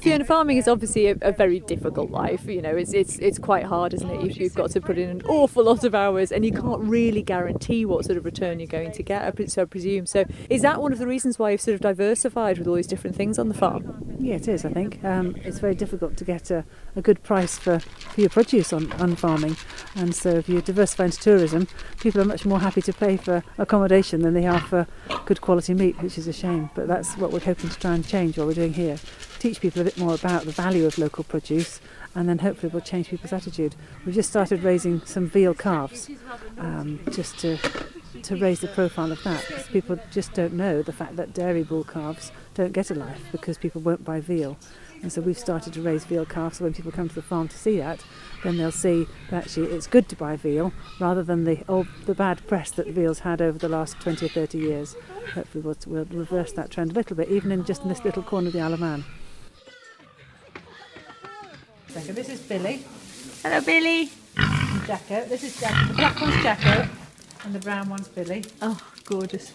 Fiona, 0.00 0.24
farming 0.24 0.56
is 0.56 0.68
obviously 0.68 1.08
a, 1.08 1.16
a 1.22 1.32
very 1.32 1.60
difficult 1.60 2.10
life. 2.10 2.46
You 2.46 2.62
know, 2.62 2.76
it's 2.76 2.92
it's 2.92 3.18
it's 3.18 3.38
quite 3.38 3.64
hard, 3.64 3.94
isn't 3.94 4.10
it? 4.10 4.22
You've, 4.22 4.36
you've 4.36 4.54
got 4.54 4.70
to 4.70 4.80
put 4.80 4.98
in 4.98 5.08
an 5.08 5.22
awful 5.26 5.64
lot 5.64 5.84
of 5.84 5.94
hours, 5.94 6.32
and 6.32 6.44
you 6.44 6.52
can't 6.52 6.82
really 6.82 7.22
guarantee 7.22 7.84
what 7.84 8.04
sort 8.04 8.18
of 8.18 8.24
return 8.24 8.60
you're 8.60 8.66
going 8.66 8.92
to 8.92 9.02
get. 9.02 9.50
So 9.50 9.62
I 9.62 9.64
presume. 9.64 10.06
So, 10.06 10.24
is 10.50 10.62
that 10.62 10.80
one 10.80 10.92
of 10.92 10.98
the 10.98 11.06
reasons 11.06 11.38
why 11.38 11.50
you've 11.50 11.60
sort 11.60 11.74
of 11.74 11.80
diversified 11.80 12.58
with 12.58 12.66
all 12.66 12.74
these 12.74 12.86
different 12.86 13.16
things 13.16 13.38
on 13.38 13.48
the 13.48 13.54
farm? 13.54 14.16
Yeah, 14.18 14.36
it 14.36 14.48
is, 14.48 14.64
I 14.64 14.70
think. 14.70 15.04
Um, 15.04 15.36
it's 15.44 15.58
very 15.58 15.74
difficult 15.74 16.16
to 16.16 16.24
get 16.24 16.50
a, 16.50 16.64
a 16.96 17.02
good 17.02 17.22
price 17.22 17.58
for, 17.58 17.78
for 17.78 18.20
your 18.20 18.30
produce 18.30 18.72
on, 18.72 18.92
on 18.94 19.16
farming. 19.16 19.56
And 19.94 20.14
so 20.14 20.30
if 20.30 20.48
you 20.48 20.60
diversify 20.60 21.06
into 21.06 21.18
tourism, 21.18 21.68
people 22.00 22.20
are 22.20 22.24
much 22.24 22.44
more 22.44 22.60
happy 22.60 22.82
to 22.82 22.92
pay 22.92 23.16
for 23.16 23.42
accommodation 23.58 24.22
than 24.22 24.34
they 24.34 24.46
are 24.46 24.60
for 24.60 24.86
good 25.24 25.40
quality 25.40 25.74
meat, 25.74 26.00
which 26.02 26.18
is 26.18 26.28
a 26.28 26.32
shame. 26.32 26.70
But 26.74 26.88
that's 26.88 27.16
what 27.16 27.32
we're 27.32 27.40
hoping 27.40 27.70
to 27.70 27.78
try 27.78 27.94
and 27.94 28.06
change, 28.06 28.38
what 28.38 28.46
we're 28.46 28.54
doing 28.54 28.74
here. 28.74 28.98
Teach 29.38 29.60
people 29.60 29.82
a 29.82 29.84
bit 29.84 29.98
more 29.98 30.14
about 30.14 30.44
the 30.44 30.52
value 30.52 30.86
of 30.86 30.98
local 30.98 31.24
produce 31.24 31.80
and 32.14 32.28
then 32.28 32.38
hopefully 32.38 32.70
we'll 32.72 32.82
change 32.82 33.08
people's 33.08 33.32
attitude. 33.32 33.74
We've 34.04 34.14
just 34.14 34.30
started 34.30 34.62
raising 34.62 35.04
some 35.04 35.28
veal 35.28 35.54
calves 35.54 36.10
um, 36.58 37.00
just 37.10 37.38
to 37.40 37.58
to 38.22 38.36
raise 38.36 38.60
the 38.60 38.68
profile 38.68 39.10
of 39.10 39.22
that 39.24 39.44
because 39.48 39.66
people 39.66 39.98
just 40.12 40.32
don't 40.34 40.52
know 40.52 40.82
the 40.82 40.92
fact 40.92 41.16
that 41.16 41.34
dairy 41.34 41.64
bull 41.64 41.82
calves 41.82 42.30
don't 42.54 42.72
get 42.72 42.90
a 42.90 42.94
life 42.94 43.20
because 43.32 43.58
people 43.58 43.80
won't 43.80 44.04
buy 44.04 44.20
veal. 44.20 44.56
And 45.04 45.12
so 45.12 45.20
we've 45.20 45.38
started 45.38 45.74
to 45.74 45.82
raise 45.82 46.06
veal 46.06 46.24
calves. 46.24 46.56
So 46.56 46.64
when 46.64 46.72
people 46.72 46.90
come 46.90 47.10
to 47.10 47.14
the 47.14 47.20
farm 47.20 47.46
to 47.48 47.58
see 47.58 47.76
that, 47.76 48.00
then 48.42 48.56
they'll 48.56 48.72
see 48.72 49.06
that 49.28 49.44
actually 49.44 49.66
it's 49.66 49.86
good 49.86 50.08
to 50.08 50.16
buy 50.16 50.34
veal 50.34 50.72
rather 50.98 51.22
than 51.22 51.44
the 51.44 51.62
old, 51.68 51.88
the 52.06 52.14
bad 52.14 52.44
press 52.46 52.70
that 52.70 52.86
the 52.86 52.92
veal's 52.92 53.18
had 53.18 53.42
over 53.42 53.58
the 53.58 53.68
last 53.68 54.00
20 54.00 54.24
or 54.24 54.28
30 54.30 54.56
years. 54.56 54.96
Hopefully 55.34 55.62
we'll, 55.62 55.76
we'll 55.86 56.06
reverse 56.06 56.54
that 56.54 56.70
trend 56.70 56.92
a 56.92 56.94
little 56.94 57.14
bit, 57.14 57.28
even 57.28 57.52
in 57.52 57.66
just 57.66 57.82
in 57.82 57.90
this 57.90 58.02
little 58.02 58.22
corner 58.22 58.46
of 58.46 58.54
the 58.54 58.62
Isle 58.62 58.72
of 58.72 58.80
Man. 58.80 59.04
This 61.88 62.30
is 62.30 62.40
Billy. 62.40 62.82
Hello, 63.42 63.60
Billy. 63.60 64.10
Jacko. 64.86 65.26
This 65.26 65.44
is 65.44 65.60
Jacko. 65.60 65.88
The 65.88 65.94
black 65.94 66.18
one's 66.18 66.42
Jacko, 66.42 66.88
and 67.44 67.54
the 67.54 67.58
brown 67.58 67.90
one's 67.90 68.08
Billy. 68.08 68.42
Oh, 68.62 68.80
gorgeous. 69.04 69.52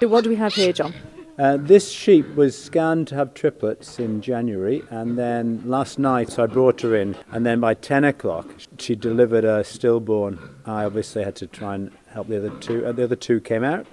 So 0.00 0.08
what 0.08 0.24
do 0.24 0.30
we 0.30 0.36
have 0.36 0.52
here, 0.54 0.74
John? 0.74 0.92
Uh, 1.38 1.56
this 1.58 1.90
sheep 1.90 2.34
was 2.34 2.56
scanned 2.56 3.08
to 3.08 3.14
have 3.14 3.32
triplets 3.32 3.98
in 3.98 4.20
January, 4.20 4.82
and 4.90 5.18
then 5.18 5.62
last 5.64 5.98
night 5.98 6.38
I 6.38 6.46
brought 6.46 6.82
her 6.82 6.94
in, 6.94 7.16
and 7.30 7.46
then 7.46 7.60
by 7.60 7.74
10 7.74 8.04
o'clock 8.04 8.46
she 8.78 8.94
delivered 8.94 9.44
a 9.44 9.64
stillborn. 9.64 10.38
I 10.66 10.84
obviously 10.84 11.24
had 11.24 11.36
to 11.36 11.46
try 11.46 11.74
and 11.74 11.92
help 12.10 12.28
the 12.28 12.38
other 12.38 12.50
two. 12.58 12.86
Uh, 12.86 12.92
the 12.92 13.04
other 13.04 13.16
two 13.16 13.40
came 13.40 13.64
out, 13.64 13.86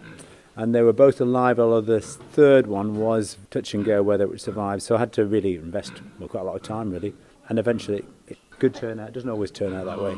and 0.56 0.76
they 0.76 0.82
were 0.82 0.93
both 0.93 1.22
alive, 1.22 1.60
although 1.60 1.82
the 1.82 2.01
third 2.01 2.68
one 2.68 2.95
was 2.95 3.38
touch 3.49 3.74
and 3.74 3.86
go 3.86 4.04
whether 4.04 4.26
it 4.26 4.30
would 4.30 4.41
survive. 4.41 4.82
So 4.82 4.95
I 4.95 4.99
had 4.99 5.14
to 5.14 5.26
really 5.26 5.56
invest 5.56 5.93
well, 6.20 6.30
quite 6.30 6.41
a 6.41 6.45
lot 6.45 6.56
of 6.56 6.64
time, 6.64 6.91
really, 6.91 7.14
and 7.47 7.60
eventually 7.60 8.06
it 8.28 8.38
could 8.60 8.74
turn 8.74 8.99
out. 8.99 9.10
It 9.10 9.14
doesn't 9.14 9.30
always 9.30 9.51
turn 9.51 9.74
out 9.74 9.86
that 9.86 10.01
way. 10.01 10.18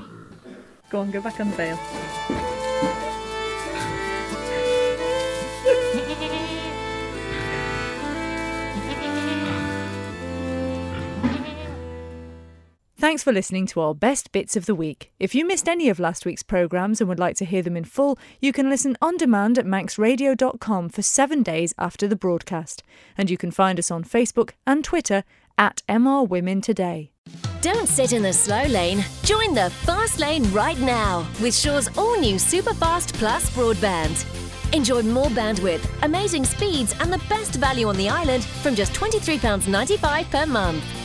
Go 0.90 1.00
on, 1.00 1.12
go 1.12 1.22
back 1.22 1.40
on 1.40 1.50
the 1.50 1.56
veil. 1.56 2.45
Thanks 13.06 13.22
for 13.22 13.32
listening 13.32 13.68
to 13.68 13.82
our 13.82 13.94
best 13.94 14.32
bits 14.32 14.58
of 14.58 14.66
the 14.66 14.74
week. 14.74 15.12
If 15.20 15.36
you 15.36 15.46
missed 15.46 15.70
any 15.70 15.90
of 15.90 16.00
last 16.00 16.26
week's 16.26 16.42
programmes 16.42 17.00
and 17.00 17.08
would 17.08 17.20
like 17.20 17.36
to 17.36 17.46
hear 17.46 17.62
them 17.62 17.78
in 17.78 17.84
full, 17.84 18.18
you 18.42 18.52
can 18.52 18.68
listen 18.68 18.98
on 19.00 19.16
demand 19.16 19.60
at 19.60 19.66
manxradio.com 19.68 20.90
for 20.90 21.02
seven 21.04 21.44
days 21.44 21.76
after 21.78 22.08
the 22.08 22.16
broadcast. 22.16 22.82
And 23.16 23.30
you 23.30 23.38
can 23.38 23.52
find 23.52 23.78
us 23.78 23.92
on 23.92 24.04
Facebook 24.04 24.54
and 24.66 24.84
Twitter 24.84 25.24
at 25.56 25.84
MR 25.88 26.28
Women 26.28 26.62
Today. 26.62 27.12
Don't 27.62 27.88
sit 27.88 28.12
in 28.12 28.24
the 28.24 28.34
slow 28.34 28.64
lane. 28.64 29.06
Join 29.22 29.54
the 29.54 29.70
fast 29.84 30.18
lane 30.18 30.52
right 30.52 30.80
now 30.80 31.28
with 31.44 31.54
Sure's 31.54 31.96
all 32.00 32.20
new 32.20 32.38
Superfast 32.38 33.14
Plus 33.14 33.48
broadband. 33.52 34.26
Enjoy 34.74 35.04
more 35.04 35.28
bandwidth, 35.28 35.86
amazing 36.02 36.44
speeds, 36.44 36.96
and 37.00 37.14
the 37.14 37.22
best 37.30 37.58
value 37.58 37.88
on 37.88 37.98
the 37.98 38.10
island 38.10 38.44
from 38.64 38.74
just 38.74 38.94
£23.95 38.94 40.32
per 40.32 40.48
month. 40.48 41.05